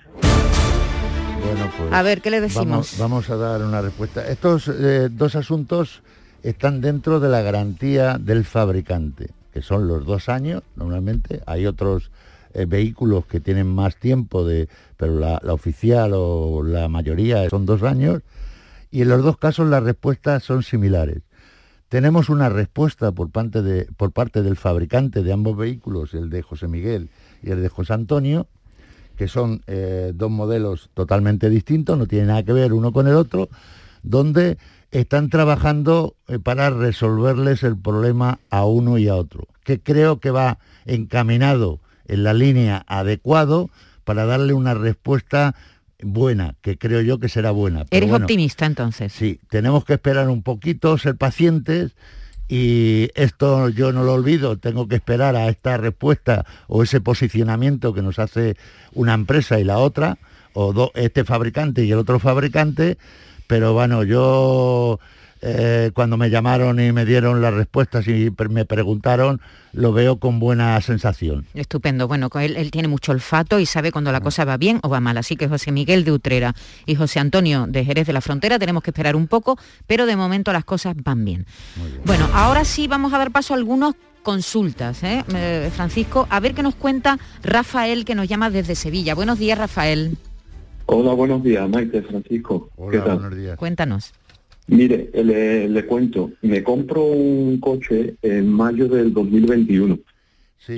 Bueno, 1.46 1.72
pues 1.78 1.94
A 1.94 2.02
ver, 2.02 2.22
¿qué 2.22 2.32
le 2.32 2.42
decimos? 2.42 2.98
Vamos, 2.98 2.98
vamos 2.98 3.30
a 3.30 3.36
dar 3.38 3.62
una 3.62 3.82
respuesta. 3.82 4.28
Estos 4.28 4.68
eh, 4.68 5.08
dos 5.10 5.36
asuntos 5.36 6.02
están 6.44 6.82
dentro 6.82 7.20
de 7.20 7.30
la 7.30 7.42
garantía 7.42 8.18
del 8.18 8.44
fabricante, 8.44 9.30
que 9.54 9.62
son 9.62 9.88
los 9.88 10.06
dos 10.06 10.30
años 10.30 10.64
normalmente. 10.76 11.42
Hay 11.46 11.66
otros 11.66 12.12
eh, 12.54 12.66
vehículos 12.66 13.26
que 13.26 13.40
tienen 13.40 13.68
más 13.68 13.96
tiempo, 13.98 14.46
de, 14.46 14.70
pero 14.98 15.20
la, 15.20 15.38
oficial 15.50 16.12
o 16.14 16.64
la 16.64 16.88
mayoría 16.88 17.50
son 17.50 17.66
dos 17.66 17.84
años. 17.84 18.22
Y 18.92 19.02
en 19.02 19.10
los 19.10 19.24
dos 19.24 19.38
casos 19.38 19.68
las 19.68 19.84
respuestas 19.84 20.44
son 20.44 20.64
similares. 20.64 21.22
Tenemos 21.90 22.30
una 22.30 22.50
respuesta 22.50 23.12
por 23.12 23.32
parte, 23.32 23.62
de, 23.62 23.86
por 23.98 24.12
parte 24.12 24.44
del 24.44 24.58
fabricante 24.58 25.24
de 25.24 25.34
ambos 25.34 25.58
vehículos, 25.58 26.14
el 26.14 26.30
de 26.30 26.42
José 26.42 26.68
Miguel 26.68 27.10
y 27.42 27.50
el 27.52 27.62
de 27.62 27.70
José 27.70 27.94
Antonio, 27.94 28.48
que 29.16 29.28
son 29.28 29.64
eh, 29.68 30.12
dos 30.16 30.32
modelos 30.32 30.92
totalmente 30.94 31.50
distintos, 31.50 31.98
no 31.98 32.08
tienen 32.08 32.28
nada 32.28 32.44
que 32.44 32.54
ver 32.54 32.74
uno 32.74 32.94
con 32.94 33.08
el 33.08 33.16
otro, 33.16 33.50
donde 34.04 34.58
están 34.92 35.30
trabajando 35.30 36.16
eh, 36.28 36.40
para 36.40 36.70
resolverles 36.70 37.64
el 37.64 37.78
problema 37.78 38.40
a 38.50 38.66
uno 38.66 38.98
y 38.98 39.08
a 39.08 39.16
otro, 39.16 39.48
que 39.64 39.80
creo 39.80 40.20
que 40.20 40.32
va 40.32 40.60
encaminado 40.86 41.80
en 42.10 42.24
la 42.24 42.34
línea 42.34 42.84
adecuado 42.88 43.70
para 44.04 44.26
darle 44.26 44.54
una 44.54 44.74
respuesta 44.74 45.56
buena, 46.02 46.56
que 46.62 46.78
creo 46.78 47.02
yo 47.02 47.20
que 47.20 47.30
será 47.30 47.52
buena. 47.52 47.86
Pero 47.86 47.98
Eres 47.98 48.10
bueno, 48.10 48.26
optimista 48.26 48.66
entonces. 48.66 49.14
Sí, 49.14 49.40
tenemos 49.50 49.86
que 49.86 49.94
esperar 49.94 50.30
un 50.30 50.44
poquito, 50.44 50.98
ser 50.98 51.16
pacientes 51.16 51.92
y 52.48 53.10
esto 53.16 53.70
yo 53.70 53.92
no 53.92 54.04
lo 54.04 54.14
olvido, 54.14 54.58
tengo 54.58 54.88
que 54.88 54.96
esperar 54.96 55.36
a 55.36 55.48
esta 55.50 55.78
respuesta 55.78 56.46
o 56.68 56.82
ese 56.84 57.00
posicionamiento 57.02 57.94
que 57.94 58.02
nos 58.02 58.18
hace 58.18 58.56
una 58.94 59.14
empresa 59.14 59.60
y 59.60 59.64
la 59.64 59.78
otra, 59.78 60.18
o 60.54 60.74
do- 60.74 60.92
este 60.96 61.24
fabricante 61.26 61.84
y 61.86 61.92
el 61.92 62.00
otro 62.00 62.18
fabricante, 62.20 62.98
pero 63.46 63.74
bueno, 63.74 64.04
yo 64.04 65.00
eh, 65.42 65.92
cuando 65.94 66.18
me 66.18 66.30
llamaron 66.30 66.80
y 66.80 66.92
me 66.92 67.06
dieron 67.06 67.42
las 67.42 67.54
respuestas 67.54 68.08
y 68.08 68.30
pre- 68.30 68.50
me 68.50 68.66
preguntaron, 68.66 69.40
lo 69.74 69.94
veo 69.94 70.18
con 70.20 70.40
buena 70.40 70.80
sensación. 70.82 71.46
Estupendo. 71.54 72.08
Bueno, 72.08 72.30
él, 72.36 72.58
él 72.58 72.72
tiene 72.72 72.88
mucho 72.88 73.12
olfato 73.12 73.60
y 73.60 73.66
sabe 73.66 73.92
cuando 73.92 74.12
la 74.12 74.22
cosa 74.22 74.46
va 74.46 74.58
bien 74.58 74.80
o 74.84 74.90
va 74.90 75.00
mal. 75.00 75.18
Así 75.18 75.36
que 75.36 75.48
José 75.48 75.72
Miguel 75.72 76.04
de 76.04 76.12
Utrera 76.12 76.56
y 76.86 76.96
José 76.96 77.20
Antonio 77.20 77.66
de 77.68 77.86
Jerez 77.86 78.08
de 78.08 78.14
la 78.14 78.22
Frontera 78.22 78.60
tenemos 78.60 78.84
que 78.84 78.90
esperar 78.92 79.16
un 79.16 79.28
poco, 79.28 79.58
pero 79.88 80.06
de 80.06 80.16
momento 80.16 80.52
las 80.52 80.66
cosas 80.66 80.96
van 81.04 81.24
bien. 81.24 81.46
Bueno, 82.06 82.28
ahora 82.34 82.66
sí 82.66 82.88
vamos 82.88 83.14
a 83.14 83.18
dar 83.18 83.32
paso 83.32 83.54
a 83.54 83.58
algunos 83.58 83.96
consultas, 84.24 85.02
¿eh? 85.04 85.24
Eh, 85.34 85.72
Francisco, 85.74 86.28
a 86.30 86.40
ver 86.42 86.54
qué 86.54 86.62
nos 86.62 86.76
cuenta 86.76 87.18
Rafael 87.42 88.04
que 88.06 88.16
nos 88.16 88.28
llama 88.28 88.50
desde 88.50 88.76
Sevilla. 88.76 89.16
Buenos 89.16 89.40
días, 89.40 89.58
Rafael. 89.58 90.18
Hola, 90.88 91.14
buenos 91.14 91.42
días, 91.44 91.70
Maite, 91.70 92.02
Francisco. 92.02 92.70
¿Qué 92.92 92.98
tal? 93.00 93.56
Cuéntanos. 93.58 94.12
Mire, 94.70 95.10
eh, 95.14 95.24
le, 95.24 95.68
le 95.68 95.86
cuento, 95.86 96.32
me 96.42 96.64
compro 96.64 97.04
un 97.06 97.60
coche 97.60 98.16
en 98.22 98.48
mayo 98.52 98.88
del 98.88 99.14
2021. 99.14 100.00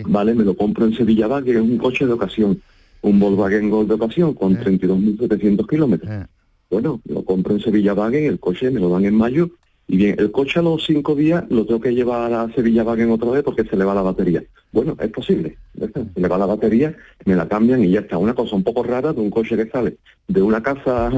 Vale, 0.06 0.34
me 0.34 0.46
lo 0.46 0.56
compro 0.56 0.86
en 0.86 0.94
Sevilla 0.94 1.28
que 1.44 1.52
es 1.52 1.58
un 1.58 1.78
coche 1.78 2.06
de 2.06 2.14
ocasión, 2.14 2.62
un 3.02 3.20
Volkswagen 3.20 3.70
Gol 3.70 3.88
de 3.88 3.96
ocasión 3.96 4.34
con 4.34 4.56
32.700 4.56 5.68
kilómetros. 5.68 6.28
Bueno, 6.70 7.02
lo 7.06 7.26
compro 7.26 7.56
en 7.56 7.62
Sevilla 7.62 7.94
Wagen, 7.94 8.26
el 8.26 8.40
coche 8.40 8.72
me 8.72 8.80
lo 8.80 8.90
dan 8.90 9.04
en 9.04 9.16
mayo 9.16 9.50
y 9.88 9.98
bien, 9.98 10.16
el 10.18 10.32
coche 10.32 10.60
a 10.60 10.62
los 10.64 10.86
cinco 10.86 11.16
días 11.16 11.44
lo 11.50 11.66
tengo 11.66 11.82
que 11.82 11.94
llevar 11.94 12.34
a 12.34 12.50
Sevilla 12.54 12.84
Wagen 12.84 13.12
otra 13.12 13.32
vez 13.32 13.44
porque 13.44 13.66
se 13.66 13.76
le 13.76 13.84
va 13.84 13.94
la 13.94 14.02
batería. 14.02 14.42
Bueno, 14.72 14.96
es 14.98 15.10
posible, 15.10 15.58
se 15.78 16.22
le 16.22 16.28
va 16.30 16.38
la 16.38 16.46
batería, 16.46 16.96
me 17.26 17.36
la 17.36 17.50
cambian 17.50 17.84
y 17.84 17.92
ya 17.92 18.00
está. 18.00 18.18
Una 18.18 18.34
cosa 18.34 18.56
un 18.56 18.64
poco 18.64 18.84
rara 18.84 19.12
de 19.12 19.20
un 19.20 19.30
coche 19.30 19.58
que 19.58 19.70
sale 19.70 19.98
de 20.30 20.42
una 20.42 20.64
casa 20.64 21.10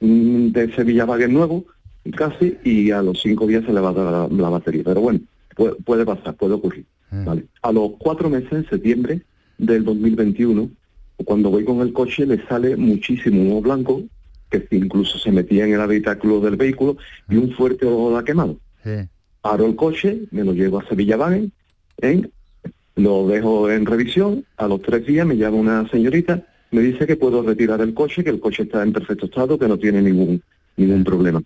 mm, 0.00 0.48
de 0.52 0.74
Sevilla 0.74 1.04
Wagen 1.04 1.34
nuevo, 1.34 1.66
casi, 2.12 2.58
y 2.64 2.90
a 2.90 3.02
los 3.02 3.20
cinco 3.22 3.46
días 3.46 3.64
se 3.64 3.72
le 3.72 3.80
va 3.80 3.92
la, 3.92 4.28
la 4.30 4.48
batería. 4.48 4.82
Pero 4.84 5.00
bueno, 5.00 5.20
puede, 5.56 5.74
puede 5.76 6.04
pasar, 6.04 6.34
puede 6.34 6.54
ocurrir. 6.54 6.84
¿vale? 7.10 7.46
A 7.62 7.72
los 7.72 7.92
cuatro 7.98 8.28
meses, 8.28 8.52
en 8.52 8.68
septiembre 8.68 9.22
del 9.58 9.84
2021, 9.84 10.68
cuando 11.24 11.50
voy 11.50 11.64
con 11.64 11.80
el 11.80 11.92
coche 11.92 12.26
le 12.26 12.44
sale 12.46 12.76
muchísimo 12.76 13.40
humo 13.42 13.62
blanco, 13.62 14.02
que 14.50 14.66
incluso 14.72 15.18
se 15.18 15.30
metía 15.30 15.64
en 15.64 15.74
el 15.74 15.80
habitáculo 15.80 16.40
del 16.40 16.56
vehículo, 16.56 16.96
y 17.28 17.36
un 17.36 17.52
fuerte 17.52 17.86
olor 17.86 18.20
a 18.20 18.24
quemado. 18.24 18.58
Paro 19.40 19.66
el 19.66 19.76
coche, 19.76 20.22
me 20.30 20.44
lo 20.44 20.52
llevo 20.52 20.80
a 20.80 20.88
Sevilla 20.88 21.16
Wagen, 21.16 21.52
¿eh? 22.02 22.28
lo 22.96 23.26
dejo 23.26 23.70
en 23.70 23.86
revisión, 23.86 24.44
a 24.56 24.68
los 24.68 24.80
tres 24.82 25.06
días 25.06 25.26
me 25.26 25.36
llama 25.36 25.56
una 25.56 25.88
señorita, 25.88 26.46
me 26.70 26.80
dice 26.80 27.06
que 27.06 27.16
puedo 27.16 27.42
retirar 27.42 27.80
el 27.80 27.94
coche, 27.94 28.24
que 28.24 28.30
el 28.30 28.40
coche 28.40 28.64
está 28.64 28.82
en 28.82 28.92
perfecto 28.92 29.26
estado, 29.26 29.58
que 29.58 29.68
no 29.68 29.78
tiene 29.78 30.02
ningún 30.02 30.42
ningún 30.76 31.04
problema. 31.04 31.42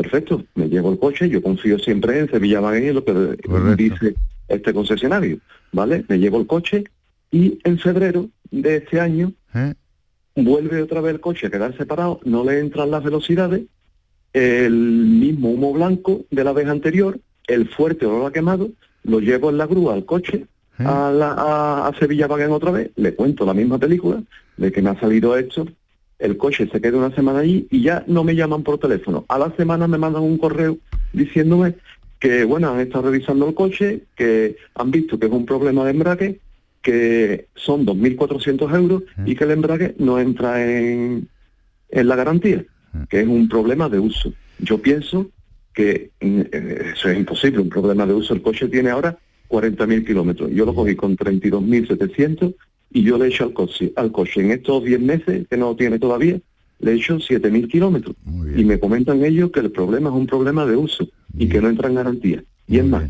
Perfecto, 0.00 0.42
me 0.54 0.66
llevo 0.66 0.92
el 0.92 0.98
coche, 0.98 1.28
yo 1.28 1.42
confío 1.42 1.78
siempre 1.78 2.18
en 2.18 2.30
Sevilla 2.30 2.60
y 2.78 2.90
lo 2.90 3.04
que 3.04 3.36
dice 3.76 4.14
este 4.48 4.72
concesionario, 4.72 5.40
¿vale? 5.72 6.06
Me 6.08 6.18
llevo 6.18 6.40
el 6.40 6.46
coche 6.46 6.84
y 7.30 7.58
en 7.64 7.78
febrero 7.78 8.30
de 8.50 8.76
este 8.76 8.98
año 8.98 9.34
vuelve 10.34 10.80
otra 10.80 11.02
vez 11.02 11.12
el 11.12 11.20
coche 11.20 11.48
a 11.48 11.50
quedar 11.50 11.76
separado, 11.76 12.18
no 12.24 12.44
le 12.44 12.60
entran 12.60 12.90
las 12.90 13.04
velocidades, 13.04 13.64
el 14.32 14.72
mismo 14.72 15.50
humo 15.50 15.74
blanco 15.74 16.24
de 16.30 16.44
la 16.44 16.54
vez 16.54 16.68
anterior, 16.68 17.20
el 17.46 17.68
fuerte 17.68 18.06
olor 18.06 18.30
a 18.30 18.32
quemado, 18.32 18.70
lo 19.04 19.20
llevo 19.20 19.50
en 19.50 19.58
la 19.58 19.66
grúa 19.66 19.92
al 19.92 20.06
coche, 20.06 20.46
a, 20.78 21.12
la, 21.12 21.32
a, 21.32 21.88
a 21.88 21.98
Sevilla 21.98 22.26
Wagen 22.26 22.52
otra 22.52 22.70
vez, 22.70 22.90
le 22.96 23.14
cuento 23.14 23.44
la 23.44 23.52
misma 23.52 23.76
película, 23.76 24.22
de 24.56 24.72
que 24.72 24.80
me 24.80 24.88
ha 24.88 24.98
salido 24.98 25.36
esto, 25.36 25.66
el 26.20 26.36
coche 26.36 26.68
se 26.70 26.80
queda 26.80 26.98
una 26.98 27.14
semana 27.14 27.40
allí 27.40 27.66
y 27.70 27.82
ya 27.82 28.04
no 28.06 28.22
me 28.24 28.34
llaman 28.34 28.62
por 28.62 28.78
teléfono. 28.78 29.24
A 29.28 29.38
la 29.38 29.54
semana 29.56 29.88
me 29.88 29.98
mandan 29.98 30.22
un 30.22 30.38
correo 30.38 30.78
diciéndome 31.12 31.74
que, 32.18 32.44
bueno, 32.44 32.70
han 32.70 32.80
estado 32.80 33.10
revisando 33.10 33.48
el 33.48 33.54
coche, 33.54 34.02
que 34.14 34.56
han 34.74 34.90
visto 34.90 35.18
que 35.18 35.26
es 35.26 35.32
un 35.32 35.46
problema 35.46 35.84
de 35.84 35.90
embrague, 35.90 36.40
que 36.82 37.46
son 37.54 37.86
2.400 37.86 38.74
euros 38.74 39.02
y 39.24 39.34
que 39.34 39.44
el 39.44 39.50
embrague 39.52 39.94
no 39.98 40.18
entra 40.18 40.62
en, 40.64 41.28
en 41.88 42.08
la 42.08 42.16
garantía, 42.16 42.64
que 43.08 43.20
es 43.20 43.26
un 43.26 43.48
problema 43.48 43.88
de 43.88 43.98
uso. 43.98 44.32
Yo 44.58 44.78
pienso 44.78 45.30
que 45.72 46.10
mm, 46.20 46.40
eh, 46.52 46.92
eso 46.94 47.08
es 47.08 47.18
imposible, 47.18 47.60
un 47.60 47.70
problema 47.70 48.06
de 48.06 48.14
uso. 48.14 48.34
El 48.34 48.42
coche 48.42 48.68
tiene 48.68 48.90
ahora 48.90 49.18
40.000 49.48 50.06
kilómetros. 50.06 50.50
Yo 50.50 50.66
lo 50.66 50.74
cogí 50.74 50.94
con 50.94 51.16
32.700 51.16 52.54
y 52.92 53.02
yo 53.02 53.18
le 53.18 53.26
he 53.26 53.28
hecho 53.28 53.44
al 53.44 53.52
coche, 53.52 53.92
al 53.96 54.10
coche 54.12 54.40
en 54.40 54.50
estos 54.52 54.84
10 54.84 55.00
meses, 55.00 55.46
que 55.48 55.56
no 55.56 55.74
tiene 55.76 55.98
todavía, 55.98 56.38
le 56.80 56.92
he 56.92 56.94
hecho 56.94 57.16
7.000 57.18 57.68
kilómetros. 57.70 58.16
Y 58.56 58.64
me 58.64 58.78
comentan 58.80 59.24
ellos 59.24 59.50
que 59.52 59.60
el 59.60 59.70
problema 59.70 60.08
es 60.10 60.16
un 60.16 60.26
problema 60.26 60.64
de 60.66 60.76
uso 60.76 61.06
y 61.38 61.48
que 61.48 61.60
no 61.60 61.68
entra 61.68 61.88
en 61.88 61.94
garantía. 61.94 62.42
Y 62.66 62.78
es 62.78 62.84
más, 62.86 63.04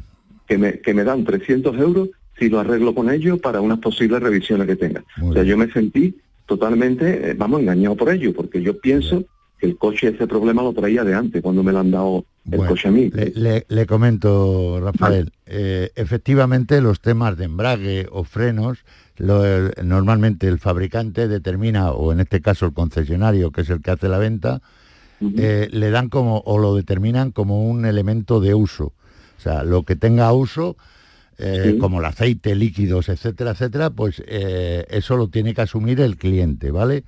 que 0.48 0.58
me, 0.58 0.80
que 0.80 0.92
me 0.94 1.04
dan 1.04 1.24
300 1.24 1.78
euros 1.78 2.08
si 2.38 2.48
lo 2.48 2.58
arreglo 2.58 2.94
con 2.94 3.10
ellos 3.10 3.38
para 3.38 3.60
unas 3.60 3.78
posibles 3.78 4.20
revisiones 4.22 4.66
que 4.66 4.76
tenga. 4.76 5.04
o 5.22 5.32
sea, 5.32 5.42
yo 5.44 5.56
me 5.56 5.70
sentí 5.72 6.16
totalmente, 6.46 7.30
eh, 7.30 7.34
vamos, 7.34 7.60
engañado 7.60 7.96
por 7.96 8.10
ello, 8.10 8.32
porque 8.34 8.60
yo 8.62 8.78
pienso 8.80 9.24
que 9.58 9.66
el 9.66 9.76
coche 9.76 10.08
ese 10.08 10.26
problema 10.26 10.62
lo 10.62 10.72
traía 10.72 11.04
de 11.04 11.14
antes, 11.14 11.42
cuando 11.42 11.62
me 11.62 11.70
lo 11.70 11.78
han 11.80 11.90
dado 11.90 12.24
el 12.50 12.56
Bueno, 12.56 12.70
coche 12.72 12.88
a 12.88 12.90
mí. 12.90 13.10
Le, 13.14 13.32
le- 13.36 13.66
le 13.68 13.86
comento, 13.86 14.80
Rafael, 14.80 15.30
eh, 15.46 15.90
efectivamente 15.94 16.80
los 16.80 17.00
temas 17.00 17.36
de 17.36 17.44
embrague 17.44 18.06
o 18.10 18.24
frenos, 18.24 18.78
lo- 19.20 19.70
normalmente 19.82 20.48
el 20.48 20.58
fabricante 20.58 21.28
determina, 21.28 21.90
o 21.92 22.12
en 22.12 22.20
este 22.20 22.40
caso 22.40 22.66
el 22.66 22.72
concesionario, 22.72 23.50
que 23.52 23.60
es 23.62 23.70
el 23.70 23.80
que 23.82 23.90
hace 23.92 24.08
la 24.08 24.18
venta, 24.18 24.60
eh, 25.36 25.68
le 25.70 25.90
dan 25.90 26.08
como, 26.08 26.38
o 26.46 26.58
lo 26.58 26.74
determinan 26.74 27.30
como 27.30 27.68
un 27.68 27.84
elemento 27.84 28.40
de 28.40 28.54
uso. 28.54 28.92
O 29.38 29.40
sea, 29.42 29.62
lo 29.64 29.82
que 29.84 29.94
tenga 29.96 30.32
uso, 30.32 30.76
eh, 31.38 31.72
Sí. 31.72 31.78
como 31.78 32.00
el 32.00 32.04
aceite, 32.06 32.54
líquidos, 32.54 33.08
etcétera, 33.08 33.52
etcétera, 33.52 33.90
pues 33.90 34.22
eh, 34.26 34.86
eso 34.90 35.16
lo 35.16 35.28
tiene 35.28 35.54
que 35.54 35.62
asumir 35.62 36.00
el 36.00 36.16
cliente, 36.16 36.70
¿vale? 36.70 37.04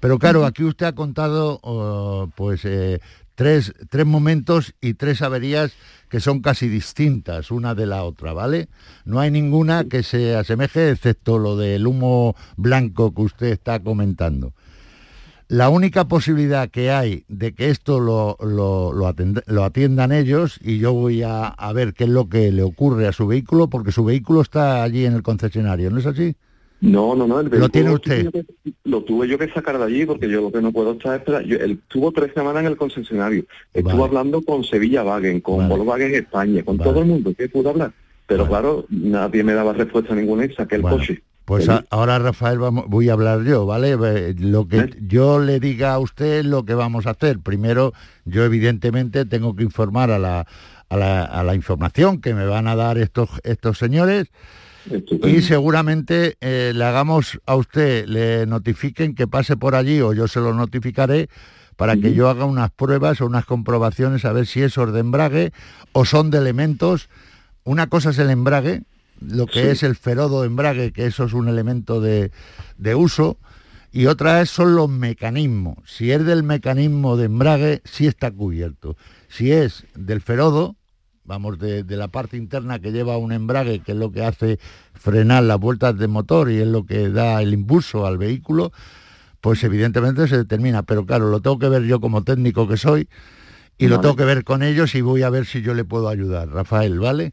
Pero 0.00 0.18
claro, 0.18 0.44
aquí 0.44 0.64
usted 0.64 0.86
ha 0.86 0.94
contado 0.94 1.60
oh, 1.62 2.28
pues 2.34 2.64
eh, 2.64 3.00
tres, 3.42 3.74
tres 3.90 4.06
momentos 4.06 4.72
y 4.80 4.94
tres 4.94 5.20
averías 5.20 5.72
que 6.08 6.20
son 6.20 6.42
casi 6.42 6.68
distintas 6.68 7.50
una 7.50 7.74
de 7.74 7.86
la 7.86 8.04
otra, 8.04 8.32
¿vale? 8.32 8.68
No 9.04 9.18
hay 9.18 9.32
ninguna 9.32 9.82
que 9.84 10.04
se 10.04 10.36
asemeje, 10.36 10.90
excepto 10.90 11.38
lo 11.38 11.56
del 11.56 11.88
humo 11.88 12.36
blanco 12.56 13.12
que 13.12 13.22
usted 13.22 13.46
está 13.48 13.80
comentando. 13.80 14.52
La 15.48 15.70
única 15.70 16.06
posibilidad 16.06 16.68
que 16.70 16.92
hay 16.92 17.24
de 17.26 17.52
que 17.52 17.70
esto 17.70 17.98
lo, 17.98 18.36
lo- 18.40 19.64
atiendan 19.64 20.12
ellos, 20.12 20.60
y 20.62 20.78
yo 20.78 20.92
voy 20.92 21.24
a, 21.24 21.46
a 21.48 21.72
ver 21.72 21.94
qué 21.94 22.04
es 22.04 22.10
lo 22.10 22.28
que 22.28 22.52
le 22.52 22.62
ocurre 22.62 23.08
a 23.08 23.12
su 23.12 23.26
vehículo, 23.26 23.68
porque 23.68 23.90
su 23.90 24.04
vehículo 24.04 24.40
está 24.40 24.84
allí 24.84 25.04
en 25.04 25.14
el 25.14 25.24
concesionario, 25.24 25.90
¿no 25.90 25.98
es 25.98 26.06
así? 26.06 26.36
No, 26.82 27.14
no, 27.14 27.26
no. 27.28 27.38
El 27.40 27.48
¿Lo 27.48 27.68
tiene 27.68 27.92
usted? 27.92 28.28
tuve 28.30 28.44
que- 28.64 28.72
Lo 28.84 29.02
tuve 29.04 29.28
yo 29.28 29.38
que 29.38 29.48
sacar 29.50 29.78
de 29.78 29.84
allí 29.84 30.04
porque 30.04 30.28
yo 30.28 30.40
lo 30.42 30.50
que 30.52 30.60
no 30.60 30.72
puedo 30.72 30.92
estar 30.92 31.14
es... 31.14 31.20
esperar- 31.22 31.44
Yo, 31.44 31.56
él 31.56 31.78
estuvo 31.82 32.10
tres 32.12 32.32
semanas 32.34 32.62
en 32.62 32.66
el 32.66 32.76
concesionario. 32.76 33.44
Estuvo 33.72 34.04
hablando 34.04 34.42
con 34.42 34.64
Sevilla 34.64 35.04
Wagen, 35.04 35.40
con 35.40 35.68
Volkswagen 35.68 36.14
España, 36.14 36.62
con 36.64 36.76
todo 36.78 37.00
el 37.00 37.06
mundo 37.06 37.32
que 37.38 37.48
pudo 37.48 37.70
hablar. 37.70 37.92
Pero 38.26 38.46
claro, 38.48 38.84
nadie 38.90 39.42
me 39.44 39.52
daba 39.54 39.72
respuesta 39.72 40.14
ninguna 40.14 40.44
y 40.44 40.52
saqué 40.54 40.74
el 40.76 40.82
Bueno, 40.82 40.96
coche. 40.98 41.22
Pues 41.44 41.68
a- 41.68 41.84
ahora, 41.90 42.18
Rafael, 42.18 42.58
vamos, 42.58 42.84
voy 42.88 43.08
a 43.08 43.12
hablar 43.14 43.42
yo, 43.44 43.66
¿vale? 43.66 43.96
Eh, 44.04 44.34
Lo 44.38 44.66
que 44.68 44.94
yo 45.06 45.38
le 45.40 45.60
diga 45.60 45.92
a 45.94 45.98
usted 45.98 46.40
es 46.40 46.44
lo 46.46 46.64
que 46.64 46.74
vamos 46.74 47.06
a 47.06 47.10
hacer. 47.10 47.38
Primero, 47.40 47.92
yo 48.24 48.44
evidentemente 48.44 49.24
tengo 49.24 49.54
que 49.54 49.62
informar 49.64 50.10
a 50.12 50.18
la, 50.18 50.46
a 50.88 50.96
la, 50.96 51.24
a 51.24 51.42
la 51.44 51.54
información 51.54 52.20
que 52.20 52.32
me 52.34 52.46
van 52.46 52.66
a 52.68 52.74
dar 52.76 52.96
estos, 52.98 53.28
estos 53.44 53.76
señores 53.78 54.28
y 55.24 55.42
seguramente 55.42 56.36
eh, 56.40 56.72
le 56.74 56.84
hagamos 56.84 57.38
a 57.46 57.54
usted, 57.56 58.06
le 58.06 58.46
notifiquen 58.46 59.14
que 59.14 59.26
pase 59.26 59.56
por 59.56 59.74
allí 59.74 60.00
o 60.00 60.12
yo 60.12 60.28
se 60.28 60.40
lo 60.40 60.54
notificaré 60.54 61.28
para 61.76 61.96
que 61.96 62.14
yo 62.14 62.28
haga 62.28 62.44
unas 62.44 62.70
pruebas 62.70 63.20
o 63.20 63.26
unas 63.26 63.44
comprobaciones 63.44 64.24
a 64.24 64.32
ver 64.32 64.46
si 64.46 64.62
esos 64.62 64.92
de 64.92 65.00
embrague 65.00 65.52
o 65.92 66.04
son 66.04 66.30
de 66.30 66.38
elementos. 66.38 67.08
Una 67.64 67.86
cosa 67.88 68.10
es 68.10 68.18
el 68.18 68.30
embrague, 68.30 68.82
lo 69.20 69.46
que 69.46 69.62
Sí. 69.62 69.68
es 69.68 69.82
el 69.82 69.96
ferodo 69.96 70.42
de 70.42 70.48
embrague, 70.48 70.92
que 70.92 71.06
eso 71.06 71.24
es 71.24 71.32
un 71.32 71.48
elemento 71.48 72.00
de, 72.00 72.30
de 72.76 72.94
uso, 72.94 73.38
y 73.90 74.06
otra 74.06 74.40
es 74.42 74.50
son 74.50 74.74
los 74.74 74.88
mecanismos. 74.90 75.76
Si 75.86 76.12
es 76.12 76.24
del 76.24 76.42
mecanismo 76.42 77.16
de 77.16 77.26
embrague, 77.26 77.82
sí 77.84 78.06
está 78.06 78.30
cubierto. 78.30 78.96
Si 79.28 79.50
es 79.52 79.84
del 79.94 80.20
ferodo, 80.20 80.76
vamos, 81.24 81.58
de, 81.58 81.82
de 81.84 81.96
la 81.96 82.08
parte 82.08 82.36
interna 82.36 82.78
que 82.78 82.92
lleva 82.92 83.16
un 83.16 83.32
embrague, 83.32 83.80
que 83.80 83.92
es 83.92 83.98
lo 83.98 84.10
que 84.10 84.24
hace 84.24 84.58
frenar 84.94 85.44
las 85.44 85.58
vueltas 85.58 85.96
de 85.98 86.08
motor 86.08 86.50
y 86.50 86.58
es 86.58 86.66
lo 86.66 86.84
que 86.84 87.08
da 87.08 87.42
el 87.42 87.52
impulso 87.52 88.06
al 88.06 88.18
vehículo, 88.18 88.72
pues 89.40 89.62
evidentemente 89.64 90.26
se 90.28 90.36
determina. 90.38 90.82
Pero 90.82 91.06
claro, 91.06 91.28
lo 91.30 91.40
tengo 91.40 91.58
que 91.58 91.68
ver 91.68 91.84
yo 91.84 92.00
como 92.00 92.22
técnico 92.22 92.68
que 92.68 92.76
soy 92.76 93.08
y 93.78 93.88
lo 93.88 94.00
tengo 94.00 94.16
que 94.16 94.24
ver 94.24 94.44
con 94.44 94.62
ellos 94.62 94.94
y 94.94 95.00
voy 95.00 95.22
a 95.22 95.30
ver 95.30 95.46
si 95.46 95.62
yo 95.62 95.74
le 95.74 95.84
puedo 95.84 96.08
ayudar. 96.08 96.48
Rafael, 96.48 97.00
¿vale? 97.00 97.32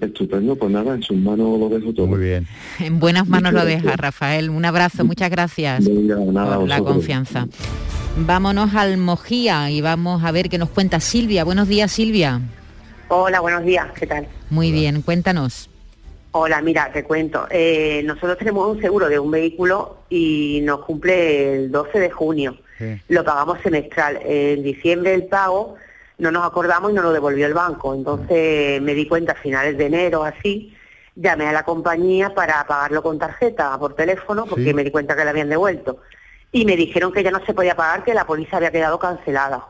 Estupendo, 0.00 0.54
pues 0.54 0.70
nada, 0.70 0.94
en 0.94 1.02
sus 1.02 1.16
manos 1.16 1.58
lo 1.58 1.68
dejo 1.68 1.92
todo. 1.92 2.06
Muy 2.06 2.20
bien. 2.20 2.46
En 2.78 3.00
buenas 3.00 3.26
manos 3.26 3.52
lo 3.52 3.64
deja, 3.64 3.82
gracias. 3.82 4.00
Rafael. 4.00 4.50
Un 4.50 4.64
abrazo, 4.64 5.04
muchas 5.04 5.28
gracias 5.30 5.86
Venga, 5.86 6.16
nada, 6.16 6.56
por 6.56 6.68
la 6.68 6.80
confianza. 6.80 7.48
Vámonos 8.16 8.74
al 8.74 8.98
Mojía 8.98 9.70
y 9.70 9.80
vamos 9.80 10.22
a 10.24 10.30
ver 10.30 10.48
qué 10.48 10.58
nos 10.58 10.68
cuenta 10.68 11.00
Silvia. 11.00 11.44
Buenos 11.44 11.68
días, 11.68 11.90
Silvia. 11.90 12.40
Hola, 13.08 13.40
buenos 13.40 13.64
días, 13.64 13.86
¿qué 13.98 14.06
tal? 14.06 14.26
Muy 14.50 14.70
bien, 14.72 15.02
cuéntanos. 15.02 15.70
Hola, 16.32 16.60
mira, 16.60 16.90
te 16.92 17.04
cuento. 17.04 17.46
Eh, 17.50 18.02
nosotros 18.04 18.36
tenemos 18.38 18.68
un 18.76 18.80
seguro 18.82 19.08
de 19.08 19.18
un 19.18 19.30
vehículo 19.30 19.98
y 20.10 20.60
nos 20.62 20.80
cumple 20.84 21.54
el 21.64 21.72
12 21.72 21.98
de 22.00 22.10
junio. 22.10 22.56
Lo 23.08 23.24
pagamos 23.24 23.58
semestral. 23.62 24.18
En 24.22 24.62
diciembre 24.62 25.14
el 25.14 25.24
pago 25.26 25.74
no 26.18 26.30
nos 26.30 26.46
acordamos 26.46 26.90
y 26.90 26.94
nos 26.94 27.04
lo 27.04 27.12
devolvió 27.12 27.46
el 27.46 27.54
banco. 27.54 27.94
Entonces 27.94 28.80
me 28.82 28.94
di 28.94 29.08
cuenta 29.08 29.32
a 29.32 29.36
finales 29.36 29.78
de 29.78 29.86
enero, 29.86 30.22
así, 30.22 30.74
llamé 31.16 31.46
a 31.46 31.52
la 31.52 31.64
compañía 31.64 32.34
para 32.34 32.64
pagarlo 32.66 33.02
con 33.02 33.18
tarjeta 33.18 33.76
por 33.78 33.94
teléfono 33.94 34.44
porque 34.46 34.64
Sí. 34.66 34.74
me 34.74 34.84
di 34.84 34.90
cuenta 34.90 35.16
que 35.16 35.24
le 35.24 35.30
habían 35.30 35.48
devuelto. 35.48 35.98
Y 36.52 36.64
me 36.66 36.76
dijeron 36.76 37.10
que 37.12 37.22
ya 37.22 37.30
no 37.30 37.44
se 37.44 37.54
podía 37.54 37.74
pagar, 37.74 38.04
que 38.04 38.14
la 38.14 38.26
póliza 38.26 38.58
había 38.58 38.70
quedado 38.70 38.98
cancelada. 38.98 39.64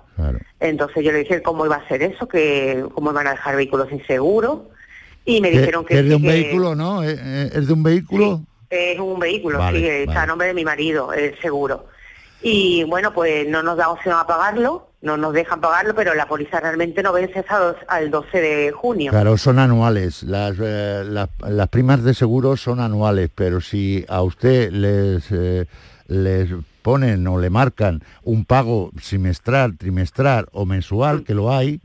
Entonces 0.61 1.05
yo 1.05 1.13
le 1.13 1.19
dije 1.19 1.43
cómo 1.43 1.65
iba 1.67 1.77
a 1.77 1.89
ser 1.89 2.03
eso, 2.03 2.27
que 2.29 2.85
cómo 2.95 3.11
iban 3.13 3.27
a 3.27 3.31
dejar 3.33 3.57
vehículos 3.57 3.89
sin 3.89 4.05
seguro. 4.07 4.71
Y 5.25 5.41
me 5.41 5.51
dijeron 5.51 5.85
que, 5.85 5.95
es 5.99 6.05
de 6.05 6.09
sí, 6.11 6.15
un 6.17 6.23
que 6.23 6.29
vehículo, 6.29 6.75
¿no? 6.75 7.03
¿Es, 7.03 7.19
es 7.19 7.67
de 7.67 7.73
un 7.73 7.83
vehículo? 7.83 8.41
es 8.71 8.99
un 8.99 9.19
vehículo, 9.19 9.59
Vale, 9.59 9.79
sí, 9.79 9.87
está 9.87 10.23
a 10.23 10.27
nombre 10.27 10.49
de 10.49 10.55
mi 10.55 10.65
marido, 10.65 11.13
el 11.13 11.39
seguro. 11.41 11.87
Y 12.43 12.85
bueno, 12.85 13.13
pues 13.13 13.49
no 13.49 13.63
nos 13.63 13.77
da 13.77 13.89
opción 13.89 14.15
a 14.19 14.27
pagarlo, 14.27 14.89
no 15.03 15.17
nos 15.17 15.33
dejan 15.33 15.61
pagarlo, 15.61 15.95
pero 15.95 16.15
la 16.15 16.27
póliza 16.29 16.61
realmente 16.61 17.03
no 17.03 17.13
vence 17.13 17.41
hasta 17.41 17.59
dos- 17.59 17.77
al 17.89 18.11
12 18.11 18.41
de 18.41 18.71
junio. 18.73 19.11
Claro, 19.11 19.37
son 19.37 19.59
anuales. 19.59 20.23
Las, 20.23 20.57
eh, 20.63 21.03
las, 21.07 21.29
las 21.49 21.69
primas 21.69 22.05
de 22.05 22.15
seguro 22.15 22.57
son 22.57 22.79
anuales, 22.81 23.31
pero 23.35 23.61
si 23.61 24.05
a 24.09 24.23
usted 24.23 24.71
les, 24.71 25.25
eh, 25.33 25.67
les 26.07 26.51
ponen 26.89 27.27
o 27.27 27.39
le 27.39 27.51
marcan 27.51 28.03
un 28.23 28.47
pago 28.47 28.91
semestral, 28.99 29.77
trimestral 29.77 30.47
o 30.53 30.65
mensual, 30.65 31.23
que 31.23 31.35
lo 31.35 31.55
hay, 31.55 31.83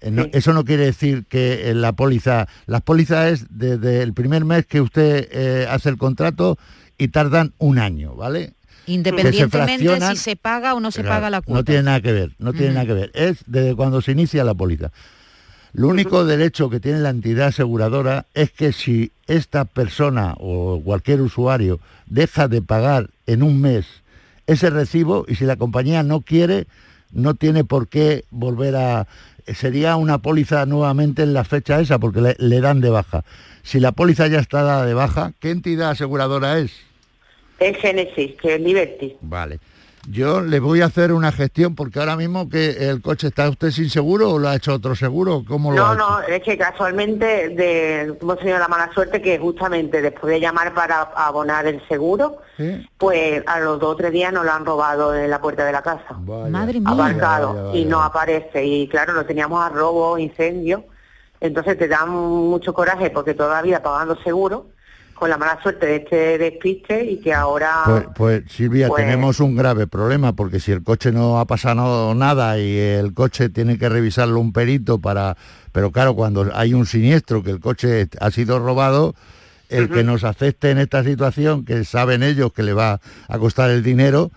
eh, 0.00 0.30
eso 0.32 0.52
no 0.52 0.64
quiere 0.64 0.84
decir 0.84 1.24
que 1.28 1.70
eh, 1.70 1.74
la 1.74 1.94
póliza, 1.94 2.46
las 2.66 2.80
pólizas 2.82 3.32
es 3.32 3.46
desde 3.50 4.02
el 4.02 4.14
primer 4.14 4.44
mes 4.44 4.64
que 4.64 4.80
usted 4.80 5.28
eh, 5.32 5.66
hace 5.68 5.88
el 5.88 5.98
contrato 5.98 6.56
y 6.96 7.08
tardan 7.08 7.52
un 7.58 7.80
año, 7.80 8.14
¿vale? 8.14 8.52
Independientemente 8.86 9.98
si 10.10 10.16
se 10.18 10.36
paga 10.36 10.74
o 10.74 10.78
no 10.78 10.92
se 10.92 11.02
Claro, 11.02 11.16
paga 11.16 11.30
la 11.30 11.40
cuota. 11.40 11.58
No 11.58 11.64
tiene 11.64 11.82
nada 11.82 12.00
que 12.00 12.12
ver, 12.12 12.30
no 12.38 12.52
tiene 12.52 12.74
nada 12.74 12.86
que 12.86 12.94
ver. 12.94 13.10
Es 13.12 13.38
desde 13.46 13.74
cuando 13.74 14.02
se 14.02 14.12
inicia 14.12 14.44
la 14.44 14.54
póliza. 14.54 14.92
Lo 15.72 15.88
único 15.88 16.24
derecho 16.24 16.70
que 16.70 16.78
tiene 16.78 17.00
la 17.00 17.10
entidad 17.10 17.48
aseguradora 17.48 18.26
es 18.34 18.52
que 18.52 18.72
si 18.72 19.10
esta 19.26 19.64
persona 19.64 20.36
o 20.38 20.80
cualquier 20.84 21.22
usuario 21.22 21.80
deja 22.06 22.46
de 22.46 22.62
pagar 22.62 23.10
en 23.26 23.42
un 23.42 23.60
mes 23.60 24.03
ese 24.46 24.70
recibo 24.70 25.24
y 25.28 25.36
si 25.36 25.44
la 25.44 25.56
compañía 25.56 26.02
no 26.02 26.20
quiere, 26.20 26.66
no 27.12 27.34
tiene 27.34 27.64
por 27.64 27.88
qué 27.88 28.24
volver 28.30 28.76
a... 28.76 29.06
Sería 29.46 29.96
una 29.96 30.18
póliza 30.18 30.64
nuevamente 30.64 31.22
en 31.22 31.34
la 31.34 31.44
fecha 31.44 31.80
esa 31.80 31.98
porque 31.98 32.20
le, 32.20 32.36
le 32.38 32.60
dan 32.60 32.80
de 32.80 32.90
baja. 32.90 33.24
Si 33.62 33.78
la 33.78 33.92
póliza 33.92 34.26
ya 34.26 34.40
está 34.40 34.62
dada 34.62 34.86
de 34.86 34.94
baja, 34.94 35.32
¿qué 35.40 35.50
entidad 35.50 35.90
aseguradora 35.90 36.58
es? 36.58 36.72
Es 37.58 37.76
Genesis, 37.78 38.32
que 38.40 38.54
es 38.54 38.60
Liberty. 38.60 39.16
Vale. 39.20 39.60
Yo 40.10 40.42
le 40.42 40.60
voy 40.60 40.82
a 40.82 40.86
hacer 40.86 41.12
una 41.12 41.32
gestión 41.32 41.74
porque 41.74 41.98
ahora 41.98 42.16
mismo 42.16 42.48
que 42.48 42.88
el 42.90 43.00
coche 43.00 43.28
está 43.28 43.48
usted 43.48 43.70
sin 43.70 43.88
seguro 43.88 44.32
o 44.32 44.38
lo 44.38 44.48
ha 44.48 44.56
hecho 44.56 44.74
otro 44.74 44.94
seguro, 44.94 45.42
¿cómo 45.48 45.72
lo 45.72 45.84
ha 45.84 45.94
No, 45.94 45.94
hecho? 45.94 46.28
no, 46.28 46.34
es 46.34 46.42
que 46.42 46.58
casualmente 46.58 47.48
de, 47.50 48.00
hemos 48.20 48.38
tenido 48.38 48.58
la 48.58 48.68
mala 48.68 48.90
suerte 48.92 49.22
que 49.22 49.38
justamente 49.38 50.02
después 50.02 50.32
de 50.32 50.40
llamar 50.40 50.74
para 50.74 51.00
abonar 51.00 51.66
el 51.66 51.80
seguro, 51.88 52.38
¿Sí? 52.56 52.86
pues 52.98 53.42
a 53.46 53.60
los 53.60 53.80
dos 53.80 53.94
o 53.94 53.96
tres 53.96 54.12
días 54.12 54.32
nos 54.32 54.44
lo 54.44 54.52
han 54.52 54.66
robado 54.66 55.14
en 55.14 55.30
la 55.30 55.40
puerta 55.40 55.64
de 55.64 55.72
la 55.72 55.82
casa. 55.82 56.12
Madre 56.50 56.80
mía. 56.80 56.90
Aparcado 56.90 57.48
Vaya, 57.54 57.62
vaya, 57.68 57.78
y 57.78 57.84
no 57.86 58.02
aparece. 58.02 58.64
Y 58.64 58.88
claro, 58.88 59.14
lo 59.14 59.24
teníamos 59.24 59.64
a 59.64 59.70
robo, 59.70 60.18
incendio. 60.18 60.84
Entonces 61.40 61.76
te 61.78 61.88
dan 61.88 62.10
mucho 62.10 62.72
coraje 62.72 63.10
porque 63.10 63.34
todavía 63.34 63.82
pagando 63.82 64.16
seguro, 64.22 64.66
con 65.24 65.30
la 65.30 65.38
mala 65.38 65.58
suerte 65.62 65.86
de 65.86 65.96
este 65.96 66.36
despiste 66.36 67.02
y 67.02 67.16
que 67.16 67.32
ahora... 67.32 67.80
Pues, 67.86 68.04
pues, 68.14 68.42
Silvia, 68.52 68.88
Pues- 68.88 69.02
tenemos 69.02 69.40
un 69.40 69.56
grave 69.56 69.86
problema 69.86 70.34
porque 70.34 70.60
si 70.60 70.70
el 70.70 70.84
coche 70.84 71.12
no 71.12 71.40
ha 71.40 71.46
pasado 71.46 72.14
nada 72.14 72.58
y 72.58 72.76
el 72.76 73.14
coche 73.14 73.48
tiene 73.48 73.78
que 73.78 73.88
revisarlo 73.88 74.38
un 74.38 74.52
perito 74.52 74.98
para... 74.98 75.34
Pero 75.72 75.92
claro, 75.92 76.14
cuando 76.14 76.50
hay 76.52 76.74
un 76.74 76.84
siniestro, 76.84 77.42
que 77.42 77.52
el 77.52 77.60
coche 77.60 78.06
ha 78.20 78.30
sido 78.30 78.58
robado, 78.58 79.14
el 79.70 79.88
que 79.88 80.04
nos 80.04 80.24
acepte 80.24 80.70
en 80.70 80.76
esta 80.76 81.02
situación, 81.02 81.64
que 81.64 81.86
saben 81.86 82.22
ellos 82.22 82.52
que 82.52 82.62
le 82.62 82.74
va 82.74 83.00
a 83.26 83.38
costar 83.38 83.70
el 83.70 83.82
dinero... 83.82 84.30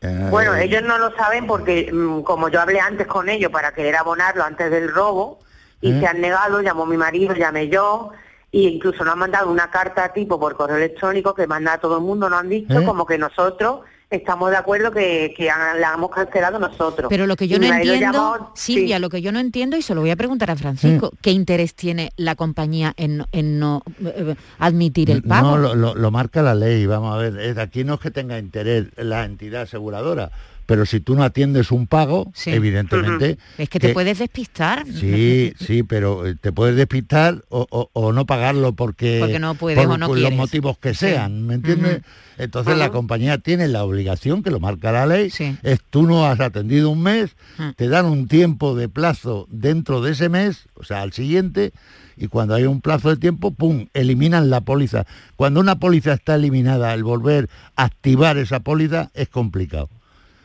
eh, 0.00 0.28
Bueno, 0.30 0.54
ellos 0.54 0.84
no 0.84 0.96
lo 0.98 1.10
saben 1.16 1.48
porque 1.48 1.90
mm, 1.92 2.20
como 2.22 2.50
yo 2.50 2.60
hablé 2.60 2.78
antes 2.78 3.08
con 3.08 3.28
ellos 3.28 3.50
para 3.50 3.74
querer 3.74 3.96
abonarlo 3.96 4.44
antes 4.44 4.70
del 4.70 4.92
robo 4.92 5.40
y 5.80 5.90
¿Eh? 5.90 5.98
se 5.98 6.06
han 6.06 6.20
negado, 6.20 6.62
llamó 6.62 6.86
mi 6.86 6.96
marido, 6.96 7.34
llamé 7.34 7.68
yo 7.68 8.12
e 8.54 8.68
incluso 8.68 9.02
nos 9.04 9.12
han 9.12 9.18
mandado 9.18 9.50
una 9.50 9.70
carta 9.70 10.12
tipo 10.12 10.38
por 10.38 10.56
correo 10.56 10.76
electrónico 10.76 11.34
que 11.34 11.46
manda 11.46 11.72
a 11.74 11.78
todo 11.78 11.96
el 11.98 12.04
mundo, 12.04 12.28
nos 12.30 12.38
han 12.40 12.48
dicho 12.48 12.80
¿Eh? 12.80 12.84
como 12.84 13.04
que 13.04 13.18
nosotros 13.18 13.80
estamos 14.10 14.50
de 14.50 14.56
acuerdo 14.56 14.92
que, 14.92 15.34
que 15.36 15.50
han- 15.50 15.80
la 15.80 15.94
hemos 15.94 16.10
cancelado 16.10 16.60
nosotros. 16.60 17.08
Pero 17.08 17.26
lo 17.26 17.34
que 17.34 17.48
yo 17.48 17.56
Y 17.56 17.60
no 17.60 17.66
entiendo, 17.74 18.12
llamó- 18.12 18.50
Silvia, 18.54 18.96
sí. 18.96 19.02
lo 19.02 19.08
que 19.08 19.20
yo 19.22 19.32
no 19.32 19.40
entiendo, 19.40 19.76
y 19.76 19.82
se 19.82 19.92
lo 19.94 20.02
voy 20.02 20.10
a 20.10 20.16
preguntar 20.16 20.52
a 20.52 20.56
Francisco, 20.56 21.10
¿qué 21.20 21.32
interés 21.32 21.74
tiene 21.74 22.12
la 22.16 22.36
compañía 22.36 22.94
en, 22.96 23.16
no- 23.16 23.26
en 23.32 23.58
no 23.58 23.82
eh, 24.04 24.36
admitir 24.60 25.10
el 25.10 25.22
pago? 25.24 25.52
No, 25.52 25.58
lo, 25.58 25.74
lo- 25.74 25.94
lo 25.96 26.10
marca 26.12 26.40
la 26.42 26.54
ley, 26.54 26.86
vamos 26.86 27.12
a 27.12 27.18
ver. 27.18 27.36
es- 27.40 27.58
Aquí 27.58 27.82
no 27.82 27.94
es 27.94 28.00
que 28.00 28.12
tenga 28.12 28.38
interés 28.38 28.86
la 28.96 29.24
entidad 29.24 29.62
aseguradora, 29.62 30.30
pero 30.66 30.86
si 30.86 31.00
tú 31.00 31.14
no 31.14 31.22
atiendes 31.24 31.70
un 31.70 31.86
pago, 31.86 32.30
Sí. 32.34 32.50
evidentemente... 32.50 33.38
Es 33.58 33.68
que 33.68 33.78
te 33.80 33.92
puedes 33.92 34.18
despistar. 34.18 34.84
Sí, 34.86 35.52
sí, 35.60 35.82
pero 35.82 36.26
eh, 36.26 36.34
te 36.40 36.52
puedes 36.52 36.76
despistar 36.76 37.44
o, 37.48 37.66
o- 37.70 37.90
o 37.92 38.12
no 38.12 38.26
pagarlo 38.26 38.72
porque, 38.74 39.18
Porque 39.20 39.38
no 39.38 39.54
puedes 39.54 39.78
por 39.78 39.94
o 39.94 39.98
no 39.98 40.08
los 40.08 40.16
quieres. 40.16 40.36
motivos 40.36 40.78
que 40.78 40.94
Sí. 40.94 41.06
sean, 41.06 41.46
¿me 41.46 41.54
entiendes? 41.54 42.02
Entonces 42.36 42.76
la 42.76 42.90
compañía 42.90 43.38
tiene 43.38 43.68
la 43.68 43.84
obligación, 43.84 44.42
que 44.42 44.50
lo 44.50 44.58
marca 44.58 44.90
la 44.90 45.06
ley, 45.06 45.30
es 45.62 45.80
tú 45.90 46.02
no 46.02 46.26
has 46.26 46.40
atendido 46.40 46.90
un 46.90 47.00
mes, 47.02 47.36
te 47.76 47.88
dan 47.88 48.06
un 48.06 48.26
tiempo 48.26 48.74
de 48.74 48.88
plazo 48.88 49.46
dentro 49.50 50.00
de 50.00 50.12
ese 50.12 50.28
mes, 50.28 50.66
o 50.74 50.82
sea, 50.82 51.02
al 51.02 51.12
siguiente, 51.12 51.72
y 52.16 52.26
cuando 52.28 52.54
hay 52.54 52.64
un 52.64 52.80
plazo 52.80 53.10
de 53.10 53.16
tiempo, 53.18 53.52
¡pum!, 53.52 53.86
eliminan 53.94 54.50
la 54.50 54.60
póliza. 54.62 55.04
Cuando 55.36 55.60
una 55.60 55.78
póliza 55.78 56.12
está 56.14 56.34
eliminada, 56.36 56.92
el 56.94 57.04
volver 57.04 57.48
a 57.76 57.84
activar 57.84 58.36
esa 58.38 58.60
póliza 58.60 59.10
es 59.14 59.28
complicado. 59.28 59.88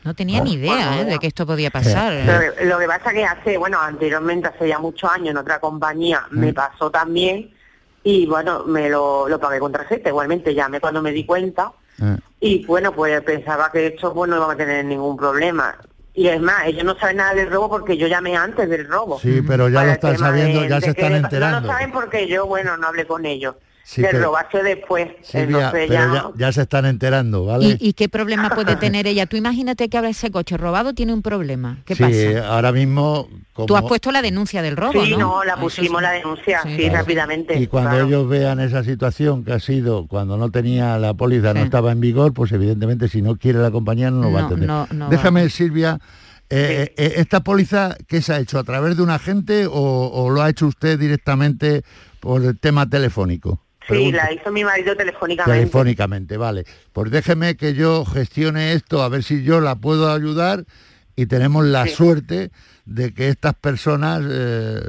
No 0.04 0.14
tenía 0.14 0.40
ni 0.42 0.54
idea 0.54 1.00
¿eh? 1.00 1.04
de 1.04 1.18
que 1.18 1.26
esto 1.26 1.46
podía 1.46 1.70
pasar. 1.70 2.12
Lo 2.12 2.54
que, 2.56 2.64
lo 2.64 2.78
que 2.78 2.86
pasa 2.86 3.12
que 3.12 3.24
hace, 3.24 3.58
bueno, 3.58 3.78
anteriormente, 3.80 4.48
hace 4.48 4.68
ya 4.68 4.78
muchos 4.78 5.10
años, 5.10 5.28
en 5.30 5.36
otra 5.36 5.58
compañía, 5.60 6.22
me 6.30 6.52
pasó 6.54 6.90
también 6.90 7.50
y 8.02 8.26
bueno, 8.26 8.64
me 8.64 8.88
lo, 8.88 9.28
lo 9.28 9.38
pagué 9.38 9.58
con 9.60 9.72
tarjeta. 9.72 10.08
Igualmente 10.08 10.54
llamé 10.54 10.80
cuando 10.80 11.02
me 11.02 11.12
di 11.12 11.24
cuenta 11.24 11.72
Ah. 12.02 12.16
y 12.40 12.64
bueno, 12.64 12.92
pues 12.94 13.20
pensaba 13.20 13.70
que 13.70 13.88
esto 13.88 14.14
pues, 14.14 14.30
no 14.30 14.36
iba 14.36 14.50
a 14.50 14.56
tener 14.56 14.82
ningún 14.86 15.18
problema. 15.18 15.76
Y 16.14 16.28
es 16.28 16.40
más, 16.40 16.64
ellos 16.66 16.82
no 16.84 16.98
saben 16.98 17.18
nada 17.18 17.34
del 17.34 17.50
robo 17.50 17.68
porque 17.68 17.96
yo 17.98 18.06
llamé 18.06 18.34
antes 18.36 18.70
del 18.70 18.88
robo. 18.88 19.20
Sí, 19.20 19.42
pero 19.46 19.68
ya 19.68 19.84
lo 19.84 19.92
están 19.92 20.16
sabiendo, 20.16 20.62
de- 20.62 20.68
ya 20.70 20.76
de 20.76 20.80
se 20.80 20.90
están 20.92 21.12
enterando. 21.14 21.60
No 21.60 21.66
lo 21.66 21.72
saben 21.74 21.92
porque 21.92 22.26
yo, 22.26 22.46
bueno, 22.46 22.76
no 22.78 22.86
hablé 22.86 23.06
con 23.06 23.26
ellos. 23.26 23.54
Sí, 23.92 24.02
del 24.02 24.12
pero- 24.12 24.24
robo 24.26 24.36
ha 24.36 24.48
sido 24.48 24.62
después. 24.62 25.08
Silvia, 25.20 25.42
Entonces 25.66 25.70
pero 25.72 25.92
ya... 25.92 26.12
ya, 26.14 26.30
ya 26.36 26.52
se 26.52 26.62
están 26.62 26.86
enterando, 26.86 27.44
¿vale? 27.44 27.76
¿Y, 27.80 27.88
y 27.88 27.92
qué 27.94 28.08
problema 28.08 28.50
puede 28.50 28.76
tener 28.76 29.08
ella? 29.08 29.26
Tú 29.26 29.36
imagínate 29.36 29.88
que 29.88 29.96
ahora 29.96 30.10
ese 30.10 30.30
coche 30.30 30.56
robado 30.56 30.94
tiene 30.94 31.12
un 31.12 31.22
problema. 31.22 31.78
¿Qué 31.84 31.96
sí, 31.96 32.02
pasa? 32.04 32.46
ahora 32.54 32.70
mismo... 32.70 33.28
Como, 33.52 33.66
Tú 33.66 33.76
has 33.76 33.82
puesto 33.82 34.12
la 34.12 34.22
denuncia 34.22 34.62
del 34.62 34.76
robo, 34.76 35.04
Sí, 35.04 35.10
¿no? 35.10 35.18
no, 35.18 35.44
la 35.44 35.54
Eso 35.54 35.60
pusimos 35.62 35.98
sí. 35.98 36.02
la 36.04 36.10
denuncia, 36.12 36.60
sí, 36.62 36.76
Claro. 36.76 36.94
rápidamente. 36.98 37.58
Y 37.58 37.66
cuando 37.66 37.90
claro. 37.90 38.06
ellos 38.06 38.28
vean 38.28 38.60
esa 38.60 38.84
situación 38.84 39.44
que 39.44 39.54
ha 39.54 39.58
sido 39.58 40.06
cuando 40.06 40.36
no 40.36 40.50
tenía 40.52 40.96
la 40.96 41.12
póliza, 41.14 41.52
no 41.52 41.60
estaba 41.60 41.90
en 41.90 41.98
vigor, 42.00 42.32
pues 42.32 42.52
evidentemente 42.52 43.08
si 43.08 43.22
no 43.22 43.34
quiere 43.36 43.58
la 43.58 43.72
compañía 43.72 44.12
no 44.12 44.22
lo 44.22 44.30
va 44.32 44.46
a 44.46 44.50
No, 44.50 44.86
no, 44.92 45.04
va. 45.06 45.10
Déjame, 45.10 45.50
Silvia, 45.50 45.98
eh, 46.48 46.94
eh, 46.96 47.14
¿esta 47.16 47.40
póliza 47.40 47.96
qué 48.06 48.22
se 48.22 48.32
ha 48.34 48.38
hecho? 48.38 48.60
¿A 48.60 48.62
través 48.64 48.96
de 48.96 49.02
un 49.02 49.10
agente 49.10 49.66
o, 49.66 49.72
o 49.74 50.30
lo 50.30 50.42
ha 50.42 50.48
hecho 50.48 50.68
usted 50.68 50.96
directamente 50.96 51.82
por 52.20 52.44
el 52.44 52.56
tema 52.56 52.88
telefónico? 52.88 53.60
Sí, 53.90 53.96
Pregunto. 53.96 54.16
la 54.18 54.32
hizo 54.32 54.50
mi 54.52 54.64
marido 54.64 54.96
telefónicamente. 54.96 55.58
Telefónicamente, 55.60 56.36
vale. 56.36 56.64
Pues 56.92 57.10
déjeme 57.10 57.56
que 57.56 57.74
yo 57.74 58.04
gestione 58.04 58.72
esto, 58.72 59.02
a 59.02 59.08
ver 59.08 59.22
si 59.22 59.42
yo 59.42 59.60
la 59.60 59.74
puedo 59.76 60.12
ayudar 60.12 60.64
y 61.16 61.26
tenemos 61.26 61.64
la 61.66 61.84
Sí. 61.86 61.90
suerte 61.94 62.50
de 62.86 63.12
que 63.14 63.28
estas 63.28 63.54
personas 63.54 64.22
eh, 64.28 64.80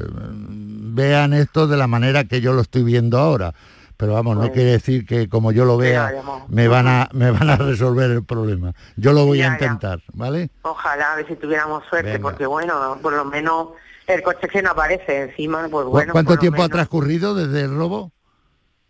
vean 0.49 1.33
esto 1.33 1.67
de 1.67 1.77
la 1.77 1.87
manera 1.87 2.23
que 2.25 2.41
yo 2.41 2.53
lo 2.53 2.61
estoy 2.61 2.83
viendo 2.83 3.17
ahora. 3.19 3.53
Pero 3.97 4.13
vamos, 4.13 4.35
no 4.35 4.51
quiere 4.51 4.71
decir 4.71 5.05
que 5.05 5.29
como 5.29 5.51
yo 5.51 5.63
lo 5.63 5.77
vea 5.77 6.11
me 6.47 6.67
van 6.67 6.87
a 6.87 7.07
me 7.13 7.29
van 7.29 7.49
a 7.51 7.55
resolver 7.57 8.09
el 8.09 8.23
problema. 8.23 8.73
Yo 8.95 9.13
lo 9.13 9.25
voy 9.27 9.37
Ya, 9.39 9.45
a 9.45 9.47
ya. 9.49 9.53
intentar, 9.65 10.01
¿vale? 10.13 10.49
Ojalá, 10.63 11.13
a 11.13 11.15
ver 11.17 11.27
si 11.27 11.35
tuviéramos 11.35 11.83
suerte, 11.87 12.13
Venga. 12.13 12.23
porque 12.23 12.47
bueno, 12.47 12.97
por 13.01 13.13
lo 13.13 13.25
menos 13.25 13.67
el 14.07 14.23
coche 14.23 14.47
que 14.47 14.63
no 14.63 14.71
aparece 14.71 15.23
encima, 15.29 15.67
pues 15.69 15.85
¿Cu- 15.85 15.91
bueno. 15.91 16.13
¿Cuánto 16.13 16.37
tiempo 16.37 16.63
ha 16.63 16.69
transcurrido 16.69 17.35
desde 17.35 17.61
el 17.61 17.75
robo? 17.75 18.11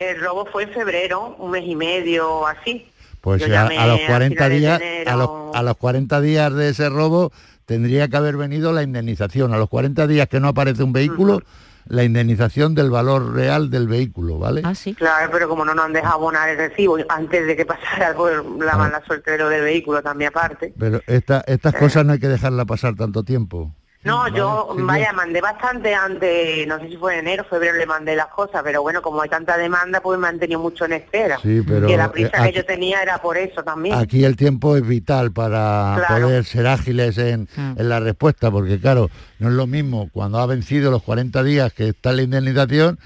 El 0.02 0.20
robo 0.20 0.48
fue 0.52 0.64
en 0.64 0.70
febrero, 0.72 1.36
un 1.38 1.52
mes 1.52 1.64
y 1.66 1.76
medio, 1.76 2.48
así. 2.48 2.88
Pues 3.22 3.44
a, 3.52 3.68
a 3.68 3.86
los 3.88 4.00
a 4.02 4.08
40 4.08 4.34
finales 4.50 4.80
de 4.80 4.90
días, 4.90 5.08
a 5.08 5.16
los, 5.16 5.30
a 5.54 5.62
los 5.62 5.78
40 5.78 6.22
días 6.22 6.54
de 6.56 6.70
ese 6.70 6.90
robo 6.90 7.32
tendría 7.68 8.08
que 8.08 8.18
haber 8.18 8.36
venido 8.36 8.74
la 8.74 8.82
indemnización. 8.82 9.54
A 9.54 9.58
los 9.58 9.70
40 9.70 10.08
días 10.08 10.28
que 10.28 10.40
no 10.40 10.48
aparece 10.48 10.82
un 10.82 10.92
vehículo, 10.92 11.42
la 11.86 12.04
indemnización 12.04 12.74
del 12.74 12.90
valor 12.90 13.34
real 13.36 13.70
del 13.70 13.88
vehículo, 13.88 14.40
¿vale? 14.40 14.62
Ah, 14.64 14.74
sí. 14.74 14.96
Claro, 14.96 15.30
pero 15.32 15.48
como 15.48 15.64
no 15.66 15.76
nos 15.76 15.86
han 15.86 15.94
dejado 15.94 16.16
abonar 16.16 16.50
el 16.50 16.58
recibo 16.58 16.98
antes 17.08 17.46
de 17.46 17.56
que 17.56 17.66
pasara 17.66 18.16
por 18.16 18.44
la 18.64 18.72
Ah. 18.74 18.78
mala 18.78 19.04
suerte 19.06 19.32
de 19.32 19.38
lo 19.38 19.50
del 19.50 19.62
vehículo 19.62 20.02
también 20.02 20.30
aparte. 20.30 20.74
Pero 20.80 21.00
esta- 21.06 21.44
estas 21.46 21.76
cosas 21.76 22.06
no 22.06 22.14
hay 22.14 22.20
que 22.20 22.28
dejarla 22.28 22.66
pasar 22.66 22.96
tanto 22.96 23.24
tiempo. 23.24 23.72
No, 24.04 24.28
yo, 24.36 24.76
vaya, 24.80 25.14
mandé 25.14 25.42
bastante 25.42 25.94
antes, 25.94 26.68
no 26.68 26.80
sé 26.80 26.90
si 26.90 26.98
fue 26.98 27.14
en 27.14 27.20
enero, 27.28 27.44
febrero 27.48 27.78
le 27.78 27.86
mandé 27.86 28.16
las 28.16 28.28
cosas, 28.28 28.62
pero 28.64 28.82
bueno, 28.82 29.02
como 29.02 29.22
hay 29.22 29.30
tanta 29.30 29.58
demanda, 29.58 30.02
pues 30.02 30.18
me 30.20 30.28
han 30.28 30.40
tenido 30.40 30.60
mucho 30.60 30.86
en 30.86 30.94
espera. 30.94 31.38
Sí, 31.44 31.62
pero, 31.68 31.86
que 31.86 31.98
la 31.98 32.12
prisa 32.12 32.30
eh, 32.30 32.32
aquí- 32.40 32.50
que 32.52 32.58
yo 32.58 32.66
tenía 32.66 33.04
era 33.04 33.20
por 33.22 33.38
eso 33.38 33.64
también. 33.64 33.94
Aquí 33.96 34.24
el 34.24 34.36
tiempo 34.36 34.76
es 34.76 34.88
vital 34.88 35.32
para 35.32 36.04
Claro. 36.08 36.26
poder 36.26 36.46
ser 36.46 36.66
ágiles 36.66 37.18
en, 37.20 37.48
Ah. 37.56 37.76
en 37.78 37.90
la 37.90 38.00
respuesta, 38.00 38.50
porque 38.50 38.80
claro, 38.80 39.12
no 39.38 39.50
es 39.50 39.54
lo 39.54 39.68
mismo 39.68 40.10
cuando 40.12 40.40
ha 40.40 40.48
vencido 40.48 40.90
los 40.90 41.04
40 41.04 41.44
días 41.44 41.72
que 41.72 41.90
está 41.90 42.12
la 42.12 42.24
indemnización 42.24 42.98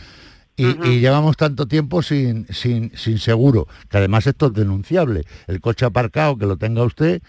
y, 0.55 0.67
y 0.87 1.01
llevamos 1.01 1.35
tanto 1.35 1.67
tiempo 1.67 2.01
sin, 2.03 2.47
sin, 2.53 2.95
sin 2.97 3.19
seguro, 3.19 3.67
que 3.89 3.97
además 3.97 4.25
esto 4.27 4.45
es 4.47 4.53
denunciable. 4.53 5.23
El 5.47 5.59
coche 5.59 5.85
aparcado 5.85 6.37
que 6.37 6.45
lo 6.45 6.55
tenga 6.55 6.83
usted 6.83 7.21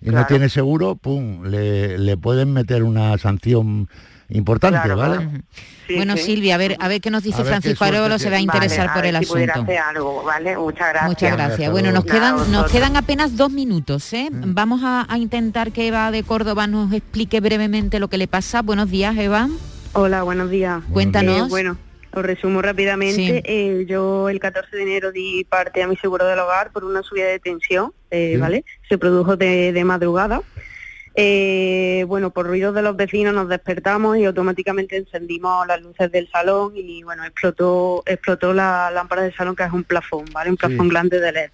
y 0.00 0.10
no 0.10 0.26
tiene 0.26 0.48
seguro, 0.48 0.96
pum, 0.96 1.44
le, 1.44 1.98
le 1.98 2.16
pueden 2.16 2.52
meter 2.52 2.82
una 2.82 3.16
sanción 3.18 3.88
importante, 4.30 4.80
Claro, 4.82 4.96
¿vale? 4.96 5.42
Sí, 5.86 5.96
bueno, 5.96 6.14
sí. 6.18 6.24
Silvia, 6.24 6.56
a 6.56 6.58
ver, 6.58 6.76
a 6.80 6.88
ver 6.88 7.00
qué 7.00 7.10
nos 7.10 7.22
dice 7.22 7.44
Francisco 7.44 7.84
Arevalo, 7.84 8.18
se 8.18 8.28
va 8.28 8.36
a 8.36 8.40
interesar 8.40 8.88
Vale, 8.88 8.90
a 8.90 8.94
por 8.94 9.06
el 9.06 9.16
si 9.16 9.24
asunto. 9.24 9.62
hacer 9.62 9.78
algo, 9.78 10.22
¿vale? 10.22 10.56
Muchas 10.58 10.88
gracias. 10.90 11.08
Muchas 11.08 11.32
gracias. 11.32 11.70
Bueno, 11.70 11.92
nos 11.92 12.04
quedan, 12.04 12.36
Nada, 12.36 12.46
nos 12.48 12.70
quedan 12.70 12.96
apenas 12.96 13.36
dos 13.38 13.50
minutos. 13.50 14.12
¿eh? 14.12 14.28
Vamos 14.30 14.82
a, 14.84 15.06
a 15.10 15.16
intentar 15.18 15.72
que 15.72 15.86
Eva 15.88 16.10
de 16.10 16.22
Córdoba 16.24 16.66
nos 16.66 16.92
explique 16.92 17.40
brevemente 17.40 17.98
lo 18.00 18.08
que 18.08 18.18
le 18.18 18.28
pasa. 18.28 18.60
Buenos 18.60 18.90
días, 18.90 19.16
Eva. 19.16 19.48
Hola, 19.94 20.22
buenos 20.24 20.50
días. 20.50 20.82
Cuéntanos. 20.92 21.46
Eh, 21.46 21.48
bueno, 21.48 21.78
os 22.12 22.22
resumo 22.22 22.60
rápidamente. 22.60 23.14
Sí. 23.16 23.42
Eh, 23.44 23.86
yo 23.88 24.28
el 24.28 24.40
14 24.40 24.76
de 24.76 24.82
enero 24.82 25.10
di 25.10 25.44
parte 25.48 25.82
a 25.82 25.88
mi 25.88 25.96
seguro 25.96 26.26
del 26.26 26.38
hogar 26.38 26.70
por 26.70 26.84
una 26.84 27.02
subida 27.02 27.24
de 27.28 27.38
tensión, 27.38 27.92
eh, 28.10 28.32
Sí. 28.34 28.40
¿vale? 28.40 28.64
Se 28.88 28.98
produjo 28.98 29.36
de, 29.36 29.72
de 29.72 29.84
madrugada. 29.84 30.42
Eh, 31.20 32.04
bueno, 32.06 32.30
por 32.30 32.46
ruidos 32.46 32.72
de 32.76 32.82
los 32.82 32.96
vecinos 32.96 33.34
nos 33.34 33.48
despertamos 33.48 34.16
y 34.18 34.24
automáticamente 34.24 34.96
encendimos 34.96 35.66
las 35.66 35.82
luces 35.82 36.12
del 36.12 36.28
salón 36.30 36.74
y 36.76 37.02
bueno, 37.02 37.24
explotó, 37.24 38.04
explotó 38.06 38.52
la 38.54 38.90
lámpara 38.92 39.22
del 39.22 39.34
salón 39.34 39.56
que 39.56 39.64
es 39.64 39.72
un 39.72 39.82
plafón, 39.82 40.26
¿vale? 40.32 40.50
Un 40.50 40.56
plafón 40.56 40.86
Sí. 40.86 40.90
grande 40.90 41.18
de 41.18 41.32
LED. 41.32 41.50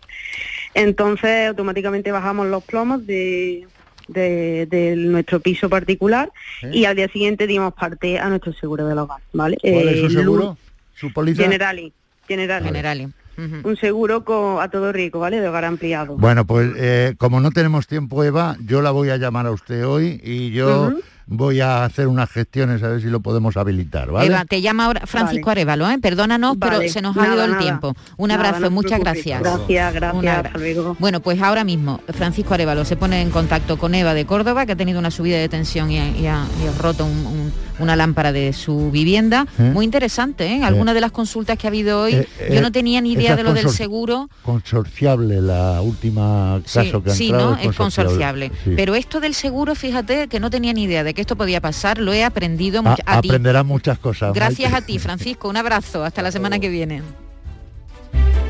Entonces 0.74 1.48
automáticamente 1.48 2.12
bajamos 2.12 2.46
los 2.48 2.62
plomos 2.64 3.06
de, 3.06 3.66
de, 4.08 4.66
de 4.68 4.96
nuestro 4.96 5.40
piso 5.40 5.70
particular 5.70 6.30
¿Eh? 6.62 6.70
y 6.72 6.84
al 6.84 6.96
día 6.96 7.08
siguiente 7.08 7.46
dimos 7.46 7.72
parte 7.72 8.18
a 8.18 8.28
nuestro 8.28 8.52
seguro 8.52 8.86
del 8.86 8.98
hogar, 8.98 9.20
¿vale? 9.32 9.56
¿Cuál 9.62 9.88
es 9.88 9.94
Eh, 9.96 10.00
su 10.00 10.08
Lu- 10.08 10.20
seguro? 10.20 10.58
¿Su 10.94 11.10
póliza? 11.10 11.42
Generali, 11.42 11.90
Generali. 12.28 12.66
Generali. 12.66 13.08
Un 13.36 13.76
seguro 13.76 14.24
con, 14.24 14.62
a 14.62 14.68
todo 14.68 14.92
riesgo, 14.92 15.18
¿vale? 15.20 15.40
De 15.40 15.48
hogar 15.48 15.64
ampliado. 15.64 16.16
Bueno, 16.16 16.44
pues 16.46 16.70
eh, 16.76 17.14
como 17.18 17.40
no 17.40 17.50
tenemos 17.50 17.86
tiempo, 17.86 18.22
Eva, 18.24 18.56
yo 18.64 18.82
la 18.82 18.90
voy 18.90 19.10
a 19.10 19.16
llamar 19.16 19.46
a 19.46 19.50
usted 19.50 19.86
hoy 19.86 20.20
y 20.22 20.50
yo 20.52 20.92
voy 21.26 21.60
a 21.60 21.84
hacer 21.84 22.06
unas 22.06 22.30
gestiones 22.30 22.82
a 22.82 22.88
ver 22.88 23.00
si 23.00 23.06
lo 23.08 23.20
podemos 23.20 23.56
habilitar, 23.56 24.10
¿vale? 24.10 24.26
Eva, 24.26 24.44
te 24.44 24.60
llama 24.60 24.84
ahora 24.84 25.06
Francisco 25.06 25.48
Arevalo, 25.50 25.88
¿eh? 25.88 25.98
Perdónanos, 25.98 26.56
pero 26.60 26.72
Vale, 26.76 26.88
se 26.90 27.00
nos 27.00 27.16
ha 27.16 27.26
ido 27.26 27.42
el 27.44 27.50
nada. 27.52 27.62
tiempo. 27.62 27.94
Un 28.18 28.28
Nada, 28.28 28.44
abrazo, 28.48 28.64
no 28.66 28.70
muchas 28.72 29.00
gracias. 29.00 29.40
Gracias, 29.40 29.94
gracias, 29.94 30.22
Un 30.22 30.28
abra-. 30.28 30.52
Bueno, 30.98 31.20
pues 31.20 31.40
ahora 31.40 31.64
mismo 31.64 32.00
Francisco 32.12 32.52
Arevalo 32.54 32.84
se 32.84 32.96
pone 32.96 33.22
en 33.22 33.30
contacto 33.30 33.78
con 33.78 33.94
Eva 33.94 34.12
de 34.12 34.26
Córdoba, 34.26 34.66
que 34.66 34.72
ha 34.72 34.76
tenido 34.76 34.98
una 34.98 35.10
subida 35.10 35.38
de 35.38 35.48
tensión 35.48 35.90
y 35.90 35.98
ha, 35.98 36.08
y 36.10 36.26
ha- 36.26 36.44
y 36.62 36.66
ha 36.66 36.82
roto 36.82 37.06
un- 37.06 37.26
un- 37.26 37.52
una 37.78 37.96
lámpara 37.96 38.32
de 38.32 38.52
su 38.52 38.90
vivienda. 38.90 39.46
¿Eh? 39.58 39.62
Muy 39.62 39.84
interesante, 39.84 40.46
¿eh? 40.46 40.62
Algunas 40.62 40.94
de 40.94 41.00
las 41.00 41.12
consultas 41.12 41.58
que 41.58 41.66
ha 41.66 41.70
habido 41.70 42.02
hoy, 42.02 42.14
Eh, 42.14 42.28
yo 42.50 42.58
eh, 42.58 42.60
no 42.60 42.70
tenía 42.72 43.00
ni 43.00 43.12
idea 43.12 43.34
de 43.36 43.42
lo 43.42 43.52
del 43.52 43.68
seguro. 43.70 44.28
Consorciable, 44.42 45.40
la 45.40 45.80
última 45.80 46.60
Sí, 46.64 46.78
caso 46.78 47.02
que 47.02 47.10
ha 47.10 47.14
sí, 47.14 47.26
entrado 47.28 47.50
¿no? 47.56 47.56
Es 47.70 47.76
consorciable. 47.76 48.52
Sí. 48.64 48.72
Pero 48.76 48.94
esto 48.94 49.20
del 49.20 49.34
seguro, 49.34 49.74
fíjate 49.74 50.28
que 50.28 50.40
no 50.40 50.50
tenía 50.50 50.72
ni 50.72 50.84
idea 50.84 51.02
de 51.04 51.14
que 51.14 51.20
esto 51.20 51.36
podía 51.36 51.60
pasar, 51.60 51.98
lo 51.98 52.12
he 52.12 52.22
aprendido 52.24 52.80
A- 52.80 52.82
mucho 52.82 53.02
a 53.06 53.20
ti. 53.20 53.28
aprenderá 53.28 53.62
muchas 53.64 53.98
cosas. 53.98 54.32
Gracias 54.34 54.70
Maite. 54.70 54.84
a 54.84 54.86
ti, 54.86 54.98
Francisco. 54.98 55.48
Un 55.48 55.56
abrazo. 55.56 56.04
Hasta 56.04 56.22
la 56.22 56.30
semana 56.30 56.58
que 56.58 56.68
viene. 56.68 57.02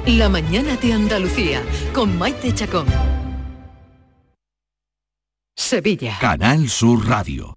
La 0.07 0.29
mañana 0.29 0.77
de 0.77 0.93
Andalucía 0.93 1.63
con 1.95 2.19
Maite 2.19 2.53
Chacón. 2.55 2.85
Sevilla. 5.57 6.19
Canal 6.21 6.69
Sur 6.69 7.07
Radio. 7.09 7.57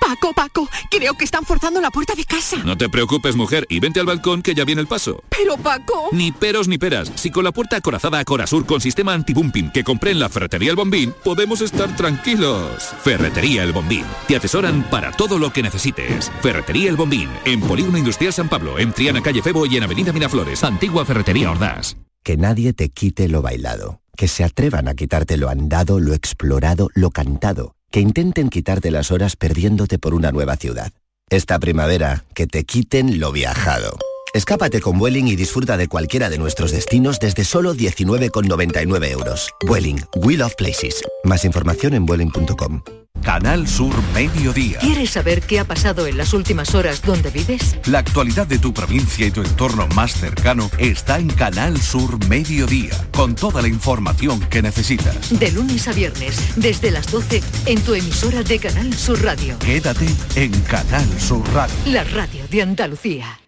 Paco, 0.00 0.32
Paco, 0.34 0.68
creo 0.90 1.14
que 1.14 1.24
están 1.24 1.44
forzando 1.44 1.80
la 1.80 1.90
puerta 1.90 2.14
de 2.14 2.24
casa. 2.24 2.56
No 2.64 2.76
te 2.76 2.88
preocupes, 2.88 3.36
mujer, 3.36 3.66
y 3.68 3.80
vente 3.80 4.00
al 4.00 4.06
balcón 4.06 4.42
que 4.42 4.54
ya 4.54 4.64
viene 4.64 4.80
el 4.80 4.86
paso. 4.86 5.22
Pero, 5.28 5.56
Paco... 5.56 6.08
Ni 6.12 6.32
peros 6.32 6.68
ni 6.68 6.78
peras. 6.78 7.12
Si 7.14 7.30
con 7.30 7.44
la 7.44 7.52
puerta 7.52 7.76
acorazada 7.76 8.18
Acorazur 8.18 8.66
con 8.66 8.80
sistema 8.80 9.12
anti-bumping 9.14 9.70
que 9.70 9.84
compré 9.84 10.10
en 10.12 10.20
la 10.20 10.28
Ferretería 10.28 10.70
El 10.70 10.76
Bombín, 10.76 11.14
podemos 11.24 11.60
estar 11.60 11.94
tranquilos. 11.96 12.94
Ferretería 13.02 13.62
El 13.62 13.72
Bombín. 13.72 14.04
Te 14.28 14.36
asesoran 14.36 14.82
para 14.90 15.12
todo 15.12 15.38
lo 15.38 15.52
que 15.52 15.62
necesites. 15.62 16.30
Ferretería 16.42 16.90
El 16.90 16.96
Bombín. 16.96 17.28
En 17.44 17.60
Polígono 17.60 17.98
Industrial 17.98 18.32
San 18.32 18.48
Pablo, 18.48 18.78
en 18.78 18.92
Triana 18.92 19.22
Calle 19.22 19.42
Febo 19.42 19.66
y 19.66 19.76
en 19.76 19.82
Avenida 19.82 20.12
Miraflores. 20.12 20.64
Antigua 20.64 21.04
Ferretería 21.04 21.50
Ordaz. 21.50 21.96
Que 22.22 22.36
nadie 22.36 22.72
te 22.72 22.88
quite 22.88 23.28
lo 23.28 23.42
bailado. 23.42 24.00
Que 24.16 24.28
se 24.28 24.42
atrevan 24.42 24.88
a 24.88 24.94
quitarte 24.94 25.36
lo 25.36 25.48
andado, 25.48 26.00
lo 26.00 26.14
explorado, 26.14 26.90
lo 26.94 27.10
cantado. 27.10 27.76
Que 27.90 28.00
intenten 28.00 28.48
quitarte 28.50 28.90
las 28.90 29.10
horas 29.10 29.36
perdiéndote 29.36 29.98
por 29.98 30.14
una 30.14 30.32
nueva 30.32 30.56
ciudad. 30.56 30.92
Esta 31.30 31.58
primavera, 31.58 32.24
que 32.34 32.46
te 32.46 32.64
quiten 32.64 33.18
lo 33.18 33.32
viajado. 33.32 33.98
Escápate 34.34 34.80
con 34.80 34.98
Vueling 34.98 35.28
y 35.28 35.36
disfruta 35.36 35.76
de 35.76 35.88
cualquiera 35.88 36.28
de 36.28 36.38
nuestros 36.38 36.72
destinos 36.72 37.18
desde 37.20 37.44
solo 37.44 37.74
19,99 37.74 39.10
euros. 39.10 39.50
Vueling, 39.66 40.00
We 40.16 40.36
Love 40.36 40.54
Places. 40.56 41.02
Más 41.24 41.44
información 41.44 41.94
en 41.94 42.06
vueling.com. 42.06 42.82
Canal 43.22 43.66
Sur 43.66 43.94
Mediodía. 44.14 44.78
¿Quieres 44.78 45.10
saber 45.10 45.42
qué 45.42 45.58
ha 45.58 45.64
pasado 45.64 46.06
en 46.06 46.16
las 46.16 46.32
últimas 46.32 46.74
horas 46.74 47.02
donde 47.02 47.30
vives? 47.30 47.76
La 47.86 47.98
actualidad 47.98 48.46
de 48.46 48.58
tu 48.58 48.72
provincia 48.72 49.26
y 49.26 49.30
tu 49.30 49.42
entorno 49.42 49.88
más 49.88 50.12
cercano 50.12 50.70
está 50.78 51.18
en 51.18 51.30
Canal 51.30 51.80
Sur 51.80 52.24
Mediodía, 52.28 52.92
con 53.12 53.34
toda 53.34 53.62
la 53.62 53.68
información 53.68 54.40
que 54.48 54.62
necesitas. 54.62 55.36
De 55.40 55.50
lunes 55.50 55.88
a 55.88 55.92
viernes, 55.92 56.38
desde 56.56 56.90
las 56.90 57.10
12, 57.10 57.42
en 57.66 57.80
tu 57.82 57.94
emisora 57.94 58.42
de 58.42 58.58
Canal 58.58 58.94
Sur 58.94 59.20
Radio. 59.22 59.58
Quédate 59.58 60.06
en 60.36 60.52
Canal 60.62 61.06
Sur 61.20 61.42
Radio. 61.52 61.74
La 61.86 62.04
radio 62.04 62.44
de 62.48 62.62
Andalucía. 62.62 63.40